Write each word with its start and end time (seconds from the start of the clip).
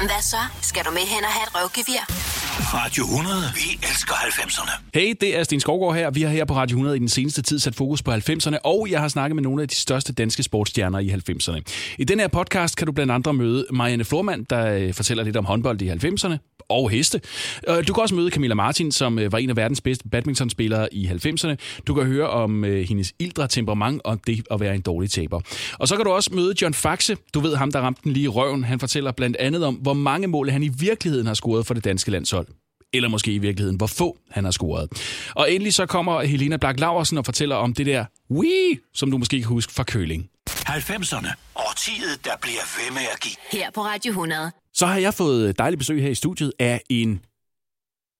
Hvad 0.00 0.22
så? 0.22 0.36
Skal 0.62 0.84
du 0.84 0.90
med 0.90 1.00
hen 1.00 1.24
og 1.24 1.30
have 1.30 1.42
et 1.46 1.54
røvgevir? 1.54 2.29
Radio 2.60 3.04
100. 3.04 3.36
Vi 3.54 3.86
elsker 3.88 4.14
90'erne. 4.14 4.82
Hey, 4.94 5.14
det 5.20 5.38
er 5.38 5.42
Sten 5.42 5.60
Skovgaard 5.60 5.94
her. 5.94 6.10
Vi 6.10 6.22
har 6.22 6.28
her 6.30 6.44
på 6.44 6.54
Radio 6.54 6.74
100 6.74 6.96
i 6.96 6.98
den 6.98 7.08
seneste 7.08 7.42
tid 7.42 7.58
sat 7.58 7.74
fokus 7.74 8.02
på 8.02 8.12
90'erne, 8.12 8.58
og 8.64 8.86
jeg 8.90 9.00
har 9.00 9.08
snakket 9.08 9.36
med 9.36 9.42
nogle 9.42 9.62
af 9.62 9.68
de 9.68 9.74
største 9.74 10.12
danske 10.12 10.42
sportsstjerner 10.42 10.98
i 10.98 11.08
90'erne. 11.08 11.60
I 11.98 12.04
den 12.04 12.20
her 12.20 12.28
podcast 12.28 12.76
kan 12.76 12.86
du 12.86 12.92
blandt 12.92 13.12
andre 13.12 13.32
møde 13.32 13.66
Marianne 13.70 14.04
Flormand, 14.04 14.46
der 14.46 14.74
øh, 14.74 14.94
fortæller 14.94 15.24
lidt 15.24 15.36
om 15.36 15.44
håndbold 15.44 15.82
i 15.82 15.90
90'erne, 15.90 16.36
og 16.68 16.90
heste. 16.90 17.20
Øh, 17.68 17.88
du 17.88 17.92
kan 17.92 18.02
også 18.02 18.14
møde 18.14 18.30
Camilla 18.30 18.54
Martin, 18.54 18.92
som 18.92 19.18
øh, 19.18 19.32
var 19.32 19.38
en 19.38 19.50
af 19.50 19.56
verdens 19.56 19.80
bedste 19.80 20.08
badmintonspillere 20.08 20.94
i 20.94 21.06
90'erne. 21.06 21.54
Du 21.86 21.94
kan 21.94 22.04
høre 22.04 22.30
om 22.30 22.62
hendes 22.62 23.12
ildre 23.18 23.48
temperament 23.48 24.02
og 24.04 24.20
det 24.26 24.46
at 24.50 24.60
være 24.60 24.74
en 24.74 24.80
dårlig 24.80 25.10
taber. 25.10 25.40
Og 25.78 25.88
så 25.88 25.96
kan 25.96 26.04
du 26.04 26.10
også 26.10 26.34
møde 26.34 26.54
John 26.62 26.74
Faxe. 26.74 27.16
Du 27.34 27.40
ved 27.40 27.56
ham, 27.56 27.72
der 27.72 27.80
ramte 27.80 28.00
den 28.04 28.12
lige 28.12 28.24
i 28.24 28.28
røven. 28.28 28.64
Han 28.64 28.80
fortæller 28.80 29.12
blandt 29.12 29.36
andet 29.36 29.64
om, 29.64 29.74
hvor 29.74 29.94
mange 29.94 30.26
mål 30.26 30.50
han 30.50 30.62
i 30.62 30.70
virkeligheden 30.78 31.26
har 31.26 31.34
scoret 31.34 31.66
for 31.66 31.74
det 31.74 31.84
danske 31.84 32.10
landshold 32.10 32.46
eller 32.92 33.08
måske 33.08 33.32
i 33.32 33.38
virkeligheden, 33.38 33.76
hvor 33.76 33.86
få 33.86 34.18
han 34.30 34.44
har 34.44 34.50
scoret. 34.50 34.88
Og 35.34 35.52
endelig 35.52 35.74
så 35.74 35.86
kommer 35.86 36.22
Helena 36.22 36.56
Black 36.56 36.80
Laversen 36.80 37.18
og 37.18 37.24
fortæller 37.24 37.56
om 37.56 37.74
det 37.74 37.86
der 37.86 38.04
Wii, 38.30 38.78
som 38.94 39.10
du 39.10 39.18
måske 39.18 39.38
kan 39.38 39.48
huske 39.48 39.72
fra 39.72 39.84
køling. 39.84 40.30
90'erne. 40.50 41.32
Årtiet, 41.56 42.24
der 42.24 42.30
bliver 42.42 42.64
ved 42.78 42.94
med 42.94 43.02
at 43.14 43.20
give. 43.20 43.34
Her 43.52 43.70
på 43.70 43.80
Radio 43.80 44.10
100. 44.10 44.50
Så 44.74 44.86
har 44.86 44.98
jeg 44.98 45.14
fået 45.14 45.58
dejligt 45.58 45.78
besøg 45.78 46.02
her 46.02 46.10
i 46.10 46.14
studiet 46.14 46.52
af 46.58 46.82
en, 46.88 47.20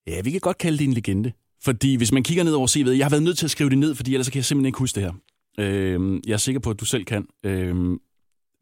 ja, 0.07 0.21
vi 0.21 0.31
kan 0.31 0.41
godt 0.41 0.59
kalde 0.59 0.79
det 0.79 0.85
en 0.85 0.93
legende. 0.93 1.33
Fordi 1.63 1.95
hvis 1.95 2.13
man 2.13 2.23
kigger 2.23 2.45
ned 2.45 2.53
over 2.53 2.69
CV'et, 2.69 2.97
jeg 2.99 3.05
har 3.05 3.11
været 3.11 3.23
nødt 3.23 3.39
til 3.39 3.47
at 3.47 3.51
skrive 3.51 3.71
det 3.71 3.79
ned, 3.79 3.95
fordi 3.95 4.15
ellers 4.15 4.29
kan 4.29 4.37
jeg 4.37 4.45
simpelthen 4.45 4.67
ikke 4.67 4.79
huske 4.79 5.01
det 5.01 5.03
her. 5.03 5.13
Øhm, 5.59 6.21
jeg 6.27 6.33
er 6.33 6.37
sikker 6.37 6.61
på, 6.61 6.71
at 6.71 6.81
du 6.81 6.85
selv 6.85 7.05
kan. 7.05 7.27
Øhm, 7.45 7.99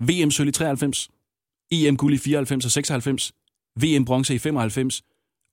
VM 0.00 0.30
sølv 0.30 0.48
i 0.48 0.52
93, 0.52 1.08
EM 1.70 1.96
guld 1.96 2.14
i 2.14 2.18
94 2.18 2.64
og 2.64 2.70
96, 2.70 3.32
VM 3.80 4.04
bronze 4.04 4.34
i 4.34 4.38
95, 4.38 5.02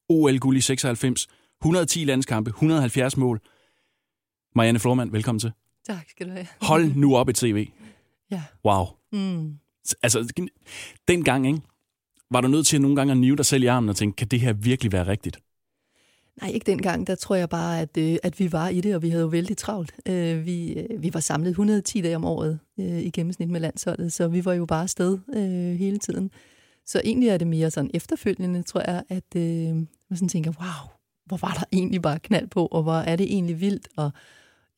OL 0.09 0.37
guld 0.37 0.57
i 0.57 0.61
96, 0.61 1.27
110 1.61 2.03
landskampe, 2.03 2.49
170 2.49 3.17
mål. 3.17 3.41
Marianne 4.55 4.79
Flormand, 4.79 5.11
velkommen 5.11 5.39
til. 5.39 5.51
Tak 5.87 6.09
skal 6.09 6.27
du 6.27 6.31
have. 6.31 6.47
Hold 6.61 6.95
nu 6.95 7.15
op 7.15 7.29
et 7.29 7.37
CV. 7.37 7.67
Ja. 8.31 8.43
Wow. 8.65 8.85
Mm. 9.11 9.55
Altså, 10.03 10.33
dengang, 11.07 11.47
ikke? 11.47 11.61
Var 12.31 12.41
du 12.41 12.47
nødt 12.47 12.67
til 12.67 12.81
nogle 12.81 12.95
gange 12.95 13.11
at 13.11 13.17
nive 13.17 13.35
dig 13.35 13.45
selv 13.45 13.63
i 13.63 13.65
armen 13.65 13.89
og 13.89 13.95
tænke, 13.95 14.15
kan 14.15 14.27
det 14.27 14.39
her 14.39 14.53
virkelig 14.53 14.91
være 14.91 15.07
rigtigt? 15.07 15.39
Nej, 16.41 16.49
ikke 16.49 16.71
dengang. 16.71 17.07
Der 17.07 17.15
tror 17.15 17.35
jeg 17.35 17.49
bare, 17.49 17.81
at, 17.81 17.97
øh, 17.97 18.17
at 18.23 18.39
vi 18.39 18.51
var 18.51 18.69
i 18.69 18.81
det, 18.81 18.95
og 18.95 19.01
vi 19.01 19.09
havde 19.09 19.21
jo 19.21 19.27
vældig 19.27 19.57
travlt. 19.57 19.95
Øh, 20.05 20.45
vi, 20.45 20.73
øh, 20.73 21.03
vi 21.03 21.13
var 21.13 21.19
samlet 21.19 21.49
110 21.49 22.01
dage 22.01 22.15
om 22.15 22.25
året 22.25 22.59
øh, 22.79 22.99
i 22.99 23.09
gennemsnit 23.09 23.49
med 23.49 23.59
landsholdet, 23.59 24.13
så 24.13 24.27
vi 24.27 24.45
var 24.45 24.53
jo 24.53 24.65
bare 24.65 24.83
afsted 24.83 25.17
øh, 25.35 25.79
hele 25.79 25.97
tiden. 25.97 26.31
Så 26.85 27.01
egentlig 27.03 27.29
er 27.29 27.37
det 27.37 27.47
mere 27.47 27.71
sådan 27.71 27.91
efterfølgende, 27.93 28.63
tror 28.63 28.91
jeg, 28.91 29.03
at 29.09 29.35
øh, 29.35 29.75
man 29.75 30.15
sådan 30.15 30.29
tænker, 30.29 30.51
wow, 30.59 30.91
hvor 31.25 31.37
var 31.37 31.53
der 31.53 31.63
egentlig 31.71 32.01
bare 32.01 32.19
knald 32.19 32.47
på, 32.47 32.65
og 32.65 32.83
hvor 32.83 32.93
er 32.93 33.15
det 33.15 33.33
egentlig 33.33 33.61
vildt, 33.61 33.87
og 33.97 34.11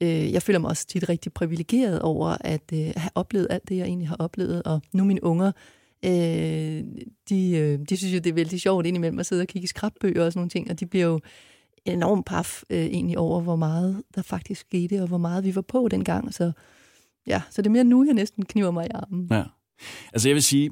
øh, 0.04 0.34
jeg 0.34 0.42
føler 0.42 0.60
mig 0.60 0.70
også 0.70 0.88
tit 0.88 1.10
rigtig 1.10 1.34
privilegeret 1.34 2.02
over 2.02 2.38
at 2.42 2.74
øh, 2.74 2.92
have 2.96 3.12
oplevet 3.16 3.48
alt 3.50 3.70
det, 3.70 3.78
jeg 3.78 3.86
egentlig 3.86 4.08
har 4.08 4.16
oplevet, 4.16 4.64
og 4.64 4.82
nu 4.94 5.04
mine 5.04 5.24
unger, 5.24 5.52
øh, 6.06 6.84
de, 7.30 7.52
øh, 7.52 7.80
de 7.90 7.98
synes 7.98 8.14
jo, 8.14 8.20
det 8.20 8.28
er 8.28 8.34
vældig 8.34 8.62
sjovt 8.62 8.86
indimellem 8.86 9.20
at 9.20 9.26
sidde 9.26 9.42
og 9.42 9.48
kigge 9.48 9.64
i 9.64 9.68
skrabbøger 9.68 10.26
og 10.26 10.32
sådan 10.32 10.40
nogle 10.40 10.50
ting, 10.50 10.72
og 10.72 10.80
de 10.80 10.86
bliver 10.86 11.06
jo 11.06 11.20
enormt 11.86 12.26
paf 12.26 12.64
øh, 12.70 12.86
egentlig 12.86 13.18
over, 13.18 13.42
hvor 13.42 13.56
meget 13.56 14.04
der 14.16 14.22
faktisk 14.22 14.62
skete, 14.62 15.02
og 15.02 15.08
hvor 15.08 15.18
meget 15.18 15.44
vi 15.44 15.56
var 15.56 15.62
på 15.62 15.88
dengang, 15.92 16.34
så 16.34 16.52
ja, 17.28 17.42
så 17.50 17.62
det 17.62 17.68
er 17.68 17.72
mere 17.72 17.84
nu, 17.84 18.06
jeg 18.06 18.14
næsten 18.14 18.46
kniver 18.46 18.72
mig 18.72 18.86
i 18.86 18.90
armen. 18.94 19.28
Ja. 19.32 19.44
Altså 20.14 20.30
jeg 20.30 20.36
vil 20.36 20.44
sige, 20.44 20.70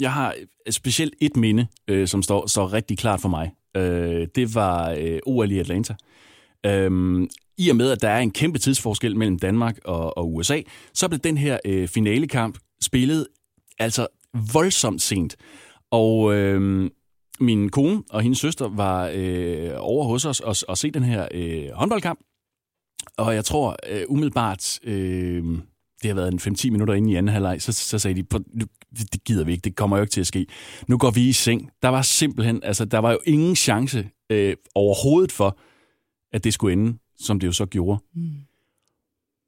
jeg 0.00 0.12
har 0.12 0.34
specielt 0.70 1.14
et 1.20 1.36
minde, 1.36 1.66
øh, 1.88 2.08
som 2.08 2.22
står, 2.22 2.46
står 2.46 2.72
rigtig 2.72 2.98
klart 2.98 3.20
for 3.20 3.28
mig. 3.28 3.52
Øh, 3.76 4.28
det 4.34 4.54
var 4.54 4.90
øh, 4.98 5.18
OL 5.26 5.50
i 5.52 5.58
Atlanta. 5.58 5.94
Øh, 6.66 7.22
I 7.58 7.68
og 7.70 7.76
med, 7.76 7.90
at 7.90 8.02
der 8.02 8.08
er 8.08 8.20
en 8.20 8.30
kæmpe 8.30 8.58
tidsforskel 8.58 9.16
mellem 9.16 9.38
Danmark 9.38 9.78
og, 9.84 10.18
og 10.18 10.34
USA, 10.34 10.62
så 10.94 11.08
blev 11.08 11.18
den 11.18 11.38
her 11.38 11.58
øh, 11.64 11.88
finalekamp 11.88 12.58
spillet 12.82 13.26
altså 13.78 14.06
voldsomt 14.52 15.02
sent. 15.02 15.36
Og 15.90 16.34
øh, 16.34 16.90
min 17.40 17.68
kone 17.68 18.02
og 18.10 18.22
hendes 18.22 18.38
søster 18.38 18.68
var 18.68 19.10
øh, 19.14 19.70
over 19.76 20.04
hos 20.04 20.24
os 20.24 20.40
og, 20.40 20.56
og 20.68 20.78
se 20.78 20.90
den 20.90 21.02
her 21.02 21.28
øh, 21.34 21.70
håndboldkamp. 21.72 22.20
Og 23.16 23.34
jeg 23.34 23.44
tror 23.44 23.76
øh, 23.88 24.02
umiddelbart, 24.08 24.78
øh, 24.84 25.44
det 26.02 26.08
har 26.08 26.14
været 26.14 26.32
en 26.46 26.54
5-10 26.54 26.70
minutter 26.70 26.94
inde 26.94 27.12
i 27.12 27.14
anden 27.14 27.32
halvleg, 27.32 27.62
så, 27.62 27.72
så 27.72 27.98
sagde 27.98 28.16
de, 28.16 28.24
"Prøv, 28.24 28.40
nu, 28.54 28.64
det 29.12 29.24
gider 29.24 29.44
vi 29.44 29.52
ikke, 29.52 29.62
det 29.62 29.76
kommer 29.76 29.96
jo 29.96 30.02
ikke 30.02 30.12
til 30.12 30.20
at 30.20 30.26
ske. 30.26 30.46
Nu 30.88 30.98
går 30.98 31.10
vi 31.10 31.28
i 31.28 31.32
seng. 31.32 31.70
Der 31.82 31.88
var 31.88 32.02
simpelthen, 32.02 32.60
altså 32.62 32.84
der 32.84 32.98
var 32.98 33.10
jo 33.12 33.18
ingen 33.26 33.56
chance 33.56 34.08
øh, 34.30 34.56
overhovedet 34.74 35.32
for, 35.32 35.58
at 36.32 36.44
det 36.44 36.54
skulle 36.54 36.72
ende, 36.72 36.98
som 37.20 37.40
det 37.40 37.46
jo 37.46 37.52
så 37.52 37.66
gjorde. 37.66 38.02
Mm. 38.14 38.30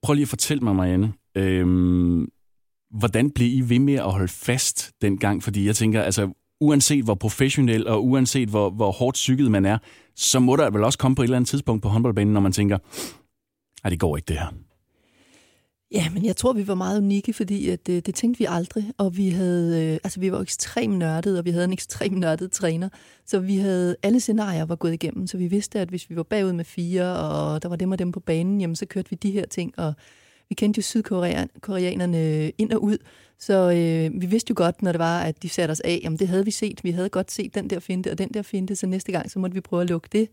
Prøv 0.03 0.15
lige 0.15 0.23
at 0.23 0.29
fortælle 0.29 0.65
mig, 0.65 0.77
Marianne, 0.77 1.13
øh, 1.35 2.27
hvordan 2.91 3.31
blev 3.31 3.49
I 3.49 3.61
ved 3.61 3.79
med 3.79 3.95
at 3.95 4.13
holde 4.13 4.29
fast 4.29 4.93
dengang? 5.03 5.43
Fordi 5.43 5.67
jeg 5.67 5.77
tænker, 5.77 6.03
altså 6.03 6.33
uanset 6.61 7.05
hvor 7.05 7.15
professionel 7.15 7.87
og 7.87 8.07
uanset 8.07 8.49
hvor, 8.49 8.71
hvor 8.71 8.93
hårdt 8.93 9.15
psyket 9.15 9.51
man 9.51 9.65
er, 9.65 9.79
så 10.17 10.41
må 10.41 10.57
der 10.57 10.71
vel 10.71 10.85
også 10.85 10.99
komme 10.99 11.15
på 11.15 11.23
et 11.23 11.27
eller 11.27 11.37
andet 11.37 11.49
tidspunkt 11.49 11.83
på 11.83 11.89
håndboldbanen, 11.89 12.33
når 12.35 12.41
man 12.41 12.53
tænker, 12.53 12.79
nej, 13.85 13.91
det 13.91 14.01
går 14.01 14.17
ikke 14.17 14.27
det 14.27 14.39
her. 14.39 14.70
Ja, 15.93 16.11
men 16.11 16.25
jeg 16.25 16.37
tror, 16.37 16.53
vi 16.53 16.69
var 16.69 16.75
meget 16.75 16.99
unikke, 16.99 17.33
fordi 17.33 17.69
at, 17.69 17.87
det, 17.87 18.07
det 18.07 18.15
tænkte 18.15 18.39
vi 18.39 18.47
aldrig, 18.49 18.93
og 18.99 19.17
vi 19.17 19.29
havde, 19.29 19.85
øh, 19.85 19.99
altså 20.05 20.21
vi 20.21 20.33
var 20.33 20.41
ekstremt 20.41 20.99
nørdede, 20.99 21.39
og 21.39 21.45
vi 21.45 21.51
havde 21.51 21.65
en 21.65 21.73
ekstremt 21.73 22.19
nørdet 22.19 22.53
træner, 22.53 22.89
så 23.27 23.39
vi 23.39 23.57
havde, 23.57 23.97
alle 24.03 24.21
scenarier 24.21 24.65
var 24.65 24.77
gået 24.77 24.93
igennem, 24.93 25.27
så 25.27 25.37
vi 25.37 25.47
vidste, 25.47 25.81
at 25.81 25.89
hvis 25.89 26.11
vi 26.11 26.17
var 26.17 26.23
bagud 26.23 26.53
med 26.53 26.65
fire, 26.65 27.17
og 27.17 27.63
der 27.63 27.69
var 27.69 27.77
dem 27.77 27.93
og 27.93 27.99
dem 27.99 28.13
på 28.13 28.21
banen, 28.21 28.61
jamen 28.61 28.77
så 28.77 28.87
kørte 28.87 29.11
vi 29.11 29.17
de 29.17 29.31
her 29.31 29.47
ting, 29.47 29.79
og 29.79 29.95
vi 30.49 30.55
kendte 30.55 30.79
jo 30.79 30.83
sydkoreanerne 30.83 32.51
ind 32.51 32.73
og 32.73 32.83
ud, 32.83 32.99
så 33.39 33.55
øh, 33.71 34.21
vi 34.21 34.27
vidste 34.27 34.51
jo 34.51 34.55
godt, 34.57 34.83
når 34.83 34.93
det 34.93 34.99
var, 34.99 35.21
at 35.23 35.43
de 35.43 35.49
satte 35.49 35.73
os 35.73 35.81
af, 35.81 36.01
jamen 36.03 36.19
det 36.19 36.29
havde 36.29 36.45
vi 36.45 36.51
set, 36.51 36.85
vi 36.85 36.91
havde 36.91 37.09
godt 37.09 37.33
set 37.33 37.55
den 37.55 37.71
der 37.71 37.81
finte 37.81 38.11
og 38.11 38.19
den 38.19 38.29
der 38.29 38.43
finte, 38.43 38.77
så 38.77 38.87
næste 38.87 39.13
gang, 39.13 39.31
så 39.31 39.39
måtte 39.39 39.55
vi 39.55 39.61
prøve 39.61 39.83
at 39.83 39.89
lukke 39.89 40.09
det. 40.13 40.29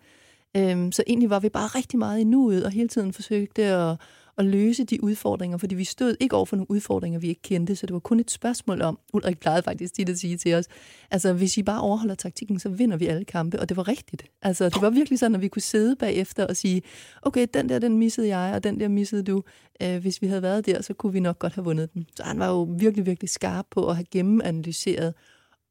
Øhm, 0.58 0.92
så 0.92 1.04
egentlig 1.08 1.30
var 1.30 1.40
vi 1.40 1.50
bare 1.50 1.68
rigtig 1.68 2.00
meget 2.00 2.20
i 2.20 2.24
nuet, 2.24 2.66
og 2.66 2.72
hele 2.72 2.88
tiden 2.88 3.14
forsøgte 3.14 3.64
at, 3.64 3.96
at 4.38 4.46
løse 4.46 4.84
de 4.84 5.04
udfordringer, 5.04 5.58
fordi 5.58 5.76
vi 5.76 5.84
stod 5.84 6.16
ikke 6.20 6.36
over 6.36 6.46
for 6.46 6.56
nogle 6.56 6.72
udfordringer, 6.72 7.20
vi 7.20 7.28
ikke 7.28 7.42
kendte, 7.42 7.76
så 7.76 7.86
det 7.86 7.94
var 7.94 8.00
kun 8.00 8.20
et 8.20 8.32
spørgsmål 8.32 8.82
om, 8.82 9.00
Ulrik 9.14 9.40
plejede 9.40 9.64
faktisk 9.64 9.94
tit 9.94 10.10
at 10.10 10.18
sige 10.18 10.38
til 10.38 10.54
os, 10.54 10.66
altså 11.12 11.34
hvis 11.34 11.58
I 11.58 11.64
bare 11.64 11.82
overholder 11.82 12.16
taktikken, 12.16 12.60
så 12.60 12.70
vinder 12.70 12.98
vi 12.98 13.08
alle 13.08 13.26
kampe, 13.26 13.60
og 13.60 13.70
det 13.70 13.78
var 13.78 13.88
rigtigt. 13.88 14.26
Altså 14.42 14.70
det 14.70 14.82
var 14.82 14.90
virkelig 14.90 15.20
sådan, 15.20 15.36
at 15.36 15.42
vi 15.42 15.48
kunne 15.48 15.62
sidde 15.62 15.96
bagefter 15.96 16.48
og 16.48 16.56
sige, 16.56 16.82
okay, 17.22 17.48
den 17.54 17.70
der, 17.70 17.80
den 17.80 17.98
missede 17.98 18.38
jeg, 18.38 18.56
og 18.56 18.64
den 18.64 18.80
der 18.80 18.88
missede 18.88 19.24
du. 19.24 19.44
Øh, 19.82 19.98
hvis 20.02 20.22
vi 20.22 20.28
havde 20.28 20.42
været 20.42 20.66
der, 20.66 20.82
så 20.82 20.94
kunne 20.94 21.14
vi 21.14 21.20
nok 21.20 21.40
godt 21.40 21.54
have 21.54 21.66
vundet 21.66 21.94
den. 21.94 22.06
Så 22.16 22.24
han 22.24 22.40
var 22.40 22.48
jo 22.48 22.64
virkelig, 22.64 23.06
virkelig 23.06 23.30
skarp 23.30 23.66
på 23.72 23.90
at 23.90 23.96
have 23.96 24.06
gennemanalyseret 24.12 25.14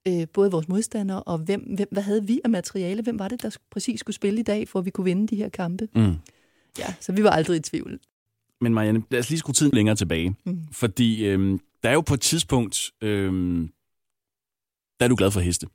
øh, 0.09 0.27
både 0.33 0.50
vores 0.50 0.69
modstandere, 0.69 1.22
og 1.22 1.38
hvem, 1.38 1.60
hvem, 1.60 1.88
hvad 1.91 2.03
havde 2.03 2.27
vi 2.27 2.41
af 2.44 2.50
materiale? 2.50 3.03
Hvem 3.03 3.19
var 3.19 3.28
det, 3.28 3.43
der 3.43 3.56
præcis 3.71 4.00
skulle 4.00 4.15
spille 4.15 4.41
i 4.41 4.43
dag, 4.43 4.69
for 4.69 4.78
at 4.78 4.84
vi 4.84 4.91
kunne 4.91 5.04
vinde 5.04 5.27
de 5.27 5.37
her 5.37 5.48
kampe? 5.48 5.88
Mm. 5.94 6.15
Ja, 6.78 6.94
så 7.00 7.12
vi 7.12 7.25
var 7.25 7.31
aldrig 7.31 7.56
i 7.56 7.60
tvivl. 7.60 7.98
Men 8.61 8.75
Marianne, 8.75 9.03
lad 9.11 9.21
os 9.21 9.31
lige 9.31 9.39
skrue 9.39 9.53
tiden 9.53 9.72
længere 9.75 9.97
tilbage. 9.97 10.34
Mm. 10.47 10.62
Fordi 10.72 11.25
øhm, 11.25 11.61
der 11.83 11.89
er 11.89 11.94
jo 11.94 12.00
på 12.00 12.15
et 12.15 12.21
tidspunkt, 12.21 12.91
øhm, 13.00 13.71
der 15.00 15.05
er 15.05 15.09
du 15.09 15.17
glad 15.17 15.31
for 15.31 15.41
heste. 15.41 15.67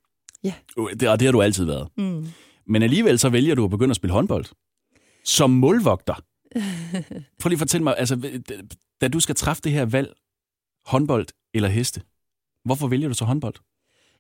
Ja. 0.44 0.54
Det, 1.00 1.10
og 1.10 1.20
det 1.20 1.26
har 1.26 1.32
du 1.32 1.42
altid 1.42 1.66
været. 1.66 1.88
Mm. 1.98 2.28
Men 2.66 2.84
alligevel 2.84 3.20
så 3.20 3.30
vælger 3.30 3.56
du 3.56 3.64
at 3.64 3.70
begynde 3.70 3.92
at 3.92 3.96
spille 3.96 4.14
håndbold. 4.14 4.46
Som 5.24 5.50
målvogter. 5.50 6.14
Prøv 7.40 7.50
lige 7.50 7.56
at 7.56 7.60
fortælle 7.60 7.84
mig, 7.84 7.96
altså, 7.98 8.42
da 9.02 9.08
du 9.08 9.20
skal 9.20 9.36
træffe 9.36 9.62
det 9.62 9.72
her 9.72 9.86
valg, 9.86 10.14
håndbold 10.86 11.28
eller 11.54 11.70
heste, 11.70 12.02
hvorfor 12.66 12.88
vælger 12.88 13.08
du 13.08 13.14
så 13.14 13.26
håndbold? 13.26 13.56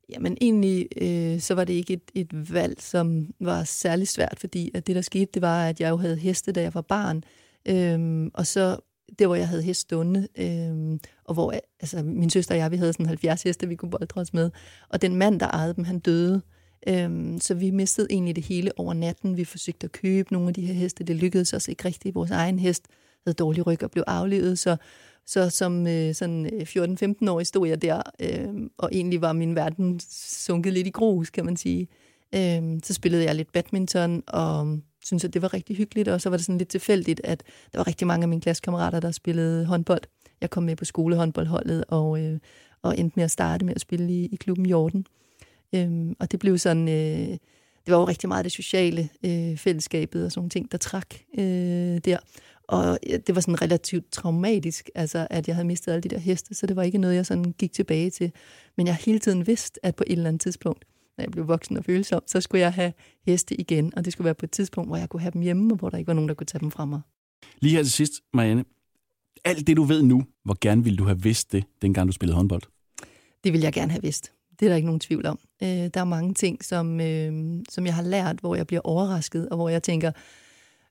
Jamen 0.09 0.37
egentlig, 0.41 0.87
øh, 1.01 1.39
så 1.39 1.55
var 1.55 1.63
det 1.63 1.73
ikke 1.73 1.93
et, 1.93 2.11
et 2.15 2.53
valg, 2.53 2.81
som 2.81 3.27
var 3.39 3.63
særlig 3.63 4.07
svært, 4.07 4.39
fordi 4.39 4.71
at 4.73 4.87
det, 4.87 4.95
der 4.95 5.01
skete, 5.01 5.31
det 5.33 5.41
var, 5.41 5.65
at 5.65 5.79
jeg 5.79 5.89
jo 5.89 5.97
havde 5.97 6.15
heste, 6.15 6.51
da 6.51 6.61
jeg 6.61 6.73
var 6.73 6.81
barn. 6.81 7.23
Øhm, 7.65 8.31
og 8.33 8.47
så 8.47 8.77
det, 9.19 9.27
hvor 9.27 9.35
jeg 9.35 9.47
havde 9.47 9.61
hest 9.63 9.81
stående, 9.81 10.27
øhm, 10.37 10.99
og 11.23 11.33
hvor 11.33 11.53
altså, 11.79 12.03
min 12.03 12.29
søster 12.29 12.55
og 12.55 12.59
jeg, 12.59 12.71
vi 12.71 12.77
havde 12.77 12.93
sådan 12.93 13.05
70 13.05 13.43
heste, 13.43 13.67
vi 13.67 13.75
kunne 13.75 13.91
boldre 13.91 14.21
os 14.21 14.33
med. 14.33 14.51
Og 14.89 15.01
den 15.01 15.15
mand, 15.15 15.39
der 15.39 15.47
ejede 15.47 15.73
dem, 15.73 15.83
han 15.83 15.99
døde. 15.99 16.41
Øhm, 16.87 17.39
så 17.39 17.53
vi 17.53 17.71
mistede 17.71 18.07
egentlig 18.09 18.35
det 18.35 18.43
hele 18.43 18.71
over 18.77 18.93
natten. 18.93 19.37
Vi 19.37 19.45
forsøgte 19.45 19.85
at 19.85 19.91
købe 19.91 20.33
nogle 20.33 20.47
af 20.47 20.53
de 20.53 20.65
her 20.65 20.73
heste. 20.73 21.03
Det 21.03 21.15
lykkedes 21.15 21.53
os 21.53 21.67
ikke 21.67 21.85
rigtigt. 21.85 22.15
Vores 22.15 22.31
egen 22.31 22.59
hest 22.59 22.87
havde 23.25 23.35
dårlig 23.35 23.67
ryg 23.67 23.83
og 23.83 23.91
blev 23.91 24.03
aflevet, 24.07 24.59
så 24.59 24.77
så 25.25 25.49
som 25.49 25.87
øh, 25.87 26.15
sådan 26.15 26.45
øh, 26.45 26.61
14-15-årig 26.61 27.47
stod 27.47 27.67
jeg 27.67 27.81
der, 27.81 28.01
øh, 28.19 28.69
og 28.77 28.89
egentlig 28.91 29.21
var 29.21 29.33
min 29.33 29.55
verden 29.55 29.99
sunket 30.19 30.73
lidt 30.73 30.87
i 30.87 30.89
grus, 30.89 31.29
kan 31.29 31.45
man 31.45 31.57
sige. 31.57 31.87
Øh, 32.35 32.79
så 32.83 32.93
spillede 32.93 33.23
jeg 33.23 33.35
lidt 33.35 33.51
badminton, 33.51 34.23
og 34.27 34.79
synes 35.05 35.23
at 35.23 35.33
det 35.33 35.41
var 35.41 35.53
rigtig 35.53 35.75
hyggeligt, 35.75 36.07
og 36.07 36.21
så 36.21 36.29
var 36.29 36.37
det 36.37 36.45
sådan 36.45 36.57
lidt 36.57 36.69
tilfældigt, 36.69 37.21
at 37.23 37.43
der 37.71 37.79
var 37.79 37.87
rigtig 37.87 38.07
mange 38.07 38.23
af 38.23 38.29
mine 38.29 38.41
klassekammerater, 38.41 38.99
der 38.99 39.11
spillede 39.11 39.65
håndbold. 39.65 40.01
Jeg 40.41 40.49
kom 40.49 40.63
med 40.63 40.75
på 40.75 40.85
skolehåndboldholdet, 40.85 41.83
og, 41.87 42.21
øh, 42.21 42.39
og 42.81 42.99
endte 42.99 43.13
med 43.15 43.23
at 43.23 43.31
starte 43.31 43.65
med 43.65 43.75
at 43.75 43.81
spille 43.81 44.13
i, 44.13 44.25
i 44.25 44.35
klubben 44.35 44.65
Jorden. 44.65 45.05
Øhm, 45.75 46.15
og 46.19 46.31
det 46.31 46.39
blev 46.39 46.57
sådan, 46.57 46.87
øh, 46.87 47.37
det 47.85 47.91
var 47.93 47.97
jo 47.97 48.05
rigtig 48.05 48.27
meget 48.29 48.43
det 48.43 48.51
sociale 48.51 49.09
øh, 49.25 49.57
fællesskabet 49.57 50.25
og 50.25 50.31
sådan 50.31 50.39
nogle 50.39 50.49
ting, 50.49 50.71
der 50.71 50.77
trak 50.77 51.15
øh, 51.37 51.97
der. 51.97 52.17
Og 52.67 52.99
det 53.03 53.35
var 53.35 53.41
sådan 53.41 53.61
relativt 53.61 54.11
traumatisk, 54.11 54.89
altså 54.95 55.27
at 55.29 55.47
jeg 55.47 55.55
havde 55.55 55.67
mistet 55.67 55.91
alle 55.91 56.01
de 56.01 56.09
der 56.09 56.17
heste, 56.17 56.55
så 56.55 56.67
det 56.67 56.75
var 56.75 56.83
ikke 56.83 56.97
noget, 56.97 57.15
jeg 57.15 57.25
sådan 57.25 57.53
gik 57.57 57.73
tilbage 57.73 58.09
til. 58.09 58.31
Men 58.77 58.87
jeg 58.87 58.95
har 58.95 59.01
hele 59.05 59.19
tiden 59.19 59.47
vidst, 59.47 59.79
at 59.83 59.95
på 59.95 60.03
et 60.07 60.11
eller 60.11 60.27
andet 60.27 60.41
tidspunkt, 60.41 60.85
når 61.21 61.25
jeg 61.25 61.31
blev 61.31 61.47
voksen 61.47 61.77
og 61.77 61.85
følsom, 61.85 62.21
så 62.27 62.41
skulle 62.41 62.61
jeg 62.61 62.73
have 62.73 62.93
heste 63.25 63.55
igen, 63.61 63.93
og 63.97 64.05
det 64.05 64.13
skulle 64.13 64.25
være 64.25 64.35
på 64.35 64.45
et 64.45 64.51
tidspunkt, 64.51 64.89
hvor 64.89 64.97
jeg 64.97 65.09
kunne 65.09 65.21
have 65.21 65.31
dem 65.31 65.41
hjemme, 65.41 65.73
og 65.73 65.77
hvor 65.77 65.89
der 65.89 65.97
ikke 65.97 66.07
var 66.07 66.13
nogen, 66.13 66.27
der 66.27 66.35
kunne 66.35 66.47
tage 66.47 66.59
dem 66.59 66.71
fra 66.71 66.85
mig. 66.85 67.01
Lige 67.59 67.75
her 67.75 67.83
til 67.83 67.91
sidst, 67.91 68.13
Marianne. 68.33 68.65
Alt 69.45 69.67
det, 69.67 69.77
du 69.77 69.83
ved 69.83 70.03
nu, 70.03 70.23
hvor 70.43 70.57
gerne 70.61 70.83
ville 70.83 70.97
du 70.97 71.03
have 71.03 71.21
vidst 71.21 71.51
det, 71.51 71.63
dengang 71.81 72.07
du 72.07 72.13
spillede 72.13 72.35
håndbold? 72.35 72.61
Det 73.43 73.53
vil 73.53 73.61
jeg 73.61 73.73
gerne 73.73 73.91
have 73.91 74.01
vidst. 74.01 74.31
Det 74.59 74.65
er 74.65 74.69
der 74.69 74.75
ikke 74.75 74.85
nogen 74.85 74.99
tvivl 74.99 75.25
om. 75.25 75.39
Øh, 75.63 75.67
der 75.69 75.99
er 75.99 76.03
mange 76.03 76.33
ting, 76.33 76.63
som, 76.63 77.01
øh, 77.01 77.59
som 77.69 77.85
jeg 77.85 77.95
har 77.95 78.03
lært, 78.03 78.39
hvor 78.39 78.55
jeg 78.55 78.67
bliver 78.67 78.81
overrasket, 78.83 79.49
og 79.49 79.55
hvor 79.55 79.69
jeg 79.69 79.83
tænker, 79.83 80.11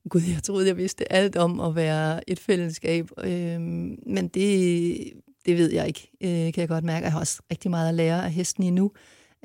gud, 0.09 0.21
jeg 0.21 0.43
troede, 0.43 0.67
jeg 0.67 0.77
vidste 0.77 1.13
alt 1.13 1.37
om 1.37 1.61
at 1.61 1.75
være 1.75 2.31
et 2.31 2.39
fællesskab. 2.39 3.11
Øh, 3.25 3.61
men 4.07 4.29
det, 4.35 5.13
det 5.47 5.57
ved 5.57 5.73
jeg 5.73 5.87
ikke, 5.87 6.11
øh, 6.21 6.53
kan 6.53 6.61
jeg 6.61 6.69
godt 6.69 6.85
mærke. 6.85 7.05
Jeg 7.05 7.13
har 7.13 7.21
også 7.21 7.43
rigtig 7.51 7.71
meget 7.71 7.89
at 7.89 7.95
lære 7.95 8.25
af 8.25 8.33
hesten 8.33 8.65
endnu. 8.65 8.93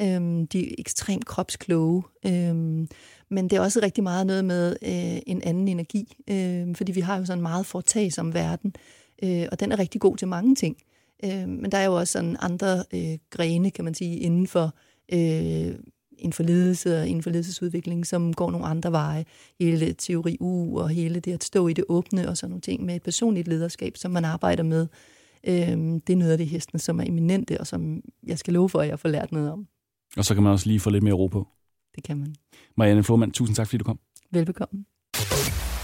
Øh, 0.02 0.48
de 0.52 0.70
er 0.70 0.76
ekstremt 0.78 1.26
kropskloge. 1.26 2.04
Øhm, 2.26 2.88
men 3.30 3.50
det 3.50 3.54
er 3.54 3.60
også 3.60 3.80
rigtig 3.84 4.04
meget 4.04 4.28
noget 4.28 4.46
med 4.46 4.76
øh, 4.82 5.22
en 5.28 5.42
anden 5.42 5.68
energi, 5.68 6.18
øh, 6.30 6.76
fordi 6.76 6.92
vi 6.92 7.00
har 7.00 7.18
jo 7.18 7.26
sådan 7.26 7.42
meget 7.42 7.66
fortag 7.66 8.14
som 8.14 8.34
verden, 8.34 8.76
øh, 9.24 9.46
og 9.52 9.60
den 9.60 9.72
er 9.72 9.80
rigtig 9.80 10.02
god 10.02 10.18
til 10.18 10.28
mange 10.28 10.56
ting. 10.56 10.78
Øh, 11.24 11.50
men 11.50 11.72
der 11.72 11.78
er 11.78 11.86
jo 11.86 11.96
også 11.96 12.12
sådan 12.12 12.38
andre 12.40 12.84
øh, 12.94 13.18
grene, 13.30 13.72
kan 13.72 13.86
man 13.86 13.94
sige, 13.94 14.18
inden 14.18 14.48
for, 14.48 14.76
øh, 15.14 15.76
inden 16.18 16.34
for 16.34 16.44
ledelse 16.44 17.00
og 17.00 17.08
inden 17.08 17.24
for 17.24 17.30
ledelsesudvikling, 17.30 18.08
som 18.08 18.34
går 18.34 18.52
nogle 18.52 18.66
andre 18.66 18.92
veje. 18.92 19.26
Hele 19.60 19.94
teori 19.94 20.38
U 20.40 20.80
og 20.80 20.90
hele 20.90 21.20
det 21.20 21.34
at 21.34 21.44
stå 21.44 21.68
i 21.68 21.74
det 21.74 21.86
åbne 21.90 22.30
og 22.30 22.38
sådan 22.38 22.50
nogle 22.50 22.62
ting 22.62 22.86
med 22.86 22.96
et 22.96 23.04
personligt 23.04 23.48
lederskab, 23.48 23.98
som 23.98 24.12
man 24.12 24.26
arbejder 24.26 24.64
med. 24.64 24.88
Øh, 25.48 25.78
det 26.08 26.10
er 26.10 26.16
noget 26.16 26.32
af 26.32 26.38
det 26.38 26.48
hesten, 26.48 26.80
som 26.80 27.00
er 27.00 27.04
eminente, 27.04 27.60
og 27.60 27.68
som 27.68 28.02
jeg 28.28 28.40
skal 28.40 28.54
love 28.54 28.70
for, 28.70 28.80
at 28.80 28.88
jeg 28.88 29.00
får 29.00 29.10
lært 29.10 29.32
noget 29.32 29.52
om. 29.52 29.68
Og 30.18 30.26
så 30.26 30.34
kan 30.34 30.44
man 30.44 30.52
også 30.52 30.68
lige 30.68 30.80
få 30.80 30.90
lidt 30.90 31.04
mere 31.04 31.14
ro 31.14 31.28
på. 31.28 31.48
Det 31.96 32.04
kan 32.04 32.18
man. 32.18 32.36
Marianne 32.78 33.04
Flohmann, 33.04 33.32
tusind 33.32 33.56
tak, 33.56 33.68
fordi 33.68 33.78
du 33.78 33.84
kom. 33.84 34.00
Velbekomme. 34.32 34.86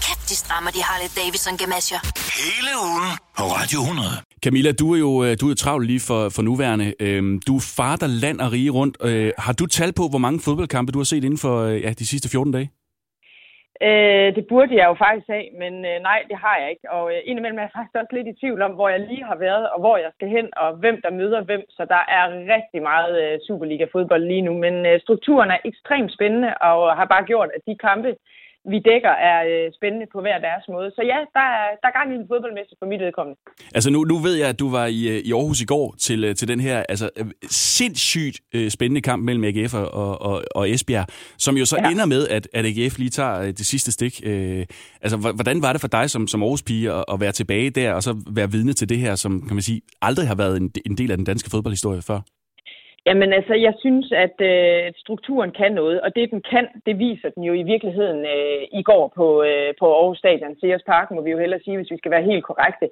Kæft, 0.02 0.28
de 0.28 0.34
strammer 0.34 0.70
de 0.70 0.82
Harley 0.82 1.08
Davidson 1.16 1.56
gemasser. 1.56 1.98
Hele 2.40 2.70
ugen 2.82 3.18
på 3.38 3.42
Radio 3.42 3.80
100. 3.80 4.08
Camilla, 4.44 4.72
du 4.72 4.94
er 4.94 4.98
jo 4.98 5.24
øh, 5.24 5.36
du 5.40 5.50
er 5.50 5.54
travlt 5.54 5.86
lige 5.86 6.00
for, 6.00 6.28
for 6.28 6.42
nuværende. 6.42 6.94
Øhm, 7.00 7.40
du 7.46 7.58
farter 7.58 8.06
land 8.06 8.40
og 8.40 8.52
rige 8.52 8.70
rundt. 8.70 8.96
Øh, 9.02 9.32
har 9.38 9.52
du 9.52 9.66
tal 9.66 9.92
på, 9.92 10.08
hvor 10.08 10.18
mange 10.18 10.40
fodboldkampe 10.40 10.92
du 10.92 10.98
har 10.98 11.04
set 11.04 11.24
inden 11.24 11.38
for 11.38 11.62
øh, 11.62 11.80
ja, 11.80 11.92
de 11.92 12.06
sidste 12.06 12.28
14 12.28 12.52
dage? 12.52 12.70
Øh, 13.80 14.28
det 14.36 14.44
burde 14.48 14.76
jeg 14.76 14.86
jo 14.88 14.94
faktisk 14.94 15.28
have, 15.28 15.46
men 15.62 15.74
øh, 15.90 15.96
nej, 16.08 16.24
det 16.30 16.36
har 16.44 16.56
jeg 16.60 16.70
ikke. 16.70 16.90
Og 16.90 17.04
øh, 17.12 17.20
indimellem 17.24 17.58
er 17.58 17.62
jeg 17.62 17.76
faktisk 17.76 17.94
også 17.94 18.14
lidt 18.16 18.28
i 18.28 18.40
tvivl 18.40 18.62
om, 18.62 18.72
hvor 18.72 18.88
jeg 18.88 19.00
lige 19.00 19.24
har 19.24 19.36
været, 19.36 19.70
og 19.70 19.80
hvor 19.80 19.96
jeg 19.96 20.10
skal 20.14 20.28
hen, 20.28 20.48
og 20.56 20.68
hvem 20.82 20.96
der 21.04 21.10
møder 21.10 21.40
hvem. 21.42 21.64
Så 21.70 21.82
der 21.84 22.02
er 22.16 22.24
rigtig 22.56 22.82
meget 22.82 23.14
øh, 23.24 23.38
Superliga-fodbold 23.46 24.24
lige 24.24 24.46
nu. 24.48 24.52
Men 24.64 24.86
øh, 24.86 25.00
strukturen 25.00 25.50
er 25.50 25.58
ekstremt 25.64 26.12
spændende, 26.12 26.54
og 26.68 26.96
har 26.96 27.04
bare 27.04 27.24
gjort, 27.24 27.50
at 27.56 27.62
de 27.66 27.76
kampe, 27.88 28.16
vi 28.70 28.78
dækker, 28.90 29.14
er 29.30 29.38
øh, 29.50 29.72
spændende 29.78 30.06
på 30.12 30.20
hver 30.20 30.38
deres 30.38 30.64
måde. 30.68 30.90
Så 30.96 31.02
ja, 31.12 31.18
der 31.36 31.46
er, 31.56 31.66
der 31.82 31.88
er 31.88 31.94
gang 31.98 32.12
i 32.12 32.16
en 32.16 32.28
fodboldmester 32.28 32.76
for 32.78 32.86
mit 32.86 33.00
vedkommende. 33.00 33.40
Altså 33.74 33.90
nu, 33.90 34.04
nu 34.04 34.16
ved 34.18 34.34
jeg, 34.34 34.48
at 34.48 34.58
du 34.58 34.70
var 34.70 34.86
i, 34.86 35.00
øh, 35.08 35.18
i 35.28 35.32
Aarhus 35.32 35.60
i 35.60 35.64
går 35.64 35.94
til, 35.98 36.24
øh, 36.24 36.34
til 36.34 36.48
den 36.48 36.60
her 36.60 36.84
altså, 36.88 37.10
sindssygt 37.50 38.40
øh, 38.54 38.70
spændende 38.70 39.00
kamp 39.00 39.24
mellem 39.24 39.44
AGF 39.44 39.74
og, 39.74 40.22
og, 40.22 40.42
og 40.54 40.70
Esbjerg, 40.70 41.06
som 41.38 41.56
jo 41.56 41.64
så 41.64 41.76
ja. 41.84 41.90
ender 41.90 42.06
med, 42.06 42.28
at, 42.28 42.48
at 42.54 42.64
AGF 42.66 42.98
lige 42.98 43.10
tager 43.10 43.52
det 43.52 43.66
sidste 43.66 43.92
stik. 43.92 44.20
Øh, 44.24 44.66
altså, 45.02 45.16
hvordan 45.16 45.62
var 45.62 45.72
det 45.72 45.80
for 45.80 45.88
dig 45.88 46.10
som, 46.10 46.26
som 46.26 46.42
Aarhus-pige 46.42 46.92
at, 46.92 47.04
at 47.12 47.20
være 47.20 47.32
tilbage 47.32 47.70
der, 47.70 47.92
og 47.92 48.02
så 48.02 48.16
være 48.30 48.50
vidne 48.50 48.72
til 48.72 48.88
det 48.88 48.98
her, 48.98 49.14
som 49.14 49.40
kan 49.46 49.54
man 49.56 49.62
sige, 49.62 49.80
aldrig 50.02 50.28
har 50.28 50.34
været 50.34 50.56
en, 50.56 50.72
en 50.86 50.98
del 50.98 51.10
af 51.10 51.16
den 51.16 51.26
danske 51.26 51.50
fodboldhistorie 51.50 52.02
før? 52.02 52.20
Jamen 53.06 53.32
altså, 53.32 53.54
jeg 53.54 53.74
synes, 53.78 54.12
at 54.12 54.36
øh, 54.40 54.92
strukturen 54.96 55.50
kan 55.50 55.72
noget, 55.72 56.00
og 56.00 56.16
det 56.16 56.30
den 56.30 56.42
kan, 56.50 56.68
det 56.86 56.98
viser 56.98 57.30
den 57.30 57.42
jo 57.42 57.52
i 57.52 57.62
virkeligheden 57.62 58.20
øh, 58.34 58.62
i 58.80 58.82
går 58.82 59.12
på, 59.16 59.42
øh, 59.42 59.74
på 59.80 59.86
Aarhus 59.94 60.18
Stadion. 60.18 60.56
Sears 60.60 60.82
Park 60.82 61.10
må 61.10 61.20
vi 61.22 61.30
jo 61.30 61.38
hellere 61.38 61.60
sige, 61.64 61.76
hvis 61.76 61.90
vi 61.90 61.98
skal 61.98 62.10
være 62.10 62.28
helt 62.30 62.44
korrekte. 62.44 62.88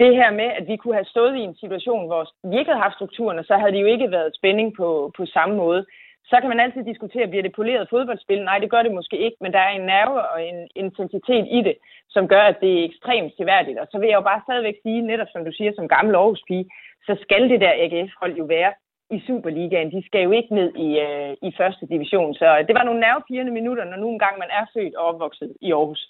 Det 0.00 0.16
her 0.16 0.30
med, 0.30 0.48
at 0.58 0.64
vi 0.68 0.76
kunne 0.76 0.94
have 0.94 1.12
stået 1.14 1.36
i 1.36 1.46
en 1.48 1.56
situation, 1.62 2.06
hvor 2.06 2.22
vi 2.50 2.58
ikke 2.58 2.70
havde 2.70 2.82
haft 2.82 2.94
strukturen, 2.94 3.38
og 3.38 3.44
så 3.44 3.54
havde 3.56 3.72
det 3.72 3.80
jo 3.80 3.86
ikke 3.86 4.10
været 4.10 4.36
spænding 4.36 4.76
på, 4.76 5.12
på 5.16 5.26
samme 5.26 5.56
måde. 5.56 5.86
Så 6.30 6.36
kan 6.40 6.48
man 6.48 6.60
altid 6.60 6.82
diskutere, 6.84 7.26
bliver 7.26 7.42
det 7.42 7.58
poleret 7.58 7.90
fodboldspil? 7.90 8.44
Nej, 8.44 8.58
det 8.58 8.70
gør 8.70 8.82
det 8.82 8.92
måske 8.92 9.16
ikke, 9.18 9.36
men 9.40 9.52
der 9.52 9.58
er 9.58 9.72
en 9.74 9.86
nerve 9.86 10.28
og 10.32 10.48
en 10.48 10.68
intensitet 10.74 11.46
i 11.50 11.60
det, 11.68 11.76
som 12.10 12.28
gør, 12.28 12.42
at 12.52 12.60
det 12.60 12.72
er 12.72 12.84
ekstremt 12.84 13.32
seværdigt. 13.36 13.78
Og 13.78 13.86
så 13.90 13.98
vil 13.98 14.08
jeg 14.08 14.16
jo 14.16 14.30
bare 14.30 14.44
stadigvæk 14.46 14.76
sige, 14.82 15.00
netop 15.00 15.30
som 15.32 15.44
du 15.44 15.52
siger, 15.52 15.72
som 15.74 15.88
gammel 15.88 16.14
Aarhus-pige, 16.14 16.70
så 17.06 17.16
skal 17.22 17.50
det 17.50 17.60
der 17.60 17.72
AGF-hold 17.84 18.34
jo 18.36 18.44
være 18.44 18.72
i 19.16 19.18
Superligaen. 19.26 19.90
De 19.96 20.00
skal 20.08 20.22
jo 20.26 20.32
ikke 20.38 20.52
ned 20.60 20.70
i, 20.86 20.88
øh, 21.06 21.32
i 21.48 21.50
første 21.60 21.84
division. 21.94 22.34
Så 22.40 22.46
det 22.68 22.74
var 22.78 22.84
nogle 22.84 23.00
nervepirrende 23.06 23.52
minutter, 23.58 23.84
når 23.84 23.98
nu 24.02 24.08
engang 24.10 24.34
man 24.42 24.50
er 24.58 24.64
født 24.74 24.94
og 24.94 25.04
opvokset 25.10 25.50
i 25.66 25.68
Aarhus. 25.72 26.02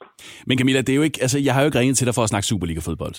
Men 0.47 0.59
Camilla, 0.59 0.81
det 0.81 0.93
er 0.93 1.01
jo 1.01 1.07
ikke, 1.09 1.19
altså, 1.25 1.39
jeg 1.47 1.53
har 1.55 1.61
jo 1.63 1.67
ikke 1.69 1.79
ringet 1.79 1.97
til 1.97 2.07
dig 2.07 2.15
for 2.15 2.23
at 2.23 2.31
snakke 2.33 2.47
Superliga-fodbold. 2.47 3.17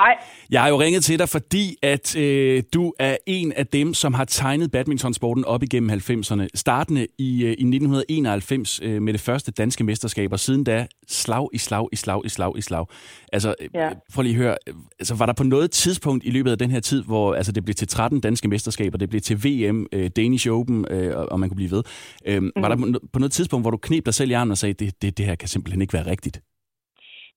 Nej. 0.00 0.16
Jeg 0.50 0.62
har 0.62 0.68
jo 0.68 0.80
ringet 0.80 1.04
til 1.04 1.18
dig, 1.18 1.28
fordi 1.28 1.76
at 1.82 2.16
øh, 2.16 2.62
du 2.74 2.92
er 2.98 3.16
en 3.26 3.52
af 3.52 3.66
dem, 3.66 3.94
som 3.94 4.14
har 4.14 4.24
tegnet 4.24 4.70
badmintonsporten 4.72 5.44
op 5.44 5.62
igennem 5.62 5.90
90'erne. 5.90 6.46
Startende 6.54 7.06
i, 7.18 7.44
øh, 7.44 7.48
i 7.48 7.52
1991 7.52 8.80
øh, 8.82 9.02
med 9.02 9.12
det 9.12 9.20
første 9.20 9.52
danske 9.52 9.84
mesterskab, 9.84 10.32
og 10.32 10.40
siden 10.40 10.64
da 10.64 10.86
slag 11.08 11.48
i 11.52 11.58
slag 11.58 11.88
i 11.92 11.96
slag 11.96 12.20
i 12.24 12.28
slag 12.28 12.58
i 12.58 12.60
slag. 12.60 12.86
Altså, 13.32 13.54
øh, 13.60 13.68
ja. 13.74 13.90
prøv 14.14 14.22
lige 14.22 14.34
at 14.34 14.38
høre, 14.38 14.56
altså, 14.98 15.14
var 15.14 15.26
der 15.26 15.32
på 15.32 15.44
noget 15.44 15.70
tidspunkt 15.70 16.24
i 16.24 16.30
løbet 16.30 16.50
af 16.50 16.58
den 16.58 16.70
her 16.70 16.80
tid, 16.80 17.02
hvor 17.04 17.34
altså, 17.34 17.52
det 17.52 17.64
blev 17.64 17.74
til 17.74 17.88
13 17.88 18.20
danske 18.20 18.48
mesterskaber, 18.48 18.98
det 18.98 19.08
blev 19.08 19.20
til 19.20 19.36
VM, 19.44 19.86
øh, 19.92 20.10
Danish 20.16 20.48
Open, 20.50 20.86
øh, 20.90 21.16
og 21.16 21.40
man 21.40 21.48
kunne 21.48 21.56
blive 21.56 21.70
ved. 21.70 21.82
Øh, 22.26 22.42
mm. 22.42 22.52
Var 22.56 22.68
der 22.68 22.98
på 23.12 23.18
noget 23.18 23.32
tidspunkt, 23.32 23.64
hvor 23.64 23.70
du 23.70 23.76
knep 23.76 24.04
dig 24.06 24.14
selv 24.14 24.30
i 24.30 24.34
armen 24.34 24.50
og 24.50 24.58
sagde, 24.58 24.72
det, 24.72 25.02
det, 25.02 25.18
det 25.18 25.26
her 25.26 25.34
kan 25.34 25.48
simpelthen 25.48 25.82
ikke 25.82 25.92
være 25.92 26.06
rigtigt? 26.06 26.40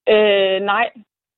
Øh, 0.09 0.65
nej, 0.65 0.85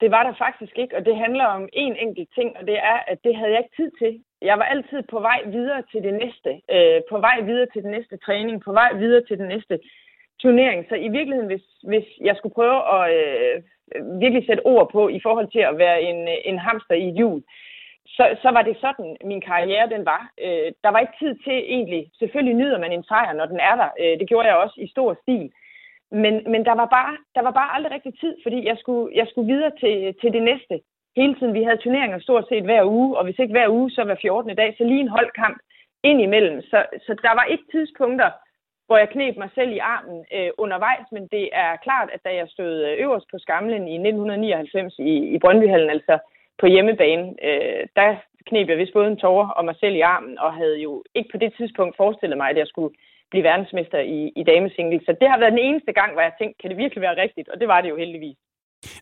det 0.02 0.12
var 0.12 0.24
der 0.24 0.34
faktisk 0.46 0.78
ikke, 0.78 0.98
og 0.98 1.06
det 1.06 1.16
handler 1.18 1.46
om 1.46 1.70
en 1.74 1.96
enkelt 1.96 2.30
ting, 2.36 2.58
og 2.58 2.68
det 2.68 2.78
er, 2.78 3.00
at 3.08 3.18
det 3.24 3.36
havde 3.36 3.52
jeg 3.52 3.60
ikke 3.60 3.76
tid 3.76 3.92
til. 4.02 4.24
Jeg 4.42 4.58
var 4.58 4.64
altid 4.64 5.02
på 5.12 5.20
vej 5.20 5.40
videre 5.46 5.84
til 5.92 6.04
det 6.04 6.14
næste, 6.14 6.52
øh, 6.76 7.02
på 7.10 7.18
vej 7.20 7.42
videre 7.42 7.68
til 7.74 7.84
den 7.84 7.92
næste 7.92 8.18
træning, 8.18 8.62
på 8.62 8.72
vej 8.72 8.94
videre 8.94 9.24
til 9.28 9.38
den 9.38 9.48
næste 9.48 9.80
turnering. 10.42 10.86
Så 10.90 10.96
i 10.96 11.10
virkeligheden, 11.18 11.52
hvis, 11.54 11.66
hvis 11.84 12.08
jeg 12.22 12.36
skulle 12.36 12.54
prøve 12.54 12.80
at 12.96 13.04
øh, 13.18 13.56
virkelig 14.22 14.46
sætte 14.46 14.66
ord 14.66 14.92
på 14.92 15.10
i 15.10 15.20
forhold 15.24 15.48
til 15.52 15.64
at 15.70 15.78
være 15.78 16.02
en, 16.02 16.28
øh, 16.28 16.38
en 16.46 16.60
hamster 16.60 16.96
i 16.96 17.08
et 17.08 17.16
hjul, 17.16 17.44
så, 18.06 18.38
så 18.42 18.50
var 18.52 18.62
det 18.62 18.78
sådan, 18.82 19.18
min 19.24 19.42
karriere 19.42 19.90
den 19.90 20.06
var. 20.06 20.32
Øh, 20.46 20.72
der 20.84 20.90
var 20.92 21.00
ikke 21.00 21.20
tid 21.20 21.34
til 21.46 21.58
egentlig, 21.76 22.12
selvfølgelig 22.20 22.56
nyder 22.56 22.80
man 22.80 22.92
en 22.92 23.04
sejr, 23.04 23.34
når 23.34 23.46
den 23.46 23.60
er 23.60 23.76
der. 23.76 23.90
Øh, 24.02 24.20
det 24.20 24.28
gjorde 24.28 24.48
jeg 24.48 24.58
også 24.58 24.76
i 24.78 24.88
stor 24.88 25.18
stil. 25.22 25.52
Men, 26.12 26.34
men 26.52 26.66
der, 26.66 26.76
var 26.82 26.86
bare, 26.86 27.18
der 27.36 27.42
var 27.42 27.52
bare 27.52 27.74
aldrig 27.76 27.92
rigtig 27.94 28.14
tid, 28.20 28.36
fordi 28.44 28.66
jeg 28.66 28.78
skulle, 28.78 29.16
jeg 29.16 29.28
skulle 29.28 29.54
videre 29.54 29.72
til, 29.80 30.16
til 30.22 30.34
det 30.34 30.44
næste. 30.44 30.76
Hele 31.16 31.36
tiden, 31.36 31.54
vi 31.54 31.64
havde 31.64 31.84
turneringer 31.84 32.20
stort 32.20 32.46
set 32.50 32.64
hver 32.64 32.84
uge, 32.86 33.18
og 33.18 33.24
hvis 33.24 33.40
ikke 33.40 33.54
hver 33.54 33.70
uge, 33.70 33.92
så 33.92 34.04
hver 34.04 34.16
14. 34.22 34.56
dag, 34.56 34.76
så 34.78 34.84
lige 34.84 35.00
en 35.00 35.16
holdkamp 35.18 35.58
ind 36.04 36.22
imellem. 36.22 36.62
Så, 36.62 36.86
så 37.06 37.12
der 37.26 37.34
var 37.40 37.44
ikke 37.44 37.64
tidspunkter, 37.72 38.30
hvor 38.88 38.98
jeg 38.98 39.10
knep 39.10 39.38
mig 39.38 39.50
selv 39.56 39.72
i 39.72 39.78
armen 39.78 40.26
øh, 40.36 40.50
undervejs, 40.58 41.08
men 41.12 41.28
det 41.28 41.50
er 41.54 41.76
klart, 41.76 42.10
at 42.14 42.22
da 42.26 42.32
jeg 42.36 42.48
stod 42.50 42.74
øh, 42.86 42.94
øverst 43.04 43.28
på 43.32 43.38
skamlen 43.38 43.88
i 43.88 43.96
1999 43.96 45.00
i, 45.00 45.14
i 45.36 45.40
Brøndbyhallen, 45.40 45.90
altså 45.90 46.16
på 46.60 46.66
hjemmebane, 46.66 47.26
øh, 47.48 47.82
der 47.96 48.16
knep 48.48 48.70
jeg 48.70 48.78
vist 48.78 48.94
både 48.94 49.08
en 49.08 49.18
tårer 49.18 49.50
og 49.50 49.66
mig 49.66 49.76
selv 49.80 49.96
i 49.96 50.08
armen, 50.16 50.40
og 50.40 50.54
havde 50.54 50.78
jo 50.78 51.04
ikke 51.16 51.30
på 51.32 51.38
det 51.38 51.54
tidspunkt 51.58 51.98
forestillet 51.98 52.38
mig, 52.38 52.50
at 52.50 52.58
jeg 52.58 52.68
skulle 52.68 52.96
blive 53.32 53.44
verdensmester 53.52 54.00
i, 54.18 54.20
i 54.40 54.44
damesingle. 54.52 55.00
Så 55.08 55.12
det 55.22 55.28
har 55.32 55.40
været 55.42 55.56
den 55.56 55.66
eneste 55.68 55.92
gang, 56.00 56.10
hvor 56.14 56.24
jeg 56.28 56.34
tænkte, 56.40 56.58
kan 56.62 56.70
det 56.72 56.78
virkelig 56.84 57.02
være 57.08 57.22
rigtigt? 57.24 57.48
Og 57.52 57.56
det 57.62 57.68
var 57.72 57.80
det 57.82 57.90
jo 57.94 57.98
heldigvis. 58.04 58.38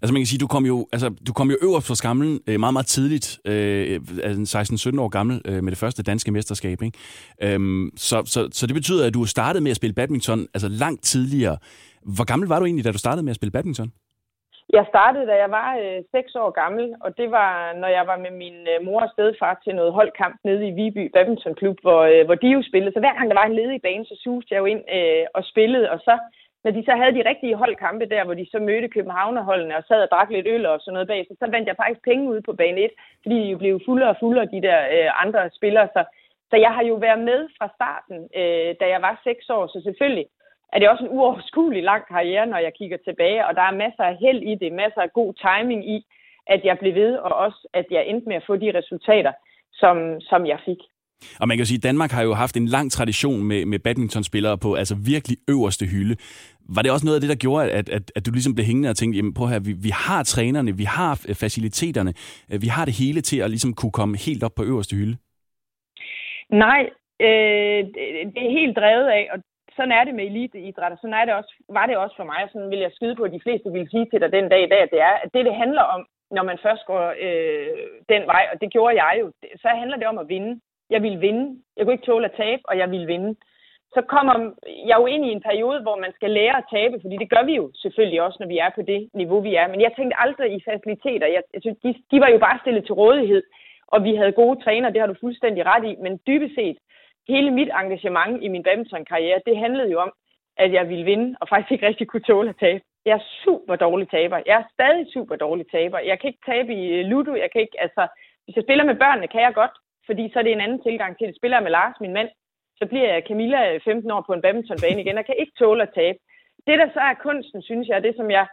Altså 0.01 0.13
man 0.13 0.21
kan 0.21 0.25
sige, 0.25 0.39
du 0.39 0.47
kom 0.47 0.65
jo, 0.65 0.87
altså, 0.93 1.09
du 1.27 1.33
kom 1.33 1.51
jo 1.51 1.57
øverst 1.61 1.87
på 1.87 1.95
skamlen 1.95 2.39
øh, 2.47 2.59
meget, 2.59 2.73
meget 2.73 2.85
tidligt, 2.85 3.39
øh, 3.45 3.99
altså 4.23 4.91
16-17 4.93 5.01
år 5.01 5.09
gammel, 5.09 5.41
øh, 5.45 5.63
med 5.63 5.71
det 5.71 5.79
første 5.79 6.03
danske 6.03 6.31
mesterskab. 6.31 6.81
Ikke? 6.81 6.97
Øhm, 7.43 7.91
så, 7.95 8.23
så, 8.25 8.49
så 8.51 8.67
det 8.67 8.75
betyder, 8.75 9.07
at 9.07 9.13
du 9.13 9.25
startede 9.25 9.63
med 9.63 9.71
at 9.71 9.77
spille 9.77 9.93
badminton 9.93 10.47
altså 10.53 10.67
langt 10.67 11.03
tidligere. 11.03 11.57
Hvor 12.15 12.23
gammel 12.23 12.47
var 12.49 12.59
du 12.59 12.65
egentlig, 12.65 12.85
da 12.85 12.91
du 12.91 12.97
startede 12.97 13.23
med 13.23 13.29
at 13.31 13.35
spille 13.35 13.51
badminton? 13.51 13.91
Jeg 14.77 14.85
startede, 14.93 15.27
da 15.27 15.35
jeg 15.43 15.51
var 15.51 15.69
øh, 15.83 16.01
6 16.11 16.35
år 16.35 16.49
gammel, 16.61 16.95
og 17.01 17.17
det 17.17 17.31
var, 17.31 17.73
når 17.81 17.87
jeg 17.97 18.07
var 18.07 18.17
med 18.25 18.31
min 18.31 18.57
øh, 18.73 18.85
mor 18.85 19.01
og 19.01 19.09
stedfar 19.13 19.61
til 19.63 19.75
noget 19.75 19.93
holdkamp 19.93 20.35
nede 20.43 20.67
i 20.67 20.75
Viby 20.77 21.03
Badminton 21.13 21.55
Klub, 21.55 21.77
hvor, 21.81 22.01
øh, 22.13 22.25
hvor 22.25 22.35
de 22.35 22.47
jo 22.47 22.61
spillede. 22.69 22.93
Så 22.93 22.99
hver 22.99 23.15
gang 23.17 23.29
der 23.29 23.39
var 23.39 23.47
en 23.47 23.59
ledig 23.59 23.81
bane, 23.81 24.05
så 24.05 24.15
suste 24.23 24.53
jeg 24.53 24.59
jo 24.59 24.65
ind 24.73 24.83
øh, 24.97 25.25
og 25.37 25.43
spillede. 25.51 25.91
Og 25.93 25.99
så, 26.07 26.13
når 26.63 26.71
de 26.71 26.81
så 26.85 26.93
havde 26.99 27.13
de 27.17 27.29
rigtige 27.29 27.59
holdkampe 27.61 28.05
der, 28.13 28.23
hvor 28.25 28.33
de 28.33 28.45
så 28.51 28.59
mødte 28.59 28.89
Københavnerholdene 28.95 29.77
og 29.77 29.83
sad 29.87 30.01
og 30.03 30.09
drak 30.11 30.29
lidt 30.29 30.47
øl 30.47 30.65
og 30.65 30.79
sådan 30.79 30.93
noget 30.93 31.07
bag, 31.07 31.25
så, 31.27 31.33
så 31.39 31.45
vandt 31.51 31.67
jeg 31.67 31.79
faktisk 31.81 32.03
penge 32.03 32.29
ud 32.31 32.41
på 32.41 32.53
bane 32.53 32.81
1, 32.81 32.91
fordi 33.23 33.35
de 33.43 33.51
jo 33.53 33.57
blev 33.57 33.79
fuldere 33.85 34.09
og 34.09 34.19
fuldere, 34.19 34.51
de 34.55 34.61
der 34.67 34.79
øh, 34.95 35.09
andre 35.23 35.41
spillere. 35.57 35.87
Så 35.95 36.01
Så 36.51 36.55
jeg 36.65 36.71
har 36.77 36.83
jo 36.91 36.95
været 36.95 37.21
med 37.31 37.41
fra 37.57 37.67
starten, 37.77 38.17
øh, 38.39 38.69
da 38.79 38.85
jeg 38.93 39.01
var 39.01 39.21
6 39.23 39.49
år, 39.49 39.67
så 39.67 39.81
selvfølgelig 39.83 40.25
er 40.73 40.79
det 40.79 40.89
også 40.89 41.03
en 41.03 41.13
uoverskuelig 41.17 41.83
lang 41.83 42.03
karriere, 42.07 42.45
når 42.45 42.57
jeg 42.57 42.73
kigger 42.79 42.97
tilbage, 42.97 43.47
og 43.47 43.55
der 43.55 43.61
er 43.61 43.81
masser 43.83 44.03
af 44.03 44.17
held 44.23 44.41
i 44.51 44.55
det, 44.55 44.71
masser 44.73 45.01
af 45.01 45.13
god 45.13 45.33
timing 45.45 45.81
i, 45.95 46.05
at 46.47 46.61
jeg 46.63 46.77
blev 46.79 46.95
ved, 46.95 47.13
og 47.15 47.31
også 47.45 47.67
at 47.73 47.85
jeg 47.91 48.07
endte 48.07 48.27
med 48.27 48.35
at 48.35 48.47
få 48.47 48.55
de 48.55 48.77
resultater, 48.79 49.33
som, 49.73 50.21
som 50.21 50.45
jeg 50.45 50.59
fik. 50.65 50.81
Og 51.39 51.47
man 51.47 51.57
kan 51.57 51.63
jo 51.63 51.67
sige, 51.67 51.77
at 51.77 51.83
Danmark 51.83 52.11
har 52.11 52.23
jo 52.23 52.33
haft 52.33 52.57
en 52.57 52.65
lang 52.65 52.91
tradition 52.91 53.43
med, 53.43 53.65
med 53.65 53.79
badmintonspillere 53.79 54.57
på 54.57 54.73
altså 54.73 54.95
virkelig 55.05 55.37
øverste 55.49 55.85
hylde. 55.85 56.15
Var 56.75 56.81
det 56.81 56.91
også 56.91 57.05
noget 57.05 57.17
af 57.17 57.21
det, 57.21 57.29
der 57.29 57.35
gjorde, 57.35 57.71
at, 57.71 57.89
at, 57.89 58.11
at 58.15 58.25
du 58.25 58.31
ligesom 58.31 58.55
blev 58.55 58.65
hængende 58.65 58.89
og 58.89 58.97
tænkte, 58.97 59.17
jamen 59.17 59.33
prøv 59.33 59.47
her, 59.47 59.59
vi, 59.59 59.73
vi 59.87 59.89
har 59.89 60.23
trænerne, 60.23 60.77
vi 60.77 60.83
har 60.83 61.15
faciliteterne, 61.39 62.13
vi 62.61 62.67
har 62.67 62.85
det 62.85 62.93
hele 62.93 63.21
til 63.21 63.39
at 63.39 63.49
ligesom 63.49 63.73
kunne 63.73 63.91
komme 63.91 64.17
helt 64.17 64.43
op 64.43 64.55
på 64.55 64.63
øverste 64.63 64.95
hylde? 64.95 65.17
Nej, 66.49 66.81
øh, 67.21 67.79
det 68.33 68.41
er 68.47 68.57
helt 68.59 68.77
drevet 68.77 69.07
af, 69.17 69.29
og 69.33 69.39
sådan 69.79 69.97
er 69.99 70.03
det 70.03 70.15
med 70.15 70.25
eliteidræt, 70.25 70.91
og 70.95 70.99
sådan 71.01 71.19
er 71.19 71.25
det 71.25 71.33
også, 71.39 71.53
var 71.77 71.85
det 71.85 71.97
også 71.97 72.15
for 72.19 72.27
mig, 72.31 72.39
og 72.43 72.49
sådan 72.51 72.71
vil 72.73 72.85
jeg 72.85 72.91
skyde 72.93 73.15
på, 73.15 73.23
at 73.23 73.35
de 73.35 73.45
fleste 73.45 73.71
vil 73.71 73.91
sige 73.91 74.07
til 74.09 74.21
dig 74.21 74.31
den 74.31 74.49
dag 74.49 74.61
i 74.63 74.71
dag, 74.73 74.81
at 74.83 74.91
det 74.95 75.01
er, 75.09 75.15
at 75.23 75.29
det, 75.33 75.45
det 75.45 75.55
handler 75.63 75.81
om, 75.95 76.01
når 76.35 76.43
man 76.49 76.57
først 76.65 76.83
går 76.85 77.03
øh, 77.25 77.77
den 78.13 78.23
vej, 78.31 78.43
og 78.51 78.61
det 78.61 78.69
gjorde 78.71 78.95
jeg 79.03 79.13
jo, 79.21 79.25
så 79.61 79.67
handler 79.81 79.97
det 79.97 80.07
om 80.07 80.17
at 80.17 80.29
vinde. 80.29 80.61
Jeg 80.89 81.01
ville 81.03 81.19
vinde. 81.19 81.45
Jeg 81.77 81.85
kunne 81.85 81.93
ikke 81.93 82.09
tåle 82.11 82.25
at 82.25 82.37
tabe, 82.43 82.61
og 82.69 82.77
jeg 82.77 82.91
ville 82.91 83.07
vinde. 83.07 83.35
Så 83.95 84.01
kommer 84.01 84.35
jeg 84.89 84.97
jo 84.99 85.05
ind 85.05 85.25
i 85.25 85.31
en 85.31 85.41
periode, 85.49 85.81
hvor 85.81 85.95
man 85.95 86.13
skal 86.13 86.31
lære 86.31 86.57
at 86.57 86.69
tabe, 86.71 86.95
fordi 87.01 87.15
det 87.17 87.29
gør 87.29 87.43
vi 87.43 87.55
jo 87.55 87.71
selvfølgelig 87.75 88.21
også, 88.21 88.37
når 88.39 88.47
vi 88.47 88.57
er 88.57 88.69
på 88.75 88.81
det 88.81 89.09
niveau, 89.13 89.39
vi 89.41 89.55
er. 89.55 89.67
Men 89.67 89.81
jeg 89.81 89.91
tænkte 89.95 90.19
aldrig 90.19 90.53
i 90.53 90.63
faciliteter. 90.69 91.27
Jeg, 91.27 91.43
jeg 91.53 91.61
synes, 91.61 91.77
de, 91.83 91.95
de 92.11 92.19
var 92.23 92.29
jo 92.29 92.39
bare 92.39 92.59
stillet 92.61 92.85
til 92.85 92.93
rådighed, 92.93 93.43
og 93.87 94.03
vi 94.03 94.15
havde 94.15 94.39
gode 94.41 94.63
træner, 94.63 94.89
det 94.89 95.01
har 95.01 95.07
du 95.07 95.15
fuldstændig 95.19 95.65
ret 95.65 95.85
i. 95.91 95.95
Men 96.03 96.19
dybest 96.27 96.55
set, 96.55 96.77
hele 97.27 97.51
mit 97.51 97.71
engagement 97.81 98.43
i 98.43 98.47
min 98.47 98.63
badmintonkarriere, 98.63 99.41
det 99.45 99.57
handlede 99.57 99.91
jo 99.91 99.99
om, 99.99 100.11
at 100.57 100.73
jeg 100.73 100.89
ville 100.89 101.05
vinde, 101.05 101.35
og 101.41 101.49
faktisk 101.49 101.71
ikke 101.71 101.87
rigtig 101.87 102.07
kunne 102.07 102.29
tåle 102.29 102.49
at 102.49 102.59
tabe. 102.59 102.81
Jeg 103.05 103.13
er 103.13 103.25
super 103.43 103.75
dårlig 103.75 104.09
taber. 104.09 104.37
Jeg 104.45 104.55
er 104.59 104.71
stadig 104.73 105.05
super 105.13 105.35
dårlig 105.35 105.65
taber. 105.71 105.99
Jeg 105.99 106.19
kan 106.19 106.27
ikke 106.27 106.45
tabe 106.45 106.73
i 106.73 106.85
øh, 106.97 107.05
ludo. 107.05 107.35
Jeg 107.35 107.49
kan 107.51 107.61
ikke, 107.61 107.81
altså, 107.81 108.07
hvis 108.43 108.55
jeg 108.55 108.63
spiller 108.63 108.85
med 108.85 108.95
børnene, 108.95 109.27
kan 109.27 109.41
jeg 109.41 109.53
godt 109.53 109.75
fordi 110.09 110.23
så 110.29 110.39
er 110.39 110.43
det 110.43 110.51
en 110.51 110.65
anden 110.65 110.81
tilgang 110.87 111.11
til 111.17 111.27
det. 111.27 111.35
Spiller 111.35 111.57
jeg 111.57 111.65
med 111.65 111.75
Lars, 111.77 111.97
min 112.01 112.13
mand, 112.17 112.29
så 112.79 112.83
bliver 112.91 113.07
jeg 113.13 113.27
Camilla 113.27 113.61
øh, 113.73 113.81
15 113.85 114.11
år 114.15 114.21
på 114.27 114.33
en 114.33 114.41
badmintonbane 114.41 115.01
igen, 115.01 115.17
og 115.17 115.25
kan 115.25 115.35
ikke 115.39 115.59
tåle 115.59 115.83
at 115.83 115.93
tabe. 115.95 116.19
Det, 116.67 116.75
der 116.81 116.87
så 116.93 116.99
er 117.09 117.23
kunsten, 117.27 117.61
synes 117.61 117.87
jeg, 117.87 118.03
det 118.03 118.13
som 118.15 118.31
jeg 118.31 118.45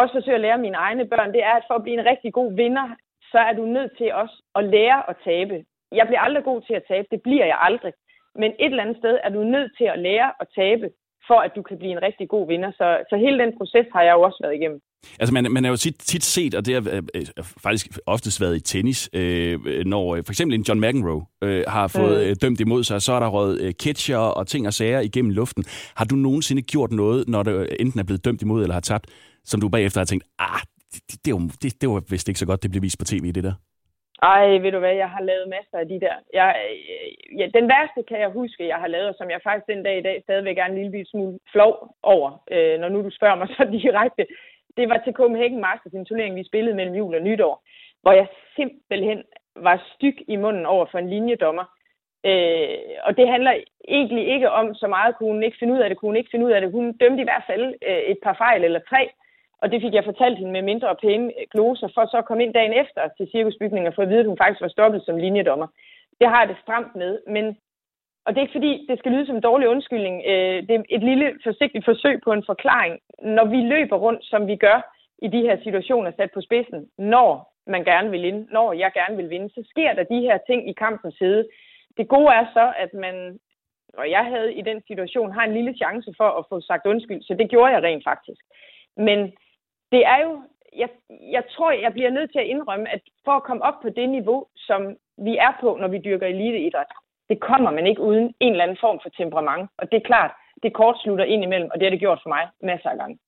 også 0.00 0.12
forsøger 0.14 0.38
at 0.38 0.46
lære 0.46 0.64
mine 0.66 0.78
egne 0.86 1.04
børn, 1.12 1.32
det 1.32 1.42
er, 1.50 1.54
at 1.56 1.64
for 1.68 1.74
at 1.74 1.82
blive 1.82 1.98
en 1.98 2.10
rigtig 2.12 2.32
god 2.32 2.50
vinder, 2.62 2.86
så 3.32 3.38
er 3.48 3.52
du 3.52 3.64
nødt 3.76 3.92
til 3.98 4.14
også 4.22 4.36
at 4.58 4.64
lære 4.64 5.10
at 5.10 5.16
tabe. 5.24 5.64
Jeg 5.92 6.06
bliver 6.06 6.20
aldrig 6.20 6.44
god 6.44 6.60
til 6.62 6.74
at 6.74 6.84
tabe, 6.88 7.06
det 7.10 7.22
bliver 7.22 7.46
jeg 7.46 7.58
aldrig. 7.68 7.92
Men 8.40 8.50
et 8.64 8.70
eller 8.72 8.82
andet 8.82 8.98
sted 9.02 9.14
er 9.24 9.30
du 9.36 9.40
nødt 9.44 9.70
til 9.78 9.84
at 9.94 9.98
lære 9.98 10.28
at 10.40 10.46
tabe, 10.60 10.86
for 11.28 11.38
at 11.46 11.52
du 11.56 11.62
kan 11.62 11.78
blive 11.78 11.92
en 11.92 12.02
rigtig 12.02 12.28
god 12.28 12.44
vinder. 12.52 12.70
Så, 12.80 12.86
så 13.10 13.16
hele 13.16 13.38
den 13.38 13.52
proces 13.58 13.86
har 13.92 14.02
jeg 14.02 14.14
jo 14.16 14.22
også 14.22 14.38
været 14.42 14.54
igennem. 14.54 14.80
Altså 15.20 15.34
man, 15.34 15.52
man 15.52 15.64
er 15.64 15.68
jo 15.68 15.76
tit, 15.76 15.98
tit 15.98 16.24
set, 16.24 16.54
og 16.54 16.66
det 16.66 16.74
har 16.74 16.82
øh, 16.92 17.02
øh, 17.14 17.44
faktisk 17.62 17.98
oftest 18.06 18.40
været 18.40 18.56
i 18.56 18.60
tennis, 18.60 19.10
øh, 19.12 19.58
når 19.86 20.16
øh, 20.16 20.24
for 20.26 20.32
eksempel 20.32 20.54
en 20.54 20.64
John 20.68 20.80
McEnroe 20.80 21.24
øh, 21.44 21.64
har 21.68 21.88
fået 21.88 22.28
mm. 22.28 22.36
dømt 22.36 22.60
imod 22.60 22.84
sig, 22.84 23.02
så 23.02 23.12
er 23.12 23.20
der 23.20 23.28
røget 23.28 23.60
øh, 23.60 23.72
catcher 23.72 24.16
og 24.16 24.46
ting 24.46 24.66
og 24.66 24.72
sager 24.72 25.00
igennem 25.00 25.30
luften. 25.30 25.64
Har 25.96 26.04
du 26.04 26.14
nogensinde 26.14 26.62
gjort 26.62 26.92
noget, 26.92 27.28
når 27.28 27.42
det 27.42 27.76
enten 27.80 28.00
er 28.00 28.04
blevet 28.04 28.24
dømt 28.24 28.42
imod 28.42 28.62
eller 28.62 28.74
har 28.74 28.80
tabt, 28.80 29.06
som 29.44 29.60
du 29.60 29.68
bagefter 29.68 30.00
har 30.00 30.04
tænkt, 30.06 30.24
ah, 30.38 30.60
det, 30.92 31.24
det, 31.24 31.34
var, 31.34 31.50
det, 31.62 31.80
det 31.80 31.88
var 31.88 32.02
vist 32.10 32.28
ikke 32.28 32.40
så 32.40 32.46
godt, 32.46 32.62
det 32.62 32.70
blev 32.70 32.82
vist 32.82 32.98
på 32.98 33.04
tv, 33.04 33.32
det 33.32 33.44
der? 33.44 33.52
Ej, 34.22 34.58
ved 34.58 34.72
du 34.72 34.78
hvad, 34.78 34.94
jeg 34.94 35.10
har 35.10 35.22
lavet 35.22 35.48
masser 35.48 35.78
af 35.78 35.88
de 35.88 36.00
der. 36.00 36.14
Jeg, 36.32 36.56
øh, 36.70 37.38
ja, 37.40 37.46
den 37.54 37.68
værste 37.68 38.02
kan 38.08 38.20
jeg 38.20 38.28
huske, 38.28 38.68
jeg 38.68 38.76
har 38.76 38.86
lavet, 38.86 39.08
og 39.08 39.14
som 39.18 39.30
jeg 39.30 39.40
faktisk 39.42 39.66
den 39.66 39.82
dag 39.82 39.98
i 39.98 40.02
dag 40.02 40.22
stadigvæk 40.22 40.58
er 40.58 40.64
en 40.64 40.74
lille 40.74 41.06
smule 41.06 41.38
flov 41.52 41.96
over, 42.02 42.42
øh, 42.50 42.80
når 42.80 42.88
nu 42.88 43.02
du 43.02 43.10
spørger 43.10 43.36
mig 43.36 43.48
så 43.56 43.64
direkte 43.72 44.26
det 44.76 44.88
var 44.88 44.98
til 45.04 45.12
Copenhagen 45.12 45.60
Masters, 45.60 45.92
en 45.92 46.04
turnering, 46.04 46.36
vi 46.36 46.44
spillede 46.44 46.76
mellem 46.76 46.94
jul 46.94 47.14
og 47.14 47.22
nytår, 47.22 47.64
hvor 48.02 48.12
jeg 48.12 48.26
simpelthen 48.56 49.22
var 49.56 49.84
styg 49.94 50.16
i 50.28 50.36
munden 50.36 50.66
over 50.66 50.86
for 50.90 50.98
en 50.98 51.10
linjedommer. 51.10 51.64
Øh, 52.24 52.78
og 53.02 53.16
det 53.16 53.28
handler 53.28 53.54
egentlig 53.88 54.28
ikke 54.28 54.50
om 54.50 54.74
så 54.74 54.86
meget, 54.86 55.16
kunne 55.16 55.32
hun 55.32 55.42
ikke 55.42 55.56
finde 55.60 55.74
ud 55.74 55.78
af 55.78 55.88
det, 55.88 55.98
kunne 55.98 56.08
hun 56.08 56.16
ikke 56.16 56.30
finde 56.30 56.46
ud 56.46 56.50
af 56.50 56.60
det. 56.60 56.70
Hun 56.70 56.96
dømte 56.96 57.20
i 57.20 57.28
hvert 57.30 57.44
fald 57.46 57.74
øh, 57.88 58.02
et 58.12 58.18
par 58.22 58.34
fejl 58.34 58.64
eller 58.64 58.80
tre, 58.88 59.10
og 59.62 59.72
det 59.72 59.82
fik 59.82 59.94
jeg 59.94 60.04
fortalt 60.04 60.38
hende 60.38 60.52
med 60.52 60.62
mindre 60.62 60.96
pæne 61.02 61.32
gloser, 61.52 61.88
for 61.94 62.06
så 62.06 62.16
at 62.18 62.24
komme 62.24 62.42
ind 62.42 62.54
dagen 62.54 62.74
efter 62.82 63.02
til 63.16 63.28
cirkusbygningen 63.32 63.88
og 63.88 63.94
få 63.94 64.02
at 64.02 64.08
vide, 64.08 64.20
at 64.20 64.30
hun 64.30 64.40
faktisk 64.42 64.60
var 64.60 64.68
stoppet 64.76 65.02
som 65.04 65.16
linjedommer. 65.16 65.66
Det 66.20 66.28
har 66.28 66.40
jeg 66.40 66.48
det 66.48 66.62
stramt 66.62 66.94
med, 66.96 67.18
men 67.26 67.56
og 68.24 68.28
det 68.30 68.38
er 68.38 68.46
ikke 68.46 68.58
fordi, 68.58 68.86
det 68.88 68.98
skal 68.98 69.12
lyde 69.12 69.26
som 69.26 69.36
en 69.36 69.48
dårlig 69.50 69.68
undskyldning. 69.68 70.22
Øh, 70.26 70.62
det 70.66 70.74
er 70.74 70.82
et 70.88 71.02
lille 71.02 71.38
forsigtigt 71.44 71.84
forsøg 71.84 72.20
på 72.24 72.32
en 72.32 72.44
forklaring. 72.46 72.98
Når 73.22 73.44
vi 73.44 73.56
løber 73.56 73.96
rundt, 73.96 74.24
som 74.24 74.46
vi 74.46 74.56
gør 74.56 74.78
i 75.22 75.28
de 75.28 75.40
her 75.46 75.56
situationer 75.62 76.10
sat 76.16 76.30
på 76.34 76.40
spidsen, 76.40 76.88
når 76.98 77.52
man 77.66 77.84
gerne 77.84 78.10
vil 78.10 78.22
vinde, 78.22 78.46
når 78.52 78.72
jeg 78.72 78.90
gerne 78.94 79.16
vil 79.16 79.30
vinde, 79.30 79.48
så 79.54 79.62
sker 79.70 79.92
der 79.92 80.02
de 80.02 80.20
her 80.20 80.38
ting 80.46 80.68
i 80.68 80.72
kampens 80.72 81.14
side. 81.18 81.48
Det 81.96 82.08
gode 82.08 82.30
er 82.34 82.46
så, 82.52 82.72
at 82.76 82.94
man, 82.94 83.38
og 83.94 84.10
jeg 84.10 84.24
havde 84.24 84.54
i 84.54 84.62
den 84.62 84.82
situation, 84.86 85.32
har 85.32 85.44
en 85.44 85.54
lille 85.54 85.74
chance 85.74 86.14
for 86.16 86.30
at 86.38 86.44
få 86.48 86.60
sagt 86.60 86.86
undskyld, 86.86 87.22
så 87.22 87.34
det 87.34 87.50
gjorde 87.50 87.72
jeg 87.72 87.82
rent 87.82 88.04
faktisk. 88.04 88.42
Men 88.96 89.32
det 89.92 90.02
er 90.14 90.18
jo, 90.26 90.32
jeg, 90.82 90.88
jeg 91.36 91.44
tror, 91.54 91.70
jeg 91.84 91.92
bliver 91.92 92.10
nødt 92.10 92.30
til 92.32 92.40
at 92.44 92.50
indrømme, 92.54 92.86
at 92.94 93.00
for 93.24 93.34
at 93.36 93.46
komme 93.48 93.62
op 93.68 93.78
på 93.82 93.88
det 93.98 94.08
niveau, 94.16 94.38
som 94.68 94.80
vi 95.26 95.32
er 95.46 95.52
på, 95.62 95.68
når 95.80 95.88
vi 95.94 95.98
dyrker 96.06 96.26
eliteidræt, 96.26 96.90
det 97.30 97.38
kommer 97.48 97.70
man 97.70 97.86
ikke 97.86 98.02
uden 98.08 98.26
en 98.44 98.52
eller 98.52 98.64
anden 98.64 98.82
form 98.84 98.98
for 99.02 99.10
temperament. 99.20 99.64
Og 99.80 99.84
det 99.90 99.96
er 99.98 100.08
klart, 100.12 100.32
det 100.62 100.74
kortslutter 100.80 101.24
ind 101.24 101.42
imellem, 101.44 101.68
og 101.72 101.76
det 101.78 101.84
har 101.86 101.90
det 101.90 102.04
gjort 102.04 102.20
for 102.22 102.30
mig 102.34 102.44
masser 102.70 102.90
af 102.90 102.98
gange. 103.02 103.18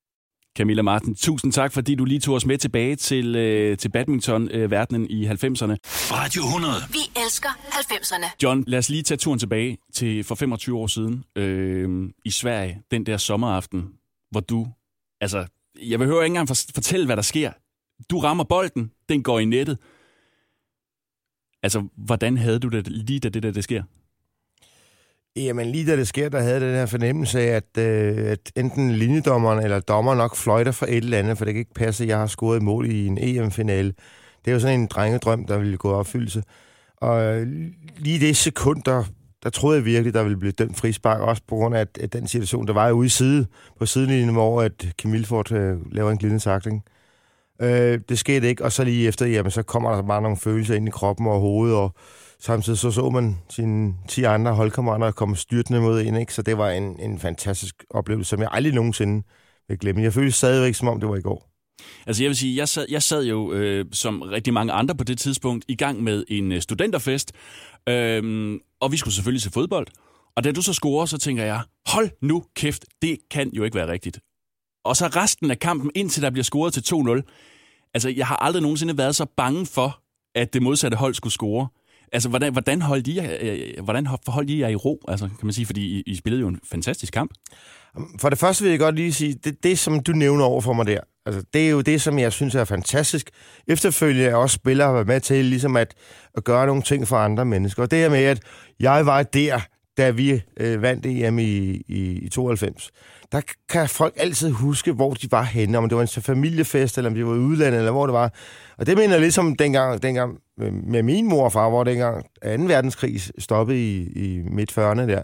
Camilla 0.59 0.83
Martin, 0.83 1.15
tusind 1.15 1.53
tak, 1.53 1.73
fordi 1.73 1.95
du 1.95 2.05
lige 2.05 2.21
tog 2.21 2.35
os 2.35 2.47
med 2.47 2.59
tilbage 2.59 2.97
til, 2.97 3.37
øh, 3.37 3.79
til 3.79 3.89
badminton-verdenen 3.89 5.07
i 5.11 5.27
90'erne. 5.27 5.77
Radio 6.17 6.43
100. 6.43 6.75
Vi 6.97 7.03
elsker 7.25 7.49
90'erne. 7.49 8.37
John, 8.43 8.65
lad 8.67 8.79
os 8.79 8.91
lige 8.91 9.03
tage 9.03 9.19
turen 9.19 9.39
tilbage 9.39 9.79
til 9.93 10.25
for 10.25 10.35
25 10.35 10.79
år 10.79 10.87
siden 10.87 11.25
øh, 11.37 12.11
i 12.25 12.31
Sverige, 12.31 12.83
den 12.91 13.07
der 13.07 13.17
sommeraften, 13.17 13.81
hvor 14.31 14.41
du, 14.41 14.67
altså, 15.21 15.47
jeg 15.83 16.01
vil 16.01 16.07
høre 16.09 16.25
ikke 16.25 16.39
engang 16.39 16.49
fortælle, 16.49 17.07
hvad 17.07 17.17
der 17.17 17.23
sker. 17.23 17.53
Du 18.11 18.19
rammer 18.19 18.45
bolden, 18.45 18.91
den 19.09 19.23
går 19.23 19.39
i 19.39 19.45
nettet, 19.45 19.79
Altså, 21.65 21.89
hvordan 21.97 22.37
havde 22.37 22.59
du 22.59 22.69
det 22.69 22.89
lige 22.89 23.21
da 23.21 23.29
det 23.29 23.43
der 23.43 23.51
det 23.51 23.65
sker? 23.65 23.83
Jamen 25.37 25.67
lige 25.67 25.87
da 25.87 25.97
det 25.97 26.09
sker, 26.09 26.29
der 26.29 26.41
havde 26.41 26.61
den 26.61 26.75
her 26.75 26.87
fornemmelse 26.87 27.41
af, 27.41 27.47
at, 27.47 27.79
øh, 27.79 28.31
at 28.31 28.53
enten 28.57 28.93
linjedommeren 28.93 29.65
eller 29.65 29.81
dommer 29.81 30.15
nok 30.15 30.37
fløjter 30.37 30.73
for 30.73 30.87
et 30.87 30.97
eller 30.97 31.19
andet, 31.19 31.39
for 31.39 31.45
det 31.45 31.55
kan 31.55 31.59
ikke 31.59 31.75
passe, 31.75 32.05
at 32.05 32.09
jeg 32.09 32.19
har 32.19 32.27
scoret 32.27 32.57
et 32.57 32.63
mål 32.63 32.91
i 32.91 33.07
en 33.07 33.19
EM-finale. 33.21 33.95
Det 34.45 34.51
er 34.51 34.53
jo 34.53 34.61
sådan 34.61 34.81
en 34.81 34.87
drengedrøm, 34.87 35.47
der 35.47 35.59
ville 35.59 35.77
gå 35.77 35.93
opfyldelse. 35.93 36.43
Og 36.97 37.47
lige 37.97 38.21
det 38.21 38.37
sekund, 38.37 38.83
der, 38.83 39.05
der 39.45 39.51
troede 39.51 39.77
jeg 39.77 39.85
virkelig, 39.85 40.15
der 40.15 40.23
ville 40.23 40.39
blive 40.39 40.53
dømt 40.53 40.77
frispark, 40.77 41.21
også 41.21 41.43
på 41.49 41.55
grund 41.55 41.77
af 41.77 41.87
at, 42.01 42.13
den 42.13 42.29
situation, 42.29 42.67
der 42.67 42.73
var 42.73 42.91
ude 42.91 43.07
i 43.07 43.09
side, 43.09 43.47
på 43.79 43.87
sidelinjen, 43.87 44.33
hvor 44.33 44.63
at 44.63 44.87
Kim 44.99 45.11
Milford 45.11 45.53
øh, 45.53 45.93
laver 45.93 46.11
en 46.11 46.19
glidende 46.19 46.43
takling. 46.43 46.85
Øh, 47.63 48.01
det 48.09 48.19
skete 48.19 48.49
ikke, 48.49 48.65
og 48.65 48.73
så 48.73 48.85
lige 48.85 49.09
efter, 49.09 49.27
jamen, 49.27 49.51
så 49.51 49.63
kommer 49.63 49.95
der 49.95 50.03
bare 50.03 50.23
nogle 50.23 50.37
følelser 50.37 50.75
ind 50.75 50.89
i 50.89 50.91
kroppen 50.91 51.27
og 51.27 51.41
hovedet, 51.41 51.77
og 51.77 51.95
samtidig 52.41 52.79
så 52.79 52.91
så 52.91 53.11
man 53.11 53.37
sine 53.51 53.95
10 54.09 54.23
andre 54.23 54.55
holdkammerater 54.55 55.11
komme 55.11 55.37
styrtende 55.37 55.81
mod 55.81 56.01
en, 56.01 56.17
ikke? 56.17 56.35
så 56.35 56.43
det 56.43 56.59
var 56.59 56.71
en, 56.71 57.01
en 57.01 57.19
fantastisk 57.19 57.85
oplevelse, 57.91 58.29
som 58.29 58.41
jeg 58.41 58.49
aldrig 58.53 58.75
nogensinde 58.75 59.27
vil 59.69 59.79
glemme. 59.79 60.03
Jeg 60.03 60.13
følte 60.13 60.33
stadigvæk, 60.33 60.75
som 60.75 60.89
om 60.89 61.01
det 61.01 61.09
var 61.09 61.17
i 61.17 61.21
går. 61.21 61.51
Altså 62.07 62.23
jeg 62.23 62.29
vil 62.29 62.37
sige, 62.37 62.57
jeg 62.57 62.69
sad, 62.69 62.87
jeg 62.91 63.03
sad 63.03 63.25
jo 63.25 63.53
øh, 63.53 63.85
som 63.93 64.23
rigtig 64.23 64.53
mange 64.53 64.73
andre 64.73 64.95
på 64.95 65.05
det 65.05 65.19
tidspunkt 65.19 65.65
i 65.69 65.75
gang 65.75 66.03
med 66.03 66.25
en 66.29 66.53
øh, 66.53 66.61
studenterfest, 66.61 67.33
øh, 67.89 68.59
og 68.85 68.93
vi 68.93 68.97
skulle 68.97 69.15
selvfølgelig 69.15 69.43
se 69.43 69.51
fodbold. 69.51 69.87
Og 70.37 70.45
da 70.45 70.53
du 70.53 70.63
så 70.63 70.73
scorer, 70.73 71.07
så 71.07 71.19
tænker 71.19 71.45
jeg, 71.45 71.63
hold 71.87 72.11
nu 72.23 72.45
kæft, 72.57 72.85
det 73.03 73.19
kan 73.31 73.51
jo 73.53 73.65
ikke 73.65 73.77
være 73.77 73.89
rigtigt. 73.89 74.21
Og 74.85 74.97
så 74.97 75.07
resten 75.07 75.51
af 75.51 75.59
kampen, 75.59 75.91
indtil 75.95 76.23
der 76.23 76.31
bliver 76.31 76.45
scoret 76.45 76.75
til 76.75 76.95
2-0. 76.95 77.91
Altså, 77.95 78.09
jeg 78.09 78.27
har 78.27 78.37
aldrig 78.37 78.63
nogensinde 78.63 78.99
været 78.99 79.17
så 79.17 79.27
bange 79.37 79.67
for, 79.67 80.01
at 80.35 80.53
det 80.55 80.63
modsatte 80.63 80.97
hold 80.97 81.15
skulle 81.15 81.33
score. 81.33 81.69
Altså, 82.13 82.29
hvordan, 82.29 82.53
hvordan, 82.53 82.83
holdt 82.83 83.07
I, 83.07 83.21
øh, 83.21 83.85
hvordan 83.85 84.09
forholdt 84.25 84.51
I 84.51 84.61
jer 84.61 84.69
i 84.69 84.75
ro, 84.75 85.01
altså, 85.09 85.27
kan 85.27 85.47
man 85.47 85.53
sige, 85.53 85.67
fordi 85.67 85.81
I, 85.81 86.03
I 86.07 86.17
spillede 86.17 86.41
jo 86.41 86.49
en 86.49 86.61
fantastisk 86.71 87.13
kamp? 87.13 87.31
For 88.21 88.29
det 88.29 88.39
første 88.39 88.65
vil 88.65 88.71
jeg 88.71 88.79
godt 88.79 88.95
lige 88.95 89.13
sige, 89.13 89.35
det, 89.45 89.65
det 89.65 89.79
som 89.79 90.01
du 90.01 90.13
nævner 90.13 90.45
over 90.45 90.61
for 90.61 90.73
mig 90.73 90.87
der, 90.87 91.01
altså, 91.27 91.45
det 91.55 91.67
er 91.67 91.71
jo 91.71 91.81
det, 91.81 92.03
som 92.03 92.19
jeg 92.19 92.33
synes 92.33 92.55
er 92.55 92.65
fantastisk. 92.65 93.31
Efterfølgende 93.69 94.25
er 94.29 94.35
også 94.35 94.55
spillere 94.55 94.87
har 94.87 94.95
været 94.95 95.07
med 95.07 95.21
til 95.21 95.45
ligesom 95.45 95.77
at, 95.77 95.95
at 96.35 96.45
gøre 96.45 96.67
nogle 96.67 96.83
ting 96.83 97.09
for 97.09 97.17
andre 97.17 97.45
mennesker. 97.45 97.83
Og 97.83 97.91
det 97.91 97.99
her 97.99 98.09
med, 98.09 98.25
at 98.25 98.41
jeg 98.81 99.07
var 99.07 99.23
der, 99.23 99.61
da 99.97 100.11
vi 100.11 100.43
øh, 100.57 100.83
vandt 100.83 101.07
EM 101.07 101.39
i, 101.39 101.83
i, 101.89 102.19
i 102.23 102.29
92, 102.29 102.91
der 103.33 103.41
kan 103.69 103.89
folk 103.89 104.15
altid 104.17 104.51
huske, 104.51 104.93
hvor 104.93 105.15
de 105.15 105.33
var 105.33 105.43
henne, 105.43 105.79
om 105.79 105.89
det 105.89 105.97
var 105.97 106.03
en 106.03 106.23
familiefest, 106.23 106.99
eller 106.99 107.11
om 107.11 107.15
de 107.15 107.27
var 107.27 107.35
i 107.35 107.39
udlandet, 107.39 107.79
eller 107.79 107.93
hvor 107.93 108.07
det 108.07 108.13
var. 108.13 108.33
Og 108.79 108.87
det 108.87 108.97
mener 108.97 109.11
jeg 109.11 109.21
ligesom 109.21 109.57
dengang, 109.57 110.03
dengang 110.03 110.39
med 110.87 111.03
min 111.03 111.29
mor 111.29 111.45
og 111.45 111.53
far, 111.53 111.69
hvor 111.69 111.85
dengang 111.85 112.25
2. 112.25 112.29
verdenskrig 112.49 113.21
stoppede 113.39 113.79
i, 113.79 114.03
i 114.03 114.43
midt-40'erne 114.51 115.01
der. 115.01 115.23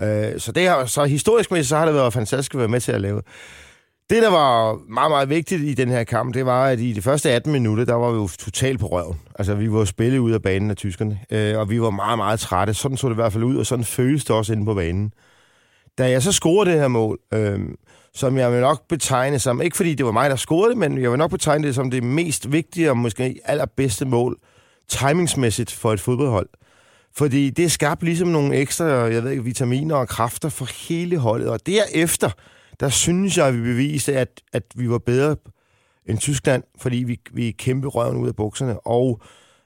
Øh, 0.00 0.40
så, 0.40 0.52
det 0.52 0.68
har, 0.68 0.84
så 0.84 1.04
historisk 1.04 1.50
mæssigt, 1.50 1.68
så 1.68 1.76
har 1.76 1.84
det 1.84 1.94
været 1.94 2.12
fantastisk 2.12 2.54
at 2.54 2.60
være 2.60 2.68
med 2.68 2.80
til 2.80 2.92
at 2.92 3.00
lave. 3.00 3.22
Det, 4.10 4.22
der 4.22 4.30
var 4.30 4.78
meget, 4.88 5.10
meget 5.10 5.28
vigtigt 5.28 5.62
i 5.62 5.74
den 5.74 5.88
her 5.88 6.04
kamp, 6.04 6.34
det 6.34 6.46
var, 6.46 6.66
at 6.66 6.80
i 6.80 6.92
de 6.92 7.02
første 7.02 7.30
18 7.30 7.52
minutter, 7.52 7.84
der 7.84 7.94
var 7.94 8.10
vi 8.10 8.16
jo 8.16 8.28
totalt 8.38 8.80
på 8.80 8.86
røven. 8.86 9.20
Altså, 9.38 9.54
vi 9.54 9.72
var 9.72 9.84
spillet 9.84 10.18
ud 10.18 10.32
af 10.32 10.42
banen 10.42 10.70
af 10.70 10.76
tyskerne, 10.76 11.20
øh, 11.30 11.58
og 11.58 11.70
vi 11.70 11.80
var 11.80 11.90
meget, 11.90 12.18
meget 12.18 12.40
trætte. 12.40 12.74
Sådan 12.74 12.96
så 12.96 13.06
det 13.08 13.14
i 13.14 13.14
hvert 13.14 13.32
fald 13.32 13.44
ud, 13.44 13.56
og 13.56 13.66
sådan 13.66 13.84
føles 13.84 14.24
det 14.24 14.36
også 14.36 14.52
inde 14.52 14.64
på 14.64 14.74
banen. 14.74 15.12
Da 15.98 16.10
jeg 16.10 16.22
så 16.22 16.32
scorede 16.32 16.70
det 16.70 16.80
her 16.80 16.88
mål, 16.88 17.18
øh, 17.34 17.60
som 18.14 18.38
jeg 18.38 18.52
vil 18.52 18.60
nok 18.60 18.88
betegne 18.88 19.38
som, 19.38 19.62
ikke 19.62 19.76
fordi 19.76 19.94
det 19.94 20.06
var 20.06 20.12
mig, 20.12 20.30
der 20.30 20.36
scorede 20.36 20.70
det, 20.70 20.78
men 20.78 21.02
jeg 21.02 21.10
vil 21.10 21.18
nok 21.18 21.30
betegne 21.30 21.66
det 21.66 21.74
som 21.74 21.90
det 21.90 22.02
mest 22.02 22.52
vigtige 22.52 22.90
og 22.90 22.96
måske 22.96 23.40
allerbedste 23.44 24.04
mål, 24.04 24.38
timingsmæssigt 24.88 25.72
for 25.72 25.92
et 25.92 26.00
fodboldhold. 26.00 26.48
Fordi 27.16 27.50
det 27.50 27.72
skabte 27.72 28.04
ligesom 28.04 28.28
nogle 28.28 28.56
ekstra, 28.56 28.84
jeg 28.84 29.24
ved 29.24 29.30
ikke, 29.30 29.44
vitaminer 29.44 29.94
og 29.94 30.08
kræfter 30.08 30.48
for 30.48 30.88
hele 30.88 31.18
holdet. 31.18 31.48
Og 31.48 31.66
derefter, 31.66 32.30
der 32.80 32.88
synes 32.88 33.38
jeg, 33.38 33.46
at 33.46 33.54
vi 33.54 33.62
beviste, 33.62 34.16
at, 34.16 34.40
at 34.52 34.62
vi 34.74 34.90
var 34.90 34.98
bedre 34.98 35.36
end 36.06 36.18
Tyskland, 36.18 36.62
fordi 36.78 36.96
vi, 36.96 37.20
vi 37.32 37.50
kæmpe 37.50 37.88
røven 37.88 38.16
ud 38.16 38.28
af 38.28 38.36
bukserne, 38.36 38.86
og 38.86 39.20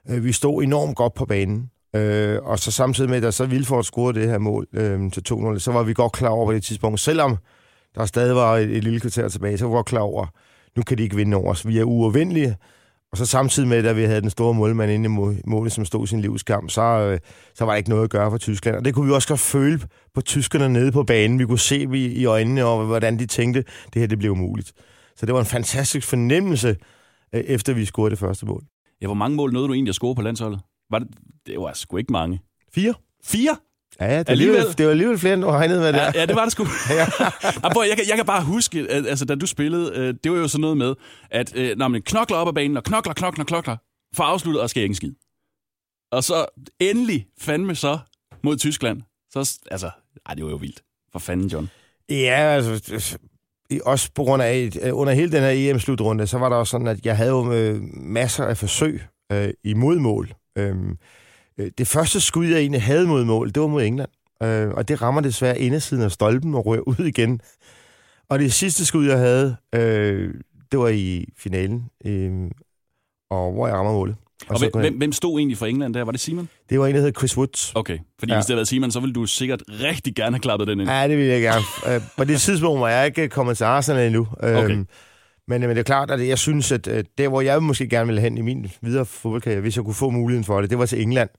øh, 0.09 0.23
vi 0.23 0.31
stod 0.31 0.63
enormt 0.63 0.95
godt 0.95 1.13
på 1.13 1.25
banen. 1.25 1.69
Øh, 1.95 2.39
og 2.43 2.59
så 2.59 2.71
samtidig 2.71 3.09
med, 3.09 3.23
at 3.23 3.33
så 3.33 3.45
Vilfort 3.45 3.85
scorede 3.85 4.19
det 4.19 4.29
her 4.29 4.37
mål 4.37 4.67
øh, 4.73 5.11
til 5.11 5.23
2-0, 5.29 5.59
så 5.59 5.71
var 5.71 5.83
vi 5.83 5.93
godt 5.93 6.11
klar 6.11 6.29
over 6.29 6.45
på 6.45 6.53
det 6.53 6.63
tidspunkt, 6.63 6.99
selvom 6.99 7.37
der 7.95 8.05
stadig 8.05 8.35
var 8.35 8.57
et, 8.57 8.77
et 8.77 8.83
lille 8.83 8.99
kvarter 8.99 9.29
tilbage, 9.29 9.57
så 9.57 9.67
var 9.67 9.77
vi 9.77 9.83
klar 9.85 10.01
over, 10.01 10.25
nu 10.75 10.83
kan 10.83 10.97
de 10.97 11.03
ikke 11.03 11.15
vinde 11.15 11.37
over 11.37 11.51
os. 11.51 11.67
Vi 11.67 11.79
er 11.79 11.83
uovervindelige, 11.83 12.55
og 13.13 13.17
så 13.17 13.25
samtidig 13.25 13.69
med, 13.69 13.85
at 13.85 13.97
vi 13.97 14.03
havde 14.03 14.21
den 14.21 14.29
store 14.29 14.53
målmand 14.53 14.91
inde 14.91 15.05
i 15.05 15.41
målet, 15.49 15.71
som 15.71 15.85
stod 15.85 16.07
sin 16.07 16.21
livskamp, 16.21 16.69
så, 16.69 16.81
øh, 16.81 17.19
så 17.55 17.65
var 17.65 17.71
der 17.71 17.77
ikke 17.77 17.89
noget 17.89 18.03
at 18.03 18.09
gøre 18.09 18.31
for 18.31 18.37
Tyskland. 18.37 18.75
Og 18.75 18.85
det 18.85 18.93
kunne 18.93 19.07
vi 19.07 19.13
også 19.13 19.27
godt 19.27 19.39
føle 19.39 19.79
på 20.13 20.21
tyskerne 20.21 20.69
nede 20.69 20.91
på 20.91 21.03
banen. 21.03 21.39
Vi 21.39 21.45
kunne 21.45 21.59
se 21.59 21.87
i 21.93 22.25
øjnene, 22.25 22.65
og 22.65 22.85
hvordan 22.85 23.19
de 23.19 23.25
tænkte, 23.25 23.63
det 23.93 23.99
her 23.99 24.07
det 24.07 24.19
blev 24.19 24.31
umuligt. 24.31 24.73
Så 25.15 25.25
det 25.25 25.33
var 25.33 25.39
en 25.39 25.45
fantastisk 25.45 26.07
fornemmelse, 26.07 26.77
øh, 27.35 27.41
efter 27.41 27.73
vi 27.73 27.85
scorede 27.85 28.11
det 28.11 28.19
første 28.19 28.45
mål. 28.45 28.63
Ja, 29.01 29.07
hvor 29.07 29.15
mange 29.15 29.37
mål 29.37 29.53
nåede 29.53 29.67
du 29.67 29.73
egentlig 29.73 29.91
at 29.91 29.95
score 29.95 30.15
på 30.15 30.21
landsholdet? 30.21 30.59
Var 30.91 30.99
det, 30.99 31.07
det 31.45 31.59
var 31.59 31.73
sgu 31.73 31.97
ikke 31.97 32.11
mange. 32.11 32.39
Fire. 32.75 32.93
Fire? 33.23 33.57
Ja, 33.99 34.19
det, 34.19 34.29
alligevel. 34.29 34.77
det 34.77 34.85
var 34.85 34.91
alligevel 34.91 35.17
flere, 35.17 35.33
end 35.33 35.41
du 35.41 35.47
regnede 35.47 35.79
med 35.79 35.93
det. 35.93 35.99
Ja, 35.99 36.11
ja, 36.15 36.25
det 36.25 36.35
var 36.35 36.43
det 36.43 36.51
sgu. 36.51 36.63
ja. 36.89 37.05
jeg, 37.63 37.97
kan, 37.97 38.05
jeg 38.09 38.15
kan 38.15 38.25
bare 38.25 38.43
huske, 38.43 38.79
at, 38.89 39.07
altså, 39.07 39.25
da 39.25 39.35
du 39.35 39.45
spillede, 39.45 39.91
øh, 39.95 40.13
det 40.23 40.31
var 40.31 40.37
jo 40.37 40.47
sådan 40.47 40.61
noget 40.61 40.77
med, 40.77 40.95
at 41.31 41.55
øh, 41.55 41.77
når 41.77 41.87
man 41.87 42.01
knokler 42.01 42.37
op 42.37 42.47
ad 42.47 42.53
banen, 42.53 42.77
og 42.77 42.83
knokler, 42.83 43.13
knokler, 43.13 43.45
knokler, 43.45 43.77
for 44.15 44.23
afsluttet 44.23 44.61
og 44.61 44.69
sker 44.69 44.81
ingen 44.81 44.95
skid. 44.95 45.11
Og 46.11 46.23
så 46.23 46.45
endelig 46.79 47.25
fandme 47.41 47.75
så 47.75 47.99
mod 48.43 48.57
Tyskland. 48.57 49.01
Så, 49.31 49.59
altså, 49.71 49.89
ej, 50.25 50.33
det 50.33 50.43
var 50.43 50.51
jo 50.51 50.57
vildt. 50.57 50.81
For 51.11 51.19
fanden, 51.19 51.47
John. 51.47 51.69
Ja, 52.09 52.55
altså, 52.55 53.17
også 53.85 54.09
på 54.15 54.23
grund 54.23 54.43
af, 54.43 54.71
under 54.91 55.13
hele 55.13 55.31
den 55.31 55.41
her 55.41 55.71
EM-slutrunde, 55.71 56.27
så 56.27 56.37
var 56.37 56.49
der 56.49 56.55
også 56.55 56.71
sådan, 56.71 56.87
at 56.87 57.05
jeg 57.05 57.17
havde 57.17 57.29
jo 57.29 57.53
øh, 57.53 57.81
masser 57.93 58.45
af 58.45 58.57
forsøg 58.57 59.01
øh, 59.31 59.49
i 59.63 59.73
modmål. 59.73 60.25
Øh, 60.27 60.33
Øh, 60.57 60.75
det 61.77 61.87
første 61.87 62.21
skud, 62.21 62.45
jeg 62.45 62.59
egentlig 62.59 62.81
havde 62.81 63.07
mod 63.07 63.25
mål, 63.25 63.47
det 63.47 63.61
var 63.61 63.67
mod 63.67 63.83
England. 63.83 64.09
Øh, 64.43 64.69
og 64.69 64.87
det 64.87 65.01
rammer 65.01 65.21
desværre 65.21 65.59
indersiden 65.59 66.03
af 66.03 66.11
stolpen 66.11 66.55
og 66.55 66.65
rører 66.65 66.81
ud 66.81 67.05
igen. 67.05 67.41
Og 68.29 68.39
det 68.39 68.53
sidste 68.53 68.85
skud, 68.85 69.05
jeg 69.05 69.17
havde, 69.17 69.55
øh, 69.75 70.33
det 70.71 70.79
var 70.79 70.87
i 70.87 71.25
finalen, 71.37 71.83
øh, 72.05 72.31
og 73.29 73.51
hvor 73.51 73.67
jeg 73.67 73.75
rammer 73.75 73.93
målet. 73.93 74.15
Og, 74.47 74.59
og 74.73 74.79
hvem, 74.79 74.97
hvem 74.97 75.11
stod 75.11 75.39
egentlig 75.39 75.57
for 75.57 75.65
England 75.65 75.93
der? 75.93 76.03
Var 76.03 76.11
det 76.11 76.21
Simon? 76.21 76.49
Det 76.69 76.79
var 76.79 76.87
en, 76.87 76.95
der 76.95 77.01
hed 77.01 77.11
Chris 77.17 77.37
Woods. 77.37 77.71
Okay, 77.75 77.97
fordi 78.19 78.31
ja. 78.31 78.37
hvis 78.37 78.45
det 78.45 78.53
havde 78.53 78.57
været 78.57 78.67
Simon, 78.67 78.91
så 78.91 78.99
ville 78.99 79.13
du 79.13 79.25
sikkert 79.25 79.63
rigtig 79.69 80.15
gerne 80.15 80.35
have 80.35 80.41
klappet 80.41 80.67
den 80.67 80.79
ind. 80.79 80.89
Ja, 80.89 81.07
det 81.07 81.17
ville 81.17 81.33
jeg 81.33 81.41
gerne. 81.41 81.95
Øh, 81.95 82.01
på 82.17 82.23
det 82.23 82.41
tidspunkt 82.47 82.81
var 82.81 82.89
jeg 82.89 83.05
ikke 83.05 83.29
kommet 83.29 83.57
til 83.57 83.63
Arsenal 83.63 84.07
endnu. 84.07 84.27
Okay. 84.39 84.85
Men, 85.47 85.61
men 85.61 85.69
det 85.69 85.77
er 85.77 85.83
klart, 85.83 86.11
at 86.11 86.27
jeg 86.27 86.39
synes, 86.39 86.71
at 86.71 86.85
der, 87.17 87.27
hvor 87.27 87.41
jeg 87.41 87.63
måske 87.63 87.89
gerne 87.89 88.05
ville 88.05 88.21
hen 88.21 88.37
i 88.37 88.41
min 88.41 88.71
videre 88.81 89.05
fodboldkarriere, 89.05 89.61
hvis 89.61 89.75
jeg 89.75 89.85
kunne 89.85 89.93
få 89.93 90.09
muligheden 90.09 90.43
for 90.43 90.61
det, 90.61 90.69
det 90.69 90.77
var 90.77 90.85
til 90.85 91.01
England. 91.01 91.29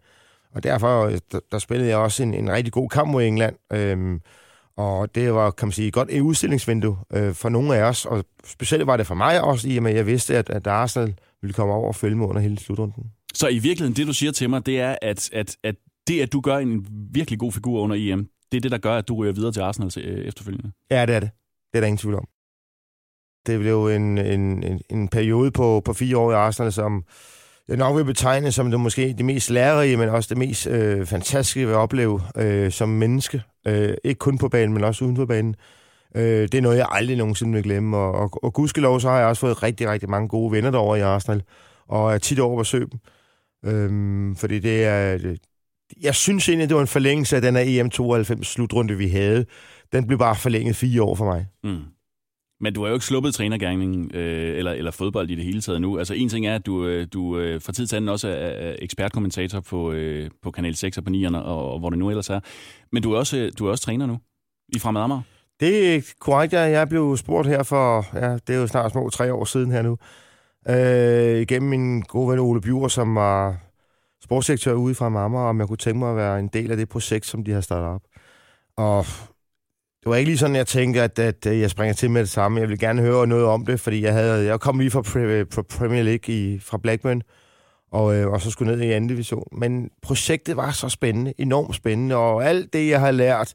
Og 0.55 0.63
derfor 0.63 1.11
der, 1.33 1.41
der 1.53 1.59
spillede 1.59 1.91
jeg 1.91 1.99
også 1.99 2.23
en, 2.23 2.35
en 2.35 2.53
rigtig 2.53 2.73
god 2.73 2.89
kamp 2.89 3.11
mod 3.11 3.23
England. 3.25 3.57
Øhm, 3.73 4.21
og 4.77 5.15
det 5.15 5.35
var, 5.35 5.51
kan 5.51 5.69
man 5.69 5.73
sige, 5.73 5.91
godt 5.91 6.09
et 6.11 6.21
udstillingsvindue 6.21 6.97
øh, 7.13 7.35
for 7.35 7.49
nogle 7.49 7.77
af 7.77 7.83
os. 7.83 8.07
Og 8.07 8.25
specielt 8.45 8.87
var 8.87 8.97
det 8.97 9.07
for 9.07 9.15
mig 9.15 9.43
også, 9.43 9.69
i 9.69 9.77
og 9.77 9.83
med 9.83 9.91
at 9.91 9.97
jeg 9.97 10.07
vidste, 10.07 10.37
at, 10.37 10.51
at 10.51 10.67
Arsenal 10.67 11.15
ville 11.41 11.55
komme 11.55 11.75
over 11.75 11.89
og 11.89 11.95
følge 11.95 12.17
mig 12.17 12.29
under 12.29 12.43
hele 12.43 12.59
slutrunden. 12.59 13.05
Så 13.35 13.49
i 13.49 13.59
virkeligheden, 13.59 13.97
det 13.97 14.07
du 14.07 14.13
siger 14.13 14.33
til 14.33 14.51
mig, 14.51 14.67
det 14.67 14.81
er, 14.81 14.97
at, 15.03 15.31
at, 15.33 15.57
at 15.65 15.75
det, 16.07 16.21
at 16.21 16.33
du 16.33 16.41
gør 16.41 16.57
en 16.57 16.87
virkelig 17.13 17.39
god 17.39 17.53
figur 17.53 17.81
under 17.81 17.97
EM, 17.99 18.29
det 18.53 18.57
er 18.57 18.61
det, 18.61 18.71
der 18.71 18.79
gør, 18.79 18.99
at 18.99 19.09
du 19.09 19.15
ryger 19.15 19.33
videre 19.33 19.53
til 19.53 19.61
Arsenal 19.61 19.93
øh, 19.97 20.25
efterfølgende? 20.25 20.73
Ja, 20.91 21.07
det 21.07 21.15
er 21.15 21.21
det. 21.21 21.31
Det 21.73 21.79
er 21.79 21.81
der 21.81 21.87
ingen 21.87 21.99
tvivl 21.99 22.15
om. 22.15 22.29
Det 23.47 23.61
blev 23.61 23.87
en, 23.87 24.19
en, 24.19 24.63
en, 24.63 24.81
en 24.91 25.09
periode 25.09 25.51
på, 25.51 25.83
på 25.85 25.93
fire 25.93 26.19
år 26.19 26.31
i 26.31 26.35
Arsenal, 26.35 26.73
som 26.73 27.05
jeg 27.69 27.77
nok 27.77 27.97
vil 27.97 28.05
betegne 28.05 28.53
som 28.53 28.71
det 28.71 28.81
måske 28.81 29.15
det 29.19 29.25
mest 29.25 29.51
lærerige, 29.51 29.97
men 29.97 30.09
også 30.09 30.29
det 30.29 30.39
mest 30.39 30.67
øh, 30.67 31.07
fantastiske 31.07 31.67
ved 31.67 31.73
at 31.73 31.79
opleve 31.79 32.21
øh, 32.37 32.73
som 32.73 32.89
menneske. 32.89 33.43
Øh, 33.67 33.95
ikke 34.05 34.19
kun 34.19 34.39
på 34.39 34.49
banen, 34.49 34.75
men 34.75 34.85
også 34.85 35.05
uden 35.05 35.17
for 35.17 35.27
banen. 35.27 35.57
Øh, 36.17 36.43
det 36.43 36.55
er 36.55 36.61
noget, 36.61 36.77
jeg 36.77 36.87
aldrig 36.91 37.17
nogensinde 37.17 37.53
vil 37.53 37.63
glemme. 37.63 37.97
Og, 37.97 38.13
og, 38.13 38.45
og 38.45 38.53
gudskelov, 38.53 39.01
så 39.01 39.09
har 39.09 39.19
jeg 39.19 39.27
også 39.27 39.41
fået 39.41 39.63
rigtig, 39.63 39.89
rigtig 39.89 40.11
mange 40.11 40.29
gode 40.29 40.53
venner 40.53 40.71
derovre 40.71 40.99
i 40.99 41.03
Arsenal, 41.03 41.43
og 41.89 42.15
er 42.15 42.19
tit 42.19 42.41
over 42.41 42.59
besøg 42.59 42.87
dem. 42.93 43.01
Øh, 43.65 44.37
fordi 44.37 44.59
det 44.59 44.85
er... 44.85 45.19
Det, 45.19 45.39
jeg 46.03 46.15
synes 46.15 46.49
egentlig, 46.49 46.69
det 46.69 46.75
var 46.75 46.81
en 46.81 46.87
forlængelse 46.87 47.37
af 47.37 47.43
den 47.43 47.57
her 47.57 47.85
EM92-slutrunde, 47.85 48.95
vi 48.95 49.09
havde. 49.09 49.45
Den 49.93 50.07
blev 50.07 50.19
bare 50.19 50.37
forlænget 50.37 50.77
fire 50.77 51.03
år 51.03 51.15
for 51.15 51.25
mig. 51.25 51.47
Mm. 51.65 51.81
Men 52.65 52.75
du 52.75 52.83
har 52.83 52.89
jo 52.89 52.95
ikke 52.95 53.07
sluppet 53.07 53.35
trænergærningen 53.35 54.11
øh, 54.15 54.59
eller, 54.59 54.73
eller 54.73 54.91
fodbold 54.91 55.31
i 55.31 55.35
det 55.35 55.45
hele 55.45 55.61
taget 55.61 55.81
nu. 55.81 55.99
Altså 55.99 56.15
en 56.15 56.29
ting 56.29 56.47
er, 56.47 56.55
at 56.55 56.67
du, 56.67 56.87
øh, 56.87 57.07
du 57.13 57.39
øh, 57.39 57.61
fra 57.61 57.73
tid 57.73 57.87
til 57.87 57.97
anden 57.97 58.09
også 58.09 58.29
er 58.29 58.77
ekspertkommentator 58.79 59.61
på, 59.61 59.93
øh, 59.93 60.31
på 60.43 60.51
Kanal 60.51 60.75
6 60.75 60.99
og 60.99 61.05
på 61.05 61.11
9'erne, 61.11 61.37
og, 61.37 61.73
og 61.73 61.79
hvor 61.79 61.91
det 61.91 61.99
nu 61.99 62.11
ellers 62.11 62.31
er. 62.31 62.41
Men 62.93 63.03
du 63.03 63.13
er 63.13 63.19
også, 63.19 63.37
øh, 63.37 63.53
du 63.59 63.67
er 63.67 63.71
også 63.71 63.85
træner 63.85 64.07
nu 64.07 64.19
i 64.69 64.79
Fremad 64.79 65.03
Amager. 65.03 65.23
Det 65.61 65.95
er 65.95 66.01
korrekt, 66.21 66.53
ja. 66.53 66.61
Jeg 66.61 66.89
blev 66.89 67.17
spurgt 67.17 67.49
her 67.49 67.63
for, 67.63 68.07
ja, 68.15 68.33
det 68.33 68.55
er 68.55 68.61
jo 68.61 68.67
snart 68.67 68.93
små 68.93 69.11
tre 69.11 69.33
år 69.33 69.45
siden 69.45 69.71
her 69.71 69.83
nu, 69.83 69.99
øh, 70.69 71.41
igennem 71.41 71.71
min 71.71 72.01
gode 72.01 72.31
ven 72.31 72.39
Ole 72.39 72.61
Bjur, 72.61 72.89
som 72.89 73.15
var 73.15 73.57
sportsdirektør 74.23 74.73
ude 74.73 74.95
fra 74.95 75.07
Amager, 75.07 75.45
om 75.45 75.61
jeg 75.61 75.69
kunne 75.69 75.77
tænke 75.77 75.99
mig 75.99 76.11
at 76.11 76.17
være 76.17 76.39
en 76.39 76.49
del 76.49 76.71
af 76.71 76.77
det 76.77 76.89
projekt, 76.89 77.27
som 77.27 77.45
de 77.45 77.53
har 77.53 77.61
startet 77.61 77.89
op. 77.89 78.03
Og 78.77 79.07
det 80.05 80.11
var 80.11 80.17
ikke 80.17 80.31
lige 80.31 80.39
sådan, 80.39 80.57
jeg 80.57 80.67
tænkte, 80.67 81.03
at, 81.03 81.19
at 81.19 81.47
jeg 81.47 81.71
springer 81.71 81.95
til 81.95 82.11
med 82.11 82.21
det 82.21 82.29
samme. 82.29 82.61
Jeg 82.61 82.69
vil 82.69 82.79
gerne 82.79 83.03
høre 83.03 83.27
noget 83.27 83.45
om 83.45 83.67
det, 83.67 83.81
fordi 83.81 84.03
jeg 84.03 84.13
havde 84.13 84.45
jeg 84.45 84.61
kom 84.61 84.79
lige 84.79 84.91
fra, 84.91 85.01
fra 85.01 85.63
Premier 85.63 86.03
League 86.03 86.35
i, 86.35 86.59
fra 86.59 86.79
Blackburn, 86.79 87.23
og, 87.93 88.17
øh, 88.17 88.33
og 88.33 88.41
så 88.41 88.51
skulle 88.51 88.77
ned 88.77 88.85
i 88.85 88.91
anden 88.91 89.09
division. 89.09 89.49
Men 89.53 89.91
projektet 90.03 90.57
var 90.57 90.71
så 90.71 90.89
spændende, 90.89 91.33
enormt 91.39 91.75
spændende, 91.75 92.17
og 92.17 92.45
alt 92.45 92.73
det, 92.73 92.89
jeg 92.89 93.01
har 93.01 93.11
lært 93.11 93.55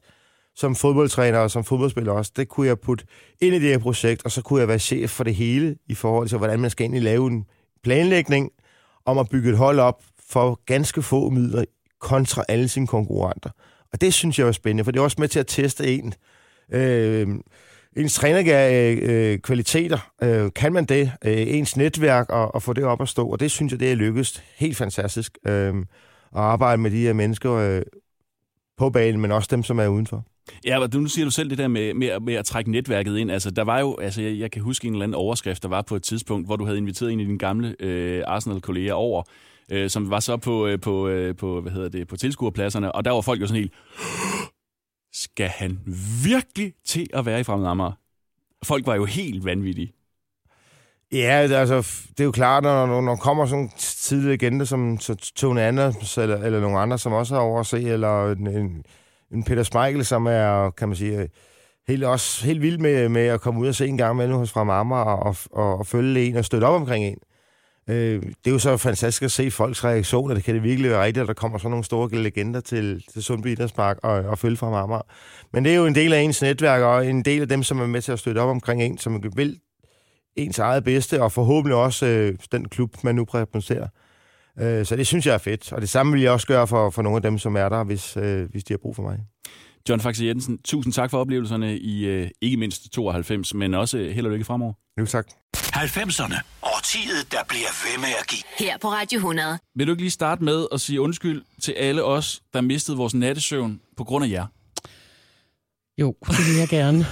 som 0.56 0.74
fodboldtræner 0.74 1.38
og 1.38 1.50
som 1.50 1.64
fodboldspiller 1.64 2.12
også, 2.12 2.32
det 2.36 2.48
kunne 2.48 2.66
jeg 2.66 2.78
putte 2.78 3.04
ind 3.40 3.54
i 3.54 3.58
det 3.58 3.68
her 3.68 3.78
projekt, 3.78 4.24
og 4.24 4.30
så 4.30 4.42
kunne 4.42 4.60
jeg 4.60 4.68
være 4.68 4.78
chef 4.78 5.10
for 5.10 5.24
det 5.24 5.34
hele 5.34 5.76
i 5.88 5.94
forhold 5.94 6.28
til, 6.28 6.38
hvordan 6.38 6.60
man 6.60 6.70
skal 6.70 6.84
egentlig 6.84 7.02
lave 7.02 7.26
en 7.26 7.44
planlægning 7.82 8.50
om 9.06 9.18
at 9.18 9.28
bygge 9.28 9.50
et 9.50 9.56
hold 9.56 9.78
op 9.78 10.02
for 10.30 10.60
ganske 10.66 11.02
få 11.02 11.30
midler 11.30 11.64
kontra 12.00 12.44
alle 12.48 12.68
sine 12.68 12.86
konkurrenter. 12.86 13.50
Og 13.92 14.00
det 14.00 14.14
synes 14.14 14.38
jeg 14.38 14.46
var 14.46 14.52
spændende, 14.52 14.84
for 14.84 14.90
det 14.90 14.98
er 14.98 15.04
også 15.04 15.16
med 15.20 15.28
til 15.28 15.40
at 15.40 15.46
teste 15.46 15.94
en 15.94 16.06
øh, 16.06 16.12
Øhm, 16.72 17.42
ens 17.96 18.14
trænerkvaliteter. 18.14 19.98
Øh, 20.22 20.38
øh, 20.38 20.44
øh, 20.44 20.50
kan 20.54 20.72
man 20.72 20.84
det? 20.84 21.12
Øh, 21.24 21.44
ens 21.46 21.76
netværk 21.76 22.30
og, 22.30 22.54
og 22.54 22.62
få 22.62 22.72
det 22.72 22.84
op 22.84 23.02
at 23.02 23.08
stå. 23.08 23.28
Og 23.28 23.40
det 23.40 23.50
synes 23.50 23.72
jeg, 23.72 23.80
det 23.80 23.90
er 23.90 23.94
lykkedes 23.94 24.42
helt 24.56 24.76
fantastisk. 24.76 25.38
Øh, 25.46 25.74
at 26.36 26.40
arbejde 26.40 26.82
med 26.82 26.90
de 26.90 26.96
her 26.96 27.12
mennesker 27.12 27.52
øh, 27.52 27.82
på 28.78 28.90
banen, 28.90 29.20
men 29.20 29.32
også 29.32 29.48
dem, 29.50 29.62
som 29.62 29.78
er 29.78 29.86
udenfor. 29.86 30.26
Ja, 30.64 30.86
nu 30.94 31.06
siger 31.06 31.24
du 31.24 31.30
selv 31.30 31.50
det 31.50 31.58
der 31.58 31.68
med, 31.68 31.94
med, 31.94 32.20
med 32.20 32.34
at 32.34 32.44
trække 32.44 32.70
netværket 32.70 33.18
ind. 33.18 33.30
Altså, 33.30 33.50
der 33.50 33.64
var 33.64 33.80
jo, 33.80 33.96
altså, 34.02 34.22
jeg, 34.22 34.38
jeg 34.38 34.50
kan 34.50 34.62
huske 34.62 34.86
en 34.86 34.92
eller 34.92 35.04
anden 35.04 35.14
overskrift, 35.14 35.62
der 35.62 35.68
var 35.68 35.82
på 35.82 35.96
et 35.96 36.02
tidspunkt, 36.02 36.46
hvor 36.46 36.56
du 36.56 36.64
havde 36.64 36.78
inviteret 36.78 37.12
en 37.12 37.20
af 37.20 37.26
dine 37.26 37.38
gamle 37.38 37.76
øh, 37.80 38.22
Arsenal-kolleger 38.26 38.94
over, 38.94 39.22
øh, 39.70 39.90
som 39.90 40.10
var 40.10 40.20
så 40.20 40.36
på, 40.36 40.66
øh, 40.66 40.80
på, 40.80 41.08
øh, 41.08 41.36
på, 41.36 41.60
hvad 41.60 41.72
hedder 41.72 41.88
det, 41.88 42.08
på 42.08 42.16
tilskuerpladserne, 42.16 42.92
og 42.92 43.04
der 43.04 43.10
var 43.10 43.20
folk 43.20 43.40
jo 43.40 43.46
sådan 43.46 43.60
helt, 43.60 43.72
skal 45.12 45.48
han 45.48 45.80
virkelig 46.24 46.74
til 46.86 47.06
at 47.12 47.26
være 47.26 47.40
i 47.40 47.44
Fremad 47.44 47.70
Amager? 47.70 47.92
Folk 48.64 48.86
var 48.86 48.94
jo 48.94 49.04
helt 49.04 49.44
vanvittige. 49.44 49.92
Ja, 51.12 51.48
det, 51.48 51.54
altså, 51.54 51.76
det 52.08 52.20
er 52.20 52.24
jo 52.24 52.30
klart, 52.30 52.62
når, 52.62 52.86
når, 52.86 53.00
når 53.00 53.16
kommer 53.16 53.46
sådan 53.46 53.64
en 53.64 53.72
tidlig 53.76 54.30
legende 54.30 54.66
som 54.66 54.98
Tony 55.36 55.60
Anders, 55.60 56.18
eller, 56.18 56.36
eller 56.36 56.60
nogle 56.60 56.78
andre, 56.78 56.98
som 56.98 57.12
også 57.12 57.34
har 57.34 57.42
overset, 57.42 57.92
eller 57.92 58.32
en, 58.32 58.46
en, 58.46 58.84
en 59.32 59.44
Peter 59.44 59.62
Smeichel, 59.62 60.04
som 60.04 60.26
er, 60.26 60.70
kan 60.70 60.88
man 60.88 60.96
sige, 60.96 61.28
helt, 61.88 62.04
også 62.04 62.46
helt 62.46 62.62
vild 62.62 62.78
med, 62.78 63.08
med 63.08 63.26
at 63.26 63.40
komme 63.40 63.60
ud 63.60 63.68
og 63.68 63.74
se 63.74 63.86
en 63.86 63.98
gang 63.98 64.14
imellem 64.14 64.36
hos 64.36 64.52
fra 64.52 64.80
Amager 64.80 65.02
og, 65.02 65.36
og, 65.50 65.78
og 65.78 65.86
følge 65.86 66.24
en 66.24 66.36
og 66.36 66.44
støtte 66.44 66.64
op 66.64 66.80
omkring 66.80 67.04
en. 67.04 67.18
Øh, 67.90 68.22
det 68.22 68.46
er 68.46 68.50
jo 68.50 68.58
så 68.58 68.76
fantastisk 68.76 69.22
at 69.22 69.32
se 69.32 69.50
folks 69.50 69.84
reaktioner. 69.84 70.34
Det 70.34 70.44
kan 70.44 70.54
det 70.54 70.62
virkelig 70.62 70.90
være 70.90 71.04
rigtigt, 71.04 71.22
at 71.22 71.28
der 71.28 71.34
kommer 71.34 71.58
sådan 71.58 71.70
nogle 71.70 71.84
store 71.84 72.22
legender 72.22 72.60
til, 72.60 73.04
til 73.12 73.22
Sundby 73.22 73.46
Idrætspark 73.46 73.98
og, 74.02 74.12
og 74.12 74.38
følge 74.38 74.56
fra 74.56 74.82
Amager. 74.82 75.02
Men 75.52 75.64
det 75.64 75.72
er 75.72 75.76
jo 75.76 75.86
en 75.86 75.94
del 75.94 76.12
af 76.12 76.20
ens 76.20 76.42
netværk, 76.42 76.82
og 76.82 77.06
en 77.06 77.22
del 77.24 77.42
af 77.42 77.48
dem, 77.48 77.62
som 77.62 77.80
er 77.80 77.86
med 77.86 78.02
til 78.02 78.12
at 78.12 78.18
støtte 78.18 78.38
op 78.38 78.48
omkring 78.48 78.82
en, 78.82 78.98
som 78.98 79.22
vil 79.36 79.60
ens 80.36 80.58
eget 80.58 80.84
bedste, 80.84 81.22
og 81.22 81.32
forhåbentlig 81.32 81.76
også 81.76 82.06
øh, 82.06 82.34
den 82.52 82.68
klub, 82.68 83.04
man 83.04 83.14
nu 83.14 83.24
repræsenterer. 83.24 83.88
Øh, 84.60 84.86
så 84.86 84.96
det 84.96 85.06
synes 85.06 85.26
jeg 85.26 85.34
er 85.34 85.38
fedt, 85.38 85.72
og 85.72 85.80
det 85.80 85.88
samme 85.88 86.12
vil 86.12 86.22
jeg 86.22 86.32
også 86.32 86.46
gøre 86.46 86.66
for, 86.66 86.90
for 86.90 87.02
nogle 87.02 87.16
af 87.16 87.22
dem, 87.22 87.38
som 87.38 87.56
er 87.56 87.68
der, 87.68 87.84
hvis, 87.84 88.16
øh, 88.16 88.50
hvis 88.50 88.64
de 88.64 88.72
har 88.72 88.78
brug 88.78 88.96
for 88.96 89.02
mig. 89.02 89.18
John 89.88 90.00
Faxe 90.00 90.24
Jensen, 90.24 90.58
tusind 90.64 90.92
tak 90.92 91.10
for 91.10 91.18
oplevelserne 91.18 91.78
i 91.78 92.06
øh, 92.06 92.28
ikke 92.40 92.56
mindst 92.56 92.92
92, 92.92 93.54
men 93.54 93.74
også 93.74 93.98
held 93.98 94.26
og 94.26 94.32
lykke 94.32 94.44
fremover. 94.44 94.72
Jo, 95.00 95.06
tak. 95.06 95.26
90'erne. 95.80 96.40
Årtiet, 96.62 97.32
der 97.32 97.38
bliver 97.48 97.68
ved 97.84 98.00
med 98.00 98.08
at 98.20 98.26
give. 98.26 98.42
Her 98.58 98.78
på 98.78 98.88
Radio 98.88 99.16
100. 99.16 99.58
Vil 99.74 99.86
du 99.86 99.92
ikke 99.92 100.02
lige 100.02 100.10
starte 100.10 100.44
med 100.44 100.66
at 100.72 100.80
sige 100.80 101.00
undskyld 101.00 101.42
til 101.62 101.72
alle 101.72 102.04
os, 102.04 102.42
der 102.52 102.60
mistede 102.60 102.96
vores 102.96 103.14
nattesøvn 103.14 103.80
på 103.96 104.04
grund 104.04 104.24
af 104.24 104.28
jer? 104.28 104.46
Jo, 106.00 106.14
det 106.26 106.46
vil 106.46 106.56
jeg 106.56 106.68
gerne. 106.68 107.06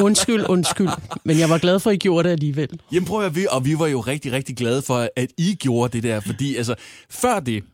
Undskyld, 0.00 0.44
undskyld. 0.48 0.88
Men 1.24 1.38
jeg 1.38 1.50
var 1.50 1.58
glad 1.58 1.80
for, 1.80 1.90
at 1.90 1.94
I 1.94 1.98
gjorde 1.98 2.28
det 2.28 2.32
alligevel. 2.32 2.80
Jamen 2.92 3.06
prøv 3.06 3.26
at 3.26 3.34
vi, 3.34 3.46
og 3.50 3.64
vi 3.64 3.78
var 3.78 3.86
jo 3.86 4.00
rigtig, 4.00 4.32
rigtig 4.32 4.56
glade 4.56 4.82
for, 4.82 5.08
at 5.16 5.28
I 5.38 5.54
gjorde 5.54 5.92
det 5.92 6.02
der, 6.02 6.20
fordi 6.20 6.56
altså, 6.56 6.74
før 7.10 7.40
det, 7.40 7.64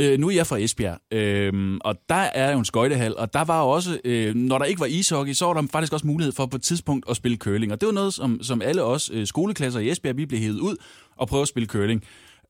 Øh, 0.00 0.18
nu 0.18 0.28
er 0.28 0.32
jeg 0.32 0.46
fra 0.46 0.58
Esbjerg, 0.58 0.98
øh, 1.10 1.78
og 1.84 1.96
der 2.08 2.14
er 2.14 2.52
jo 2.52 2.58
en 2.58 2.64
skøjtehal, 2.64 3.16
og 3.16 3.32
der 3.32 3.44
var 3.44 3.60
også, 3.60 3.98
øh, 4.04 4.34
når 4.34 4.58
der 4.58 4.64
ikke 4.64 4.80
var 4.80 4.86
ishockey, 4.86 5.32
så 5.32 5.46
var 5.46 5.54
der 5.54 5.62
faktisk 5.72 5.92
også 5.92 6.06
mulighed 6.06 6.32
for 6.32 6.46
på 6.46 6.56
et 6.56 6.62
tidspunkt 6.62 7.06
at 7.10 7.16
spille 7.16 7.36
curling. 7.36 7.72
Og 7.72 7.80
det 7.80 7.86
var 7.86 7.92
noget, 7.92 8.14
som, 8.14 8.42
som 8.42 8.62
alle 8.62 8.82
os 8.82 9.10
øh, 9.14 9.26
skoleklasser 9.26 9.80
i 9.80 9.90
Esbjerg, 9.90 10.16
vi 10.16 10.26
blev 10.26 10.40
hævet 10.40 10.60
ud 10.60 10.76
og 11.16 11.28
prøvede 11.28 11.42
at 11.42 11.48
spille 11.48 11.66
curling. 11.66 12.04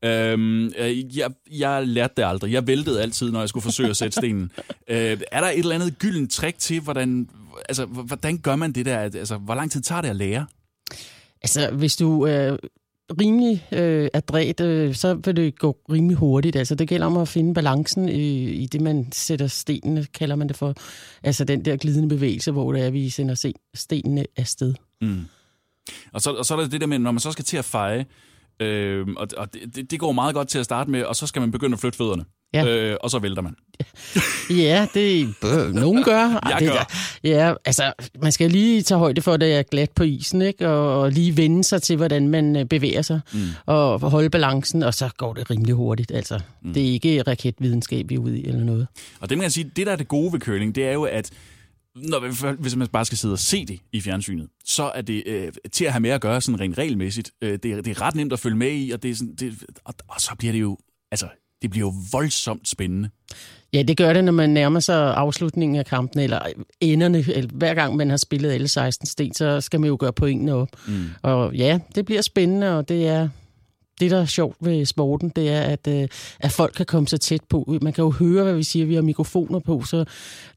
Øhm, 0.05 0.65
øh, 0.65 1.17
jeg, 1.17 1.31
jeg 1.51 1.87
lærte 1.87 2.13
det 2.17 2.23
aldrig. 2.23 2.51
Jeg 2.51 2.67
væltede 2.67 3.01
altid, 3.01 3.31
når 3.31 3.39
jeg 3.39 3.49
skulle 3.49 3.63
forsøge 3.63 3.89
at 3.89 3.97
sætte 3.97 4.15
stenen. 4.15 4.51
Øh, 4.89 5.19
er 5.31 5.41
der 5.41 5.49
et 5.49 5.59
eller 5.59 5.75
andet 5.75 5.99
gyldent 5.99 6.31
trick 6.31 6.57
til, 6.57 6.79
hvordan, 6.81 7.29
altså, 7.69 7.85
hvordan 7.85 8.37
gør 8.37 8.55
man 8.55 8.71
det 8.71 8.85
der? 8.85 8.99
Altså, 8.99 9.37
hvor 9.37 9.55
lang 9.55 9.71
tid 9.71 9.81
tager 9.81 10.01
det 10.01 10.09
at 10.09 10.15
lære? 10.15 10.45
Altså, 11.41 11.71
hvis 11.71 11.95
du 11.95 12.27
øh, 12.27 12.57
rimelig 13.21 13.67
øh, 13.71 14.09
adræt, 14.13 14.61
øh, 14.61 14.95
så 14.95 15.13
vil 15.13 15.35
det 15.35 15.59
gå 15.59 15.77
rimelig 15.91 16.17
hurtigt. 16.17 16.55
Altså, 16.55 16.75
det 16.75 16.87
gælder 16.87 17.05
om 17.05 17.17
at 17.17 17.27
finde 17.27 17.53
balancen 17.53 18.09
i, 18.09 18.49
i 18.49 18.65
det, 18.65 18.81
man 18.81 19.11
sætter 19.11 19.47
stenene, 19.47 20.05
kalder 20.13 20.35
man 20.35 20.47
det 20.47 20.55
for. 20.55 20.73
Altså 21.23 21.43
den 21.43 21.65
der 21.65 21.77
glidende 21.77 22.09
bevægelse, 22.09 22.51
hvor 22.51 22.73
det 22.73 22.85
er, 22.85 22.89
vi 22.89 23.09
sender 23.09 23.51
stenene 23.73 24.25
afsted. 24.37 24.73
Mm. 25.01 25.25
Og, 26.13 26.21
så, 26.21 26.31
og 26.31 26.45
så 26.45 26.55
er 26.55 26.59
der 26.59 26.67
det 26.67 26.81
der 26.81 26.87
med, 26.87 26.99
når 26.99 27.11
man 27.11 27.19
så 27.19 27.31
skal 27.31 27.45
til 27.45 27.57
at 27.57 27.65
feje, 27.65 28.05
øh, 28.59 29.07
og, 29.17 29.27
og 29.37 29.53
det, 29.53 29.91
det 29.91 29.99
går 29.99 30.11
meget 30.11 30.35
godt 30.35 30.47
til 30.47 30.59
at 30.59 30.65
starte 30.65 30.91
med, 30.91 31.03
og 31.03 31.15
så 31.15 31.27
skal 31.27 31.39
man 31.39 31.51
begynde 31.51 31.73
at 31.73 31.79
flytte 31.79 31.97
fødderne. 31.97 32.25
Ja. 32.53 32.65
Øh, 32.65 32.97
og 33.01 33.11
så 33.11 33.19
vælter 33.19 33.41
man. 33.41 33.55
Ja, 34.49 34.87
det 34.93 35.35
øh, 35.45 35.73
nogen 35.73 36.03
gør. 36.03 36.39
Jeg 36.49 36.57
det, 36.59 36.71
gør. 36.71 36.93
Ja, 37.23 37.53
altså, 37.65 37.93
man 38.21 38.31
skal 38.31 38.51
lige 38.51 38.81
tage 38.81 38.97
højde 38.97 39.21
for, 39.21 39.33
at 39.33 39.41
det 39.41 39.55
er 39.55 39.63
glat 39.63 39.91
på 39.91 40.03
isen, 40.03 40.41
ikke? 40.41 40.69
Og, 40.69 41.01
og 41.01 41.11
lige 41.11 41.37
vende 41.37 41.63
sig 41.63 41.81
til, 41.81 41.97
hvordan 41.97 42.27
man 42.27 42.55
øh, 42.55 42.65
bevæger 42.65 43.01
sig, 43.01 43.19
mm. 43.33 43.39
og 43.65 43.99
holde 43.99 44.29
balancen, 44.29 44.83
og 44.83 44.93
så 44.93 45.09
går 45.17 45.33
det 45.33 45.49
rimelig 45.49 45.75
hurtigt. 45.75 46.11
Altså, 46.11 46.39
mm. 46.61 46.73
det 46.73 46.87
er 46.87 46.91
ikke 46.91 47.21
raketvidenskab, 47.21 48.09
vi 48.09 48.15
er 48.15 48.19
ude 48.19 48.39
i, 48.39 48.47
eller 48.47 48.63
noget. 48.63 48.87
Og 49.19 49.29
det 49.29 49.37
man 49.37 49.43
kan 49.43 49.51
sige, 49.51 49.71
det 49.75 49.85
der 49.85 49.91
er 49.91 49.95
det 49.95 50.07
gode 50.07 50.33
ved 50.33 50.39
curling, 50.39 50.75
det 50.75 50.87
er 50.87 50.93
jo, 50.93 51.03
at 51.03 51.31
når, 51.95 52.53
hvis 52.53 52.75
man 52.75 52.87
bare 52.87 53.05
skal 53.05 53.17
sidde 53.17 53.33
og 53.33 53.39
se 53.39 53.65
det 53.65 53.79
i 53.91 54.01
fjernsynet, 54.01 54.47
så 54.65 54.83
er 54.83 55.01
det 55.01 55.23
øh, 55.25 55.51
til 55.71 55.85
at 55.85 55.91
have 55.91 56.01
med 56.01 56.09
at 56.09 56.21
gøre 56.21 56.41
sådan 56.41 56.59
rent 56.59 56.77
regelmæssigt. 56.77 57.31
Øh, 57.41 57.59
det, 57.63 57.71
er, 57.71 57.81
det 57.81 57.87
er 57.97 58.01
ret 58.01 58.15
nemt 58.15 58.33
at 58.33 58.39
følge 58.39 58.57
med 58.57 58.71
i, 58.71 58.91
og, 58.91 59.03
det 59.03 59.11
er 59.11 59.15
sådan, 59.15 59.35
det, 59.35 59.63
og, 59.85 59.93
og 60.07 60.21
så 60.21 60.35
bliver 60.39 60.51
det 60.51 60.61
jo, 60.61 60.77
altså, 61.11 61.27
det 61.61 61.69
bliver 61.69 61.87
jo 61.87 61.93
voldsomt 62.11 62.67
spændende. 62.67 63.09
Ja, 63.73 63.81
det 63.81 63.97
gør 63.97 64.13
det, 64.13 64.23
når 64.23 64.31
man 64.31 64.49
nærmer 64.49 64.79
sig 64.79 65.13
afslutningen 65.15 65.75
af 65.75 65.85
kampen, 65.85 66.19
eller 66.19 66.39
enderne. 66.81 67.17
Eller 67.17 67.49
hver 67.53 67.73
gang 67.73 67.95
man 67.95 68.09
har 68.09 68.17
spillet 68.17 68.51
alle 68.51 68.67
16 68.67 69.07
sten, 69.07 69.33
så 69.33 69.61
skal 69.61 69.79
man 69.79 69.87
jo 69.87 69.97
gøre 69.99 70.13
pointene 70.13 70.53
op. 70.53 70.69
Mm. 70.87 71.05
Og 71.21 71.55
ja, 71.55 71.79
det 71.95 72.05
bliver 72.05 72.21
spændende, 72.21 72.77
og 72.77 72.89
det 72.89 73.07
er 73.07 73.29
det, 73.99 74.11
der 74.11 74.21
er 74.21 74.25
sjovt 74.25 74.57
ved 74.59 74.85
sporten, 74.85 75.29
det 75.35 75.49
er, 75.49 75.61
at, 75.61 75.87
øh, 75.87 76.07
at 76.39 76.51
folk 76.51 76.73
kan 76.73 76.85
komme 76.85 77.07
så 77.07 77.17
tæt 77.17 77.41
på. 77.49 77.77
Man 77.81 77.93
kan 77.93 78.03
jo 78.03 78.11
høre, 78.11 78.43
hvad 78.43 78.53
vi 78.53 78.63
siger, 78.63 78.85
vi 78.85 78.95
har 78.95 79.01
mikrofoner 79.01 79.59
på, 79.59 79.83
så 79.83 80.05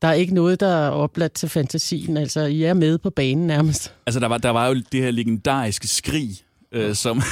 der 0.02 0.08
er 0.08 0.12
ikke 0.12 0.34
noget, 0.34 0.60
der 0.60 0.68
er 0.68 0.90
opladt 0.90 1.32
til 1.32 1.48
fantasien. 1.48 2.16
Altså, 2.16 2.40
I 2.40 2.62
er 2.62 2.74
med 2.74 2.98
på 2.98 3.10
banen 3.10 3.46
nærmest. 3.46 3.94
Altså, 4.06 4.20
der 4.20 4.26
var, 4.26 4.38
der 4.38 4.50
var 4.50 4.68
jo 4.68 4.74
det 4.92 5.02
her 5.02 5.10
legendariske 5.10 5.88
skrig, 5.88 6.30
øh, 6.72 6.94
som... 6.94 7.22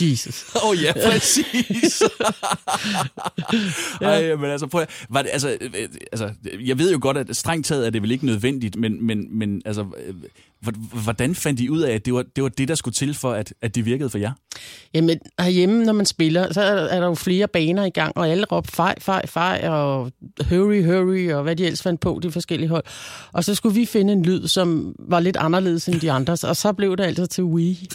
Jesus. 0.00 0.44
Åh 0.56 0.68
oh, 0.68 0.82
ja, 0.82 0.92
præcis. 0.92 2.02
Ej, 4.00 4.36
men 4.36 4.50
altså, 4.50 4.66
prøv 4.66 4.80
at, 4.82 5.06
var 5.08 5.22
det, 5.22 5.30
altså, 5.32 5.58
øh, 5.60 5.88
altså, 6.12 6.30
jeg 6.60 6.78
ved 6.78 6.92
jo 6.92 6.98
godt, 7.02 7.16
at 7.16 7.36
strengt 7.36 7.66
taget 7.66 7.86
er 7.86 7.90
det 7.90 8.02
vel 8.02 8.10
ikke 8.10 8.26
nødvendigt, 8.26 8.76
men, 8.76 9.06
men, 9.06 9.38
men 9.38 9.62
altså, 9.64 9.86
øh, 10.06 10.14
Hvordan 11.02 11.34
fandt 11.34 11.60
I 11.60 11.68
ud 11.68 11.80
af, 11.80 11.94
at 11.94 12.06
det 12.06 12.14
var 12.14 12.24
det, 12.36 12.42
var 12.42 12.48
det 12.48 12.68
der 12.68 12.74
skulle 12.74 12.94
til 12.94 13.14
for, 13.14 13.32
at, 13.32 13.54
at 13.62 13.74
det 13.74 13.84
virkede 13.84 14.10
for 14.10 14.18
jer? 14.18 14.32
Jamen, 14.94 15.18
herhjemme, 15.40 15.84
når 15.84 15.92
man 15.92 16.06
spiller, 16.06 16.52
så 16.52 16.60
er 16.62 17.00
der 17.00 17.06
jo 17.06 17.14
flere 17.14 17.48
baner 17.48 17.84
i 17.84 17.90
gang, 17.90 18.16
og 18.16 18.28
alle 18.28 18.44
råbte 18.44 18.72
fej, 18.72 18.94
fej, 19.00 19.26
fej, 19.26 19.68
og 19.68 20.12
hurry, 20.48 20.84
hurry, 20.84 21.32
og 21.32 21.42
hvad 21.42 21.56
de 21.56 21.64
ellers 21.64 21.82
fandt 21.82 22.00
på, 22.00 22.20
de 22.22 22.32
forskellige 22.32 22.68
hold. 22.68 22.84
Og 23.32 23.44
så 23.44 23.54
skulle 23.54 23.74
vi 23.74 23.86
finde 23.86 24.12
en 24.12 24.22
lyd, 24.22 24.48
som 24.48 24.94
var 24.98 25.20
lidt 25.20 25.36
anderledes 25.36 25.88
end 25.88 26.00
de 26.00 26.12
andres, 26.12 26.44
og 26.44 26.56
så 26.56 26.72
blev 26.72 26.96
det 26.96 27.04
altid 27.04 27.26
til 27.26 27.44
Wii. 27.44 27.88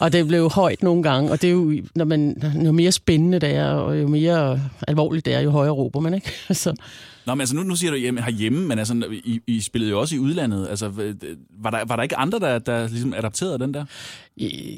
Og 0.00 0.12
det 0.12 0.26
blev 0.26 0.50
højt 0.50 0.82
nogle 0.82 1.02
gange, 1.02 1.30
og 1.30 1.42
det 1.42 1.48
er 1.48 1.52
jo, 1.52 1.72
når 1.94 2.04
man, 2.04 2.42
jo 2.64 2.72
mere 2.72 2.92
spændende 2.92 3.38
det 3.38 3.54
er, 3.54 3.70
og 3.70 4.00
jo 4.00 4.08
mere 4.08 4.60
alvorligt 4.88 5.26
det 5.26 5.34
er, 5.34 5.40
jo 5.40 5.50
højere 5.50 5.72
råber 5.72 6.00
man, 6.00 6.14
ikke? 6.14 6.32
Så, 6.52 6.74
Nå, 7.28 7.34
men 7.34 7.40
altså 7.40 7.56
nu, 7.56 7.62
nu 7.62 7.76
siger 7.76 7.90
du 7.90 7.96
hjemme, 7.96 8.22
herhjemme, 8.22 8.66
men 8.66 8.78
altså, 8.78 9.04
I, 9.10 9.40
I 9.46 9.60
spillede 9.60 9.90
jo 9.90 10.00
også 10.00 10.16
i 10.16 10.18
udlandet. 10.18 10.68
Altså, 10.68 10.88
var, 11.58 11.70
der, 11.70 11.84
var 11.84 11.96
der 11.96 12.02
ikke 12.02 12.16
andre, 12.16 12.38
der, 12.38 12.58
der 12.58 12.88
ligesom 12.88 13.14
adapterede 13.14 13.58
den 13.58 13.74
der? 13.74 13.84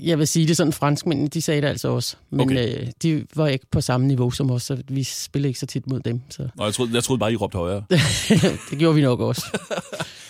Jeg 0.02 0.18
vil 0.18 0.26
sige 0.26 0.46
det 0.46 0.56
sådan, 0.56 0.72
franskmændene, 0.72 1.28
de 1.28 1.42
sagde 1.42 1.62
det 1.62 1.66
altså 1.66 1.88
også. 1.88 2.16
Men 2.30 2.40
okay. 2.40 2.80
øh, 2.80 2.86
de 3.02 3.26
var 3.36 3.46
ikke 3.46 3.66
på 3.70 3.80
samme 3.80 4.06
niveau 4.06 4.30
som 4.30 4.50
os, 4.50 4.62
så 4.62 4.82
vi 4.88 5.02
spillede 5.02 5.48
ikke 5.48 5.60
så 5.60 5.66
tit 5.66 5.86
mod 5.86 6.00
dem. 6.00 6.20
Så. 6.30 6.48
Nå, 6.56 6.64
jeg 6.64 6.74
troede, 6.74 6.94
jeg 6.94 7.04
troede 7.04 7.20
bare, 7.20 7.32
I 7.32 7.36
råbte 7.36 7.58
højere. 7.58 7.84
det 8.70 8.78
gjorde 8.78 8.94
vi 8.94 9.02
nok 9.02 9.20
også. 9.20 9.46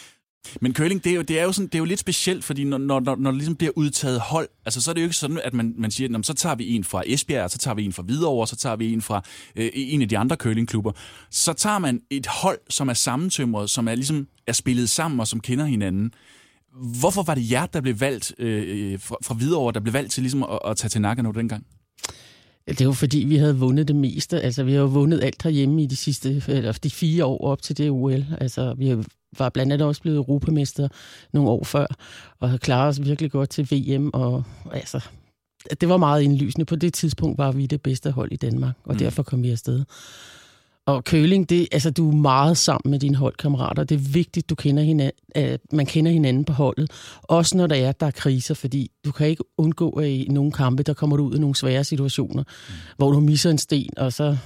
Men 0.60 0.74
curling, 0.74 1.04
det 1.04 1.12
er 1.12 1.16
jo, 1.16 1.22
det 1.22 1.40
er 1.40 1.44
jo, 1.44 1.52
sådan, 1.52 1.66
det 1.66 1.74
er 1.74 1.78
jo 1.78 1.84
lidt 1.84 2.00
specielt, 2.00 2.44
fordi 2.44 2.64
når, 2.64 2.78
når, 2.78 3.00
når, 3.00 3.16
når 3.16 3.30
det 3.30 3.38
ligesom 3.38 3.56
bliver 3.56 3.72
udtaget 3.76 4.20
hold, 4.20 4.48
altså 4.64 4.80
så 4.80 4.90
er 4.90 4.94
det 4.94 5.00
jo 5.00 5.04
ikke 5.04 5.16
sådan, 5.16 5.40
at 5.44 5.54
man, 5.54 5.74
man 5.78 5.90
siger, 5.90 6.22
så 6.22 6.34
tager 6.34 6.54
vi 6.54 6.76
en 6.76 6.84
fra 6.84 7.02
Esbjerg, 7.06 7.50
så 7.50 7.58
tager 7.58 7.74
vi 7.74 7.84
en 7.84 7.92
fra 7.92 8.02
Hvidovre, 8.02 8.46
så 8.46 8.56
tager 8.56 8.76
vi 8.76 8.92
en 8.92 9.02
fra 9.02 9.22
øh, 9.56 9.70
en 9.74 10.02
af 10.02 10.08
de 10.08 10.18
andre 10.18 10.36
curlingklubber. 10.36 10.92
Så 11.30 11.52
tager 11.52 11.78
man 11.78 12.00
et 12.10 12.26
hold, 12.26 12.58
som 12.70 12.88
er 12.88 12.94
sammentømret, 12.94 13.70
som 13.70 13.88
er 13.88 13.94
ligesom 13.94 14.28
er 14.46 14.52
spillet 14.52 14.90
sammen 14.90 15.20
og 15.20 15.28
som 15.28 15.40
kender 15.40 15.64
hinanden. 15.64 16.12
Hvorfor 17.00 17.22
var 17.22 17.34
det 17.34 17.50
jer, 17.50 17.66
der 17.66 17.80
blev 17.80 18.00
valgt 18.00 18.34
øh, 18.38 19.00
fra, 19.00 19.16
fra 19.24 19.34
Hvidovre, 19.34 19.72
der 19.72 19.80
blev 19.80 19.92
valgt 19.92 20.12
til 20.12 20.22
ligesom 20.22 20.42
at, 20.42 20.58
at 20.66 20.76
tage 20.76 20.88
til 20.88 21.00
Nagano 21.00 21.30
dengang? 21.30 21.66
Det 22.78 22.86
var 22.86 22.92
fordi, 22.92 23.18
vi 23.18 23.36
havde 23.36 23.58
vundet 23.58 23.88
det 23.88 23.96
meste. 23.96 24.40
Altså, 24.40 24.64
vi 24.64 24.72
har 24.72 24.80
jo 24.80 24.86
vundet 24.86 25.24
alt 25.24 25.42
herhjemme 25.42 25.82
i 25.82 25.86
de 25.86 25.96
sidste 25.96 26.42
eller 26.48 26.72
de 26.72 26.90
fire 26.90 27.24
år 27.24 27.44
op 27.44 27.62
til 27.62 27.78
det 27.78 27.90
OL. 27.90 28.24
Altså, 28.40 28.74
vi 28.74 28.88
har 28.88 29.04
var 29.38 29.48
blandt 29.48 29.72
andet 29.72 29.88
også 29.88 30.02
blevet 30.02 30.16
europamester 30.16 30.88
nogle 31.32 31.50
år 31.50 31.64
før, 31.64 31.86
og 32.40 32.48
havde 32.48 32.58
klaret 32.58 32.88
os 32.88 33.04
virkelig 33.04 33.30
godt 33.30 33.50
til 33.50 33.68
VM, 33.70 34.10
og 34.12 34.44
altså, 34.72 35.00
det 35.80 35.88
var 35.88 35.96
meget 35.96 36.22
indlysende. 36.22 36.64
På 36.64 36.76
det 36.76 36.94
tidspunkt 36.94 37.38
var 37.38 37.52
vi 37.52 37.66
det 37.66 37.82
bedste 37.82 38.10
hold 38.10 38.32
i 38.32 38.36
Danmark, 38.36 38.74
og 38.84 38.92
mm. 38.92 38.98
derfor 38.98 39.22
kom 39.22 39.42
vi 39.42 39.50
afsted. 39.50 39.84
Og 40.86 41.04
køling, 41.04 41.50
det, 41.50 41.68
altså, 41.72 41.90
du 41.90 42.10
er 42.10 42.14
meget 42.14 42.56
sammen 42.56 42.90
med 42.90 42.98
dine 42.98 43.16
holdkammerater. 43.16 43.84
Det 43.84 43.94
er 43.94 44.12
vigtigt, 44.12 44.50
du 44.50 44.54
kender 44.54 44.82
hinanden, 44.82 45.24
at 45.34 45.60
man 45.72 45.86
kender 45.86 46.12
hinanden 46.12 46.44
på 46.44 46.52
holdet. 46.52 46.90
Også 47.22 47.56
når 47.56 47.66
der 47.66 47.76
er, 47.76 47.92
der 47.92 48.06
er 48.06 48.10
kriser, 48.10 48.54
fordi 48.54 48.90
du 49.04 49.12
kan 49.12 49.26
ikke 49.26 49.44
undgå, 49.58 49.90
at 49.90 50.08
i 50.08 50.26
nogle 50.30 50.52
kampe, 50.52 50.82
der 50.82 50.94
kommer 50.94 51.16
du 51.16 51.24
ud 51.24 51.36
i 51.36 51.38
nogle 51.38 51.56
svære 51.56 51.84
situationer, 51.84 52.42
mm. 52.42 52.74
hvor 52.96 53.10
du 53.10 53.20
misser 53.20 53.50
en 53.50 53.58
sten, 53.58 53.98
og 53.98 54.12
så 54.12 54.36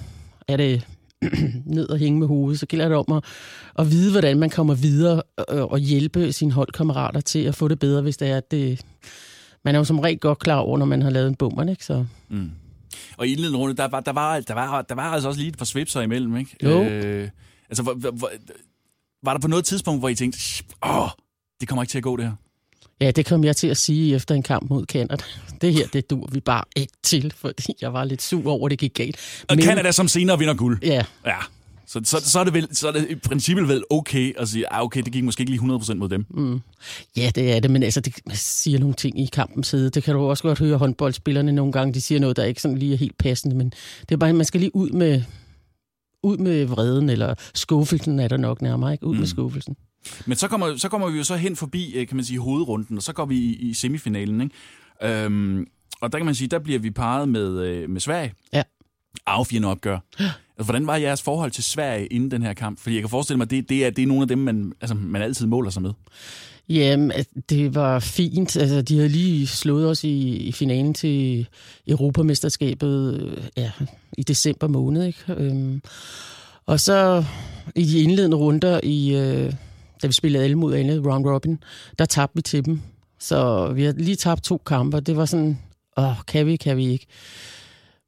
er 0.49 0.57
det 0.57 0.87
ned 1.77 1.89
og 1.89 1.99
hænge 1.99 2.19
med 2.19 2.27
hovedet, 2.27 2.61
så 2.61 2.67
gælder 2.67 2.89
det 2.89 2.97
om 2.97 3.13
at, 3.17 3.25
at 3.79 3.91
vide, 3.91 4.11
hvordan 4.11 4.39
man 4.39 4.51
kommer 4.51 4.75
videre 4.75 5.23
og, 5.37 5.71
og 5.73 5.79
hjælpe 5.79 6.33
sine 6.33 6.53
holdkammerater 6.53 7.21
til 7.21 7.39
at 7.39 7.55
få 7.55 7.69
det 7.69 7.79
bedre, 7.79 8.03
hvis 8.03 8.17
det 8.17 8.29
er, 8.29 8.37
at 8.37 8.51
det... 8.51 8.81
Man 9.65 9.75
er 9.75 9.79
jo 9.79 9.85
som 9.85 9.99
regel 9.99 10.19
godt 10.19 10.39
klar 10.39 10.57
over, 10.57 10.79
når 10.79 10.87
man 10.87 11.03
har 11.03 11.11
lavet 11.11 11.29
en 11.29 11.35
bummer, 11.35 11.71
ikke? 11.71 11.85
Så... 11.85 12.07
Mm. 12.29 12.51
Og 13.17 13.27
i 13.27 13.33
indledende 13.33 13.59
runde, 13.59 13.77
der 13.77 13.89
var, 13.89 14.01
der, 14.01 14.13
var, 14.13 14.41
der, 14.41 14.55
var, 14.55 14.83
der 14.83 14.95
var 14.95 15.03
altså 15.03 15.29
også 15.29 15.41
lige 15.41 15.49
et 15.49 15.59
par 15.59 15.65
svipser 15.65 16.01
imellem, 16.01 16.37
ikke? 16.37 16.57
Jo. 16.63 16.83
Øh, 16.83 17.29
altså, 17.69 17.83
var, 17.83 17.95
var, 17.95 18.31
var 19.23 19.33
der 19.33 19.41
på 19.41 19.49
noget 19.49 19.65
tidspunkt, 19.65 20.01
hvor 20.01 20.09
I 20.09 20.15
tænkte, 20.15 20.65
åh, 20.87 21.09
det 21.61 21.69
kommer 21.69 21.83
ikke 21.83 21.91
til 21.91 21.99
at 21.99 22.05
gå 22.05 22.17
det 22.17 22.25
her? 22.25 22.33
Ja, 23.05 23.11
det 23.11 23.27
kom 23.27 23.45
jeg 23.45 23.57
til 23.57 23.69
at 23.69 23.77
sige 23.77 24.15
efter 24.15 24.35
en 24.35 24.43
kamp 24.43 24.71
mod 24.71 24.85
Canada. 24.87 25.25
Det 25.61 25.73
her, 25.73 25.87
det 25.93 26.11
dur 26.11 26.29
vi 26.33 26.41
bare 26.41 26.65
ikke 26.77 26.93
til, 27.03 27.33
fordi 27.37 27.75
jeg 27.81 27.93
var 27.93 28.05
lidt 28.05 28.23
sur 28.23 28.51
over, 28.51 28.67
at 28.67 28.71
det 28.71 28.79
gik 28.79 28.95
galt. 28.95 29.45
Og 29.49 29.57
Men, 29.57 29.65
Canada 29.65 29.93
som 29.93 30.09
senere 30.09 30.39
vinder 30.39 30.55
guld. 30.55 30.79
Ja. 30.83 31.05
ja. 31.27 31.37
Så, 31.87 32.01
så, 32.05 32.31
så, 32.31 32.41
er 32.41 32.45
det 32.45 32.55
vel, 32.55 32.69
så 32.73 32.89
er 32.89 32.93
det 32.93 33.07
i 33.11 33.15
princippet 33.15 33.69
vel 33.69 33.85
okay 33.91 34.41
at 34.41 34.49
sige, 34.49 34.73
ah, 34.73 34.83
okay, 34.83 35.03
det 35.03 35.13
gik 35.13 35.25
måske 35.25 35.41
ikke 35.41 35.53
lige 35.53 35.61
100% 35.61 35.95
mod 35.95 36.09
dem. 36.09 36.27
Mm. 36.31 36.61
Ja, 37.17 37.31
det 37.35 37.53
er 37.53 37.61
det, 37.61 37.71
men 37.71 37.83
altså, 37.83 38.01
det 38.01 38.15
siger 38.33 38.79
nogle 38.79 38.95
ting 38.95 39.21
i 39.21 39.29
kampens 39.33 39.67
side. 39.67 39.91
Det 39.91 40.03
kan 40.03 40.15
du 40.15 40.21
også 40.21 40.43
godt 40.43 40.59
høre 40.59 40.77
håndboldspillerne 40.77 41.53
nogle 41.53 41.73
gange, 41.73 41.95
de 41.95 42.01
siger 42.01 42.21
noget, 42.21 42.37
der 42.37 42.45
ikke 42.45 42.61
sådan 42.61 42.79
lige 42.79 42.93
er 42.95 42.99
helt 42.99 43.19
passende, 43.19 43.57
men 43.57 43.73
det 44.01 44.13
er 44.13 44.17
bare, 44.17 44.33
man 44.33 44.47
skal 44.47 44.61
lige 44.61 44.77
ud 44.77 44.91
med, 44.91 45.23
ud 46.23 46.37
med 46.37 46.65
vreden, 46.65 47.09
eller 47.09 47.35
skuffelsen 47.55 48.21
er 48.21 48.29
der 48.29 48.37
nok 48.37 48.63
nærmere, 48.63 48.93
ikke? 48.93 49.07
Ud 49.07 49.15
mm. 49.15 49.21
med 49.21 49.27
skuffelsen. 49.27 49.77
Men 50.27 50.37
så 50.37 50.49
kommer, 50.49 50.77
så 50.77 50.89
kommer 50.89 51.09
vi 51.11 51.19
jo 51.19 51.25
så 51.25 51.37
hen 51.37 51.57
forbi, 51.57 51.93
øh, 51.95 52.07
kan 52.07 52.17
man 52.17 52.25
sige, 52.25 52.39
hovedrunden, 52.39 52.97
og 52.97 53.03
så 53.03 53.13
går 53.13 53.25
vi 53.25 53.37
i, 53.37 53.55
i 53.55 53.75
semifinalen, 53.75 54.41
ikke? 54.41 55.25
Øhm, 55.25 55.67
og 56.01 56.13
der 56.13 56.19
kan 56.19 56.27
man 56.27 56.35
sige, 56.35 56.49
der 56.49 56.59
bliver 56.59 56.79
vi 56.79 56.91
parret 56.91 57.29
med, 57.29 57.61
øh, 57.61 57.91
med 57.91 58.01
Sverige. 58.01 58.33
Ja. 58.53 58.63
Affjende 59.27 59.69
opgør. 59.69 59.99
Altså, 60.19 60.65
hvordan 60.65 60.87
var 60.87 60.97
jeres 60.97 61.23
forhold 61.23 61.51
til 61.51 61.65
Sverige 61.65 62.07
inden 62.07 62.31
den 62.31 62.43
her 62.43 62.55
kamp? 62.55 62.81
Fordi 62.81 62.95
jeg 62.95 63.03
kan 63.03 63.11
forestille 63.11 63.37
mig, 63.37 63.45
at 63.45 63.51
det, 63.51 63.69
det, 63.69 63.87
er, 63.87 63.91
det 63.91 64.03
er 64.03 64.07
nogle 64.07 64.23
af 64.23 64.29
dem, 64.29 64.39
man, 64.39 64.73
altså, 64.81 64.95
man 64.95 65.23
altid 65.23 65.47
måler 65.47 65.71
sig 65.71 65.83
med. 65.83 65.93
Jamen, 66.69 67.13
det 67.49 67.75
var 67.75 67.99
fint. 67.99 68.57
Altså, 68.57 68.83
de 68.83 68.97
havde 68.97 69.09
lige 69.09 69.47
slået 69.47 69.91
os 69.91 70.05
i, 70.05 70.37
i 70.37 70.53
finalen 70.53 70.95
til 70.95 71.47
Europamesterskabet 71.87 73.21
øh, 73.21 73.45
ja, 73.57 73.71
i 74.19 74.23
december 74.23 74.67
måned. 74.67 75.07
Ikke? 75.07 75.19
Øhm, 75.29 75.83
og 76.67 76.81
så 76.81 77.25
i 77.75 77.85
de 77.85 78.01
indledende 78.01 78.37
runder, 78.37 78.81
i, 78.83 79.17
øh, 79.17 79.53
da 80.05 80.09
vi 80.09 80.13
spillede 80.13 80.45
alle 80.45 80.57
mod 80.57 80.75
alle, 80.75 81.03
round 81.13 81.27
robin, 81.27 81.59
der 81.99 82.05
tabte 82.05 82.37
vi 82.37 82.43
til 82.43 82.65
dem. 82.65 82.81
Så 83.19 83.69
vi 83.73 83.85
har 83.85 83.93
lige 83.93 84.17
tabt 84.17 84.45
to 84.45 84.63
kampe, 84.67 85.01
det 85.01 85.17
var 85.17 85.25
sådan, 85.25 85.59
åh, 85.97 86.23
kan 86.27 86.47
vi, 86.47 86.57
kan 86.57 86.77
vi 86.77 86.87
ikke. 86.87 87.07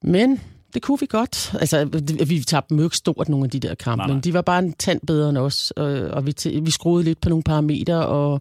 Men 0.02 0.40
det 0.74 0.82
kunne 0.82 0.98
vi 1.00 1.06
godt. 1.06 1.54
Altså, 1.60 1.84
vi 2.26 2.40
tabte 2.40 2.68
dem 2.70 2.78
jo 2.78 2.84
ikke 2.84 2.96
stort, 2.96 3.28
nogle 3.28 3.44
af 3.44 3.50
de 3.50 3.60
der 3.60 3.74
kampe, 3.74 3.96
nej, 3.96 4.06
nej. 4.06 4.14
men 4.14 4.22
de 4.22 4.34
var 4.34 4.42
bare 4.42 4.58
en 4.58 4.72
tand 4.72 5.00
bedre 5.06 5.28
end 5.28 5.38
os, 5.38 5.70
og, 5.70 5.86
og 5.86 6.26
vi, 6.26 6.34
vi 6.62 6.70
skruede 6.70 7.04
lidt 7.04 7.20
på 7.20 7.28
nogle 7.28 7.42
parametre, 7.42 8.06
og, 8.06 8.40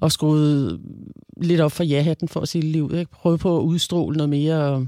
og 0.00 0.12
skruede 0.12 0.80
lidt 1.36 1.60
op 1.60 1.72
for 1.72 1.84
ja-hatten 1.84 2.28
for 2.28 2.40
at 2.40 2.48
sige 2.48 2.62
livet. 2.62 2.98
Ikke? 2.98 3.10
Prøvede 3.10 3.38
på 3.38 3.58
at 3.58 3.62
udstråle 3.62 4.16
noget 4.16 4.30
mere 4.30 4.86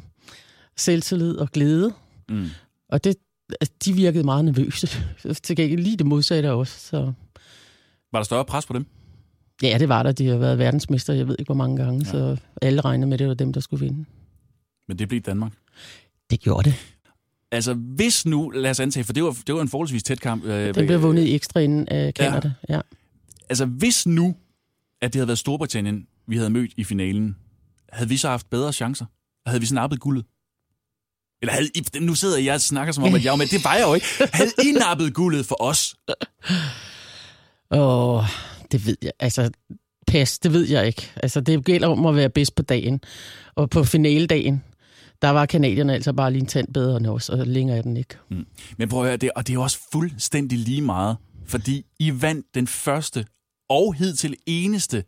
selvtillid 0.77 1.37
og 1.37 1.51
glæde. 1.51 1.93
Mm. 2.29 2.47
Og 2.89 3.05
det, 3.05 3.17
altså, 3.61 3.75
de 3.85 3.93
virkede 3.93 4.25
meget 4.25 4.45
nervøse. 4.45 4.89
Til 5.45 5.57
gengæld 5.57 5.83
lige 5.83 5.97
det 5.97 6.07
modsatte 6.07 6.53
også. 6.53 6.81
Så. 6.81 7.13
Var 8.13 8.19
der 8.19 8.25
større 8.25 8.45
pres 8.45 8.67
på 8.67 8.73
dem? 8.73 8.87
Ja, 9.63 9.79
det 9.79 9.89
var 9.89 10.03
der. 10.03 10.13
De 10.13 10.27
har 10.27 10.37
været 10.37 10.59
verdensmester, 10.59 11.13
jeg 11.13 11.29
ved 11.29 11.37
ikke 11.39 11.49
hvor 11.49 11.55
mange 11.55 11.77
gange, 11.77 12.05
ja. 12.05 12.11
så 12.11 12.37
alle 12.63 12.81
regnede 12.81 13.07
med, 13.07 13.15
at 13.15 13.19
det 13.19 13.29
var 13.29 13.35
dem, 13.35 13.53
der 13.53 13.61
skulle 13.61 13.85
vinde. 13.85 14.05
Men 14.89 14.99
det 14.99 15.09
blev 15.09 15.21
Danmark? 15.21 15.53
Det 16.31 16.41
gjorde 16.41 16.71
det. 16.71 16.95
Altså, 17.53 17.75
hvis 17.75 18.27
nu, 18.27 18.51
lad 18.51 18.71
os 18.71 18.81
antage, 18.81 19.05
for 19.05 19.13
det 19.13 19.25
var, 19.25 19.37
det 19.47 19.55
var 19.55 19.61
en 19.63 19.69
forholdsvis 19.69 20.03
tæt 20.03 20.21
kamp. 20.21 20.45
Øh, 20.45 20.75
Den 20.75 20.87
blev 20.87 21.03
vundet 21.03 21.23
i 21.25 21.35
ekstra 21.35 21.61
inden 21.61 21.89
af 21.89 22.13
Canada, 22.13 22.53
ja. 22.69 22.75
ja. 22.75 22.81
Altså, 23.49 23.65
hvis 23.65 24.07
nu, 24.07 24.37
at 25.03 25.13
det 25.13 25.19
havde 25.19 25.29
været 25.29 25.39
Storbritannien, 25.39 26.07
vi 26.27 26.37
havde 26.37 26.51
mødt 26.51 26.73
i 26.77 26.85
finalen, 26.85 27.37
havde 27.93 28.09
vi 28.09 28.17
så 28.17 28.29
haft 28.29 28.51
bedre 28.51 28.73
chancer? 28.73 29.07
Havde 29.47 29.61
vi 29.61 29.67
nappet 29.73 30.01
guldet? 30.01 30.25
Eller 31.43 31.53
havde 31.53 31.71
I, 31.75 31.99
nu 32.01 32.15
sidder 32.15 32.39
jeg 32.39 32.55
og 32.55 32.61
snakker 32.61 32.93
som 32.93 33.05
om, 33.05 33.15
at 33.15 33.25
jeg 33.25 33.31
var 33.31 33.37
med. 33.37 33.47
Det 33.47 33.65
var 33.65 33.75
jeg 33.75 33.87
jo 33.89 33.95
ikke. 33.95 34.07
Havde 34.33 34.51
I 34.65 34.73
nappet 34.73 35.15
guldet 35.15 35.47
for 35.47 35.63
os? 35.63 35.95
Åh, 37.71 38.25
det 38.73 38.87
ved 38.87 38.97
jeg. 39.03 39.13
Altså, 39.21 39.51
pas, 40.07 40.39
det 40.39 40.53
ved 40.53 40.69
jeg 40.69 40.87
ikke. 40.87 41.11
Altså, 41.17 41.41
det 41.41 41.65
gælder 41.65 41.89
om 41.89 42.07
at 42.07 42.17
være 42.17 42.31
bedst 42.31 42.55
på 42.55 42.63
dagen. 42.63 43.01
Og 43.55 43.71
på 43.71 43.85
finaledagen, 43.85 44.63
der 45.23 45.29
var 45.31 45.47
kanadierne 45.47 45.95
altså 45.95 46.13
bare 46.13 46.33
lige 46.33 46.41
en 46.41 46.47
tand 46.47 46.73
bedre 46.73 46.97
end 46.97 47.07
os, 47.07 47.29
og 47.29 47.47
længere 47.47 47.79
er 47.79 47.83
den 47.83 47.97
ikke. 47.97 48.15
Mm. 48.31 48.47
Men 48.77 48.89
prøv 48.89 49.01
at 49.01 49.07
høre, 49.07 49.17
det, 49.17 49.31
og 49.37 49.47
det 49.47 49.55
er 49.55 49.59
også 49.59 49.79
fuldstændig 49.93 50.59
lige 50.59 50.83
meget, 50.83 51.17
fordi 51.47 51.85
I 51.99 52.23
vandt 52.23 52.47
den 52.55 52.67
første 52.67 53.27
og 53.69 53.95
hidtil 53.95 54.37
eneste 54.47 55.05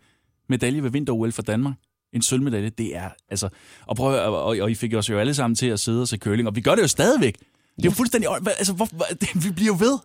medalje 0.48 0.82
ved 0.82 0.90
vinter-OL 0.90 1.32
for 1.32 1.42
Danmark. 1.42 1.74
En 2.12 2.22
sølvmedalje, 2.22 2.70
det 2.70 2.96
er 2.96 3.08
altså... 3.28 3.48
Og, 3.86 3.96
prøv 3.96 4.14
at, 4.14 4.20
og, 4.20 4.44
og 4.44 4.70
I 4.70 4.74
fik 4.74 4.94
os 4.94 5.10
jo 5.10 5.18
alle 5.18 5.34
sammen 5.34 5.54
til 5.54 5.66
at 5.66 5.80
sidde 5.80 6.02
og 6.02 6.08
se 6.08 6.16
curling, 6.16 6.48
og 6.48 6.56
vi 6.56 6.60
gør 6.60 6.74
det 6.74 6.82
jo 6.82 6.88
stadigvæk. 6.88 7.38
Det 7.76 7.84
er 7.84 7.84
jo 7.84 7.90
fuldstændig... 7.90 8.30
Altså, 8.58 8.72
hvor, 8.72 8.88
vi 9.46 9.50
bliver 9.52 9.66
jo 9.66 9.76
ved. 9.78 9.98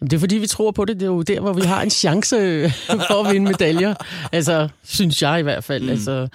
Jamen, 0.00 0.10
det 0.10 0.16
er 0.16 0.20
fordi, 0.20 0.36
vi 0.36 0.46
tror 0.46 0.70
på 0.70 0.84
det. 0.84 1.00
Det 1.00 1.06
er 1.06 1.10
jo 1.10 1.22
der, 1.22 1.40
hvor 1.40 1.52
vi 1.52 1.60
har 1.60 1.82
en 1.82 1.90
chance 1.90 2.36
for 3.08 3.24
at 3.24 3.32
vinde 3.32 3.46
medaljer. 3.46 3.94
Altså, 4.32 4.68
synes 4.84 5.22
jeg 5.22 5.40
i 5.40 5.42
hvert 5.42 5.64
fald. 5.64 5.82
Mm. 5.82 5.88
Altså, 5.88 6.28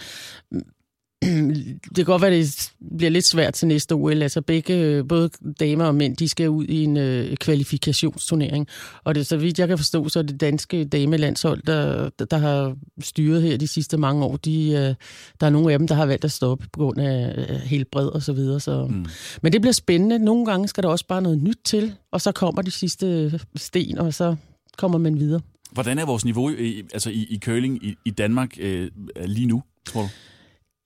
det 1.85 1.95
kan 1.95 2.05
godt 2.05 2.21
være, 2.21 2.31
det 2.31 2.71
bliver 2.97 3.09
lidt 3.09 3.25
svært 3.25 3.53
til 3.53 3.67
næste 3.67 3.93
OL. 3.93 4.21
Altså 4.21 4.41
begge, 4.41 5.03
både 5.03 5.29
damer 5.59 5.85
og 5.85 5.95
mænd, 5.95 6.17
de 6.17 6.29
skal 6.29 6.49
ud 6.49 6.65
i 6.65 6.83
en 6.83 6.97
øh, 6.97 7.37
kvalifikationsturnering. 7.37 8.67
Og 9.03 9.15
det, 9.15 9.27
så 9.27 9.37
vidt 9.37 9.59
jeg 9.59 9.67
kan 9.67 9.77
forstå, 9.77 10.09
så 10.09 10.19
er 10.19 10.23
det 10.23 10.41
danske 10.41 10.85
damelandshold, 10.85 11.61
der, 11.61 12.09
der, 12.19 12.25
der 12.25 12.37
har 12.37 12.75
styret 13.01 13.41
her 13.41 13.57
de 13.57 13.67
sidste 13.67 13.97
mange 13.97 14.25
år. 14.25 14.37
De, 14.37 14.69
øh, 14.69 14.95
der 15.39 15.45
er 15.45 15.49
nogle 15.49 15.73
af 15.73 15.79
dem, 15.79 15.87
der 15.87 15.95
har 15.95 16.05
valgt 16.05 16.25
at 16.25 16.31
stoppe 16.31 16.67
på 16.73 16.79
grund 16.79 16.99
af 16.99 17.35
øh, 17.37 17.55
helbred 17.55 18.07
og 18.07 18.23
så 18.23 18.33
videre. 18.33 18.59
Så. 18.59 18.87
Mm. 18.89 19.05
Men 19.41 19.53
det 19.53 19.61
bliver 19.61 19.73
spændende. 19.73 20.19
Nogle 20.19 20.45
gange 20.45 20.67
skal 20.67 20.83
der 20.83 20.89
også 20.89 21.07
bare 21.07 21.21
noget 21.21 21.41
nyt 21.41 21.59
til, 21.65 21.93
og 22.11 22.21
så 22.21 22.31
kommer 22.31 22.61
de 22.61 22.71
sidste 22.71 23.39
sten, 23.55 23.97
og 23.97 24.13
så 24.13 24.35
kommer 24.77 24.97
man 24.97 25.19
videre. 25.19 25.41
Hvordan 25.71 25.99
er 25.99 26.05
vores 26.05 26.25
niveau 26.25 26.49
i, 26.49 26.83
altså 26.93 27.09
i, 27.09 27.27
i 27.29 27.39
curling 27.39 27.85
i, 27.85 27.95
i 28.05 28.09
Danmark 28.09 28.49
øh, 28.59 28.89
lige 29.25 29.47
nu, 29.47 29.63
tror 29.85 30.01
du? 30.01 30.07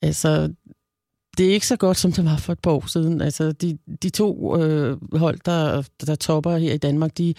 Altså, 0.04 0.54
det 1.38 1.46
er 1.46 1.54
ikke 1.54 1.68
så 1.68 1.76
godt, 1.76 1.98
som 1.98 2.12
det 2.12 2.26
var 2.26 2.38
for 2.38 2.54
et 2.54 2.60
par 2.60 2.72
år 2.72 2.88
siden. 2.88 3.22
Altså, 3.22 3.52
de, 3.52 3.78
de 4.04 4.10
to 4.10 4.58
øh, 4.62 5.18
hold, 5.18 5.40
der, 5.46 5.84
der 6.06 6.16
topper 6.16 6.58
her 6.58 6.74
i 6.74 6.78
Danmark, 6.78 7.18
de, 7.18 7.34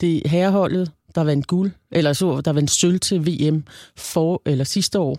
de 0.00 0.22
herreholdet, 0.26 0.92
der 1.14 1.24
vandt 1.24 1.46
guld, 1.46 1.70
eller 1.90 2.12
så, 2.12 2.40
der 2.40 2.52
vandt 2.52 2.70
sølv 2.70 3.00
til 3.00 3.26
VM 3.26 3.64
for, 3.96 4.42
eller 4.46 4.64
sidste 4.64 4.98
år, 4.98 5.18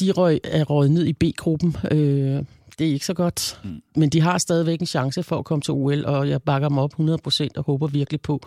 de 0.00 0.10
røg, 0.10 0.40
er 0.44 0.64
røget 0.64 0.90
ned 0.90 1.06
i 1.06 1.12
B-gruppen. 1.12 1.76
Øh, 1.90 2.44
det 2.78 2.88
er 2.88 2.92
ikke 2.92 3.06
så 3.06 3.14
godt, 3.14 3.60
mm. 3.64 3.82
men 3.96 4.08
de 4.08 4.20
har 4.20 4.38
stadigvæk 4.38 4.80
en 4.80 4.86
chance 4.86 5.22
for 5.22 5.38
at 5.38 5.44
komme 5.44 5.62
til 5.62 5.74
OL, 5.74 6.04
og 6.06 6.28
jeg 6.28 6.42
bakker 6.42 6.68
dem 6.68 6.78
op 6.78 6.94
100% 7.00 7.48
og 7.56 7.64
håber 7.64 7.86
virkelig 7.86 8.20
på, 8.20 8.40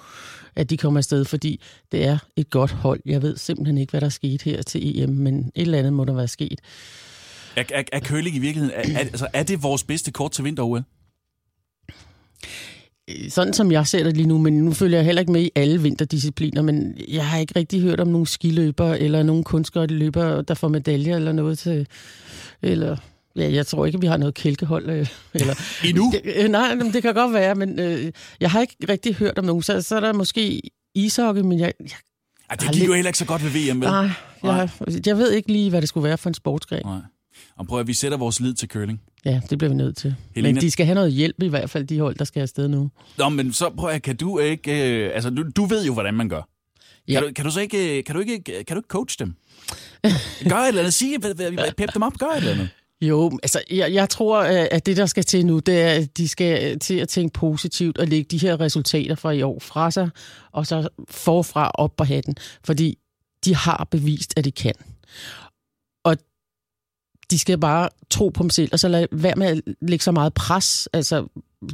at 0.56 0.70
de 0.70 0.78
kommer 0.78 0.98
afsted, 0.98 1.26
fordi 1.26 1.62
det 1.92 2.06
er 2.06 2.18
et 2.36 2.50
godt 2.50 2.72
hold. 2.72 3.00
Jeg 3.06 3.22
ved 3.22 3.38
simpelthen 3.38 3.78
ikke, 3.78 3.92
hvad 3.92 4.02
der 4.02 4.08
er 4.08 4.12
sket 4.12 4.42
her 4.42 4.62
til 4.62 5.04
EM, 5.04 5.10
men 5.10 5.52
et 5.56 5.62
eller 5.62 5.78
andet 5.78 5.94
må 5.94 6.06
der 6.06 6.14
være 6.14 6.28
sket. 6.28 6.60
Er, 7.56 7.64
er, 7.74 7.84
er 7.92 8.00
curling 8.00 8.36
i 8.36 8.40
virkeligheden, 8.40 8.76
er, 8.76 9.00
er, 9.00 9.00
altså, 9.00 9.28
er 9.34 9.44
det 9.44 9.64
vores 9.64 9.84
bedste 9.84 10.12
kort 10.12 10.32
til 10.32 10.44
vinter-OL? 10.44 10.84
Sådan 13.30 13.54
som 13.54 13.72
jeg 13.72 13.88
ser 13.88 14.04
det 14.04 14.18
lige 14.18 14.28
nu, 14.28 14.38
men 14.38 14.54
nu 14.54 14.74
følger 14.74 14.98
jeg 14.98 15.06
heller 15.06 15.20
ikke 15.20 15.32
med 15.32 15.42
i 15.42 15.52
alle 15.56 15.82
vinterdiscipliner, 15.82 16.62
men 16.62 16.98
jeg 17.08 17.28
har 17.28 17.38
ikke 17.38 17.54
rigtig 17.56 17.82
hørt 17.82 18.00
om 18.00 18.08
nogle 18.08 18.28
skiløber 18.28 18.94
eller 18.94 19.24
nogle 19.24 19.44
kunstskøjteløber, 19.44 20.42
der 20.42 20.54
får 20.54 20.68
medaljer 20.68 21.16
eller 21.16 21.32
noget 21.32 21.60
til... 21.60 21.88
Eller, 22.62 22.98
ja, 23.36 23.52
jeg 23.52 23.68
tror 23.68 23.86
ikke, 23.86 24.02
vi 24.02 24.08
har 24.08 24.18
noget 24.18 24.34
kælkehold. 24.34 24.90
Øh, 24.90 25.08
eller, 25.34 25.54
Endnu? 25.86 26.12
Det, 26.12 26.22
øh, 26.36 26.50
nej, 26.50 26.76
det 26.94 27.02
kan 27.02 27.14
godt 27.14 27.34
være, 27.34 27.56
men 27.56 27.80
øh, 27.80 28.12
jeg 28.40 28.52
har 28.52 28.62
ikke 28.62 28.76
rigtig 28.90 29.16
hørt 29.16 29.40
om 29.40 29.46
nogen. 29.46 29.64
Så, 29.64 29.82
så 29.82 29.96
er 29.96 30.00
der 30.00 30.14
måske 30.14 30.62
ishockey, 30.96 31.42
men 31.42 31.60
jeg, 31.60 31.74
jeg 31.80 31.90
ej, 32.50 32.56
det 32.56 32.72
gik 32.72 32.88
jo 32.88 32.94
heller 32.94 33.10
ikke 33.10 33.20
så 33.20 33.26
godt 33.26 33.44
ved 33.44 33.50
VM, 33.50 33.82
vel? 33.82 33.90
Nej, 33.90 34.10
jeg, 34.44 34.70
jeg 35.06 35.18
ved 35.18 35.32
ikke 35.32 35.52
lige, 35.52 35.70
hvad 35.70 35.82
det 35.82 35.90
skulle 35.90 36.04
være 36.08 36.18
for 36.18 36.30
en 36.30 36.34
sportsgren. 36.34 36.86
Nej. 36.86 37.00
Og 37.58 37.68
prøv 37.68 37.80
at 37.80 37.88
vi 37.88 37.94
sætter 37.94 38.18
vores 38.18 38.40
lid 38.40 38.54
til 38.54 38.70
curling. 38.70 39.02
Ja, 39.26 39.42
det 39.50 39.58
bliver 39.58 39.70
vi 39.70 39.76
nødt 39.76 39.98
til. 39.98 40.16
Helena... 40.36 40.54
Men 40.54 40.62
de 40.62 40.72
skal 40.72 40.86
have 40.86 40.96
noget 40.96 41.12
hjælp 41.12 41.44
i 41.44 41.48
hvert 41.48 41.70
fald, 41.70 41.88
de 41.88 42.00
hold, 42.00 42.16
der 42.16 42.26
skal 42.26 42.42
afsted 42.42 42.68
nu. 42.68 42.92
Nå, 43.18 43.30
men 43.30 43.54
så 43.54 43.70
prøv 43.70 43.90
at, 43.90 44.02
kan 44.02 44.16
du 44.16 44.40
ikke... 44.40 44.98
Øh, 45.06 45.12
altså, 45.14 45.30
du, 45.30 45.44
du 45.56 45.66
ved 45.66 45.86
jo, 45.86 45.94
hvordan 45.94 46.14
man 46.14 46.30
gør. 46.30 46.42
Ja. 47.08 47.14
Kan, 47.14 47.24
du, 47.24 47.34
kan 47.34 47.46
du 47.46 47.52
så 47.52 47.60
ikke, 47.60 48.04
kan 48.04 48.16
du 48.16 48.22
ikke, 48.22 48.42
kan 48.44 48.76
du 48.76 48.76
ikke 48.76 48.88
coach 48.88 49.20
dem? 49.20 49.36
Gør 50.50 50.56
et 50.56 50.68
eller 50.68 50.82
andet. 50.82 50.94
Sige, 50.94 51.20
pep 51.78 51.94
dem 51.94 52.02
op. 52.02 52.14
Gør 52.18 52.28
et 52.28 52.38
eller 52.38 52.52
andet. 52.52 52.70
Jo, 53.02 53.40
altså 53.44 53.62
jeg, 53.72 53.94
jeg 53.94 54.10
tror, 54.10 54.42
at 54.72 54.86
det, 54.86 54.98
der 54.98 55.06
skal 55.06 55.24
til 55.24 55.46
nu, 55.46 55.60
det 55.60 55.82
er, 55.82 55.90
at 55.90 56.18
de 56.18 56.28
skal 56.28 56.80
til 56.80 56.94
at 56.94 57.10
tænke 57.10 57.34
positivt 57.34 57.98
og 57.98 58.08
lægge 58.08 58.28
de 58.32 58.38
her 58.38 58.60
resultater 58.60 59.16
fra 59.16 59.32
i 59.32 59.42
år 59.42 59.60
fra 59.60 59.92
sig, 59.92 60.10
og 60.52 60.68
så 60.68 60.88
forfra 61.10 61.72
op 61.74 61.96
på 61.98 62.04
hatten. 62.04 62.36
Fordi 62.64 62.98
de 63.46 63.56
har 63.56 63.88
bevist, 63.92 64.34
at 64.38 64.46
de 64.46 64.52
kan 64.52 64.74
de 67.32 67.40
skal 67.40 67.58
bare 67.58 67.90
tro 68.10 68.30
på 68.30 68.44
dem 68.44 68.50
selv, 68.50 68.70
og 68.72 68.80
så 68.80 68.88
lad 68.88 69.08
være 69.12 69.36
med 69.36 69.48
at 69.48 69.62
lægge 69.82 70.04
så 70.04 70.12
meget 70.12 70.34
pres. 70.34 70.90
Altså, 70.94 71.28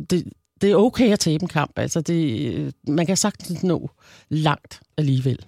det, 0.10 0.24
det 0.62 0.72
er 0.72 0.76
okay 0.76 1.12
at 1.12 1.20
tabe 1.20 1.42
en 1.42 1.48
kamp. 1.48 1.80
Altså, 1.80 2.02
det, 2.02 2.74
man 2.88 3.06
kan 3.06 3.18
sagtens 3.18 3.64
nå 3.64 3.90
langt 4.30 4.80
alligevel. 4.98 5.46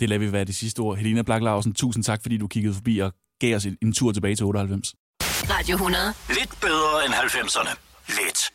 Det 0.00 0.08
lader 0.08 0.18
vi 0.18 0.32
være 0.32 0.44
det 0.44 0.54
sidste 0.54 0.80
ord. 0.80 0.96
Helena 0.96 1.22
Blaklarsen, 1.22 1.74
tusind 1.74 2.04
tak, 2.04 2.22
fordi 2.22 2.36
du 2.36 2.46
kiggede 2.46 2.74
forbi 2.74 2.98
og 2.98 3.12
gav 3.40 3.56
os 3.56 3.64
en 3.64 3.92
tur 3.92 4.12
tilbage 4.12 4.36
til 4.36 4.46
98. 4.46 4.94
Radio 5.50 5.74
100. 5.74 6.04
Lidt 6.28 6.60
bedre 6.60 7.04
end 7.06 7.14
90'erne. 7.14 7.76
Lidt. 8.08 8.50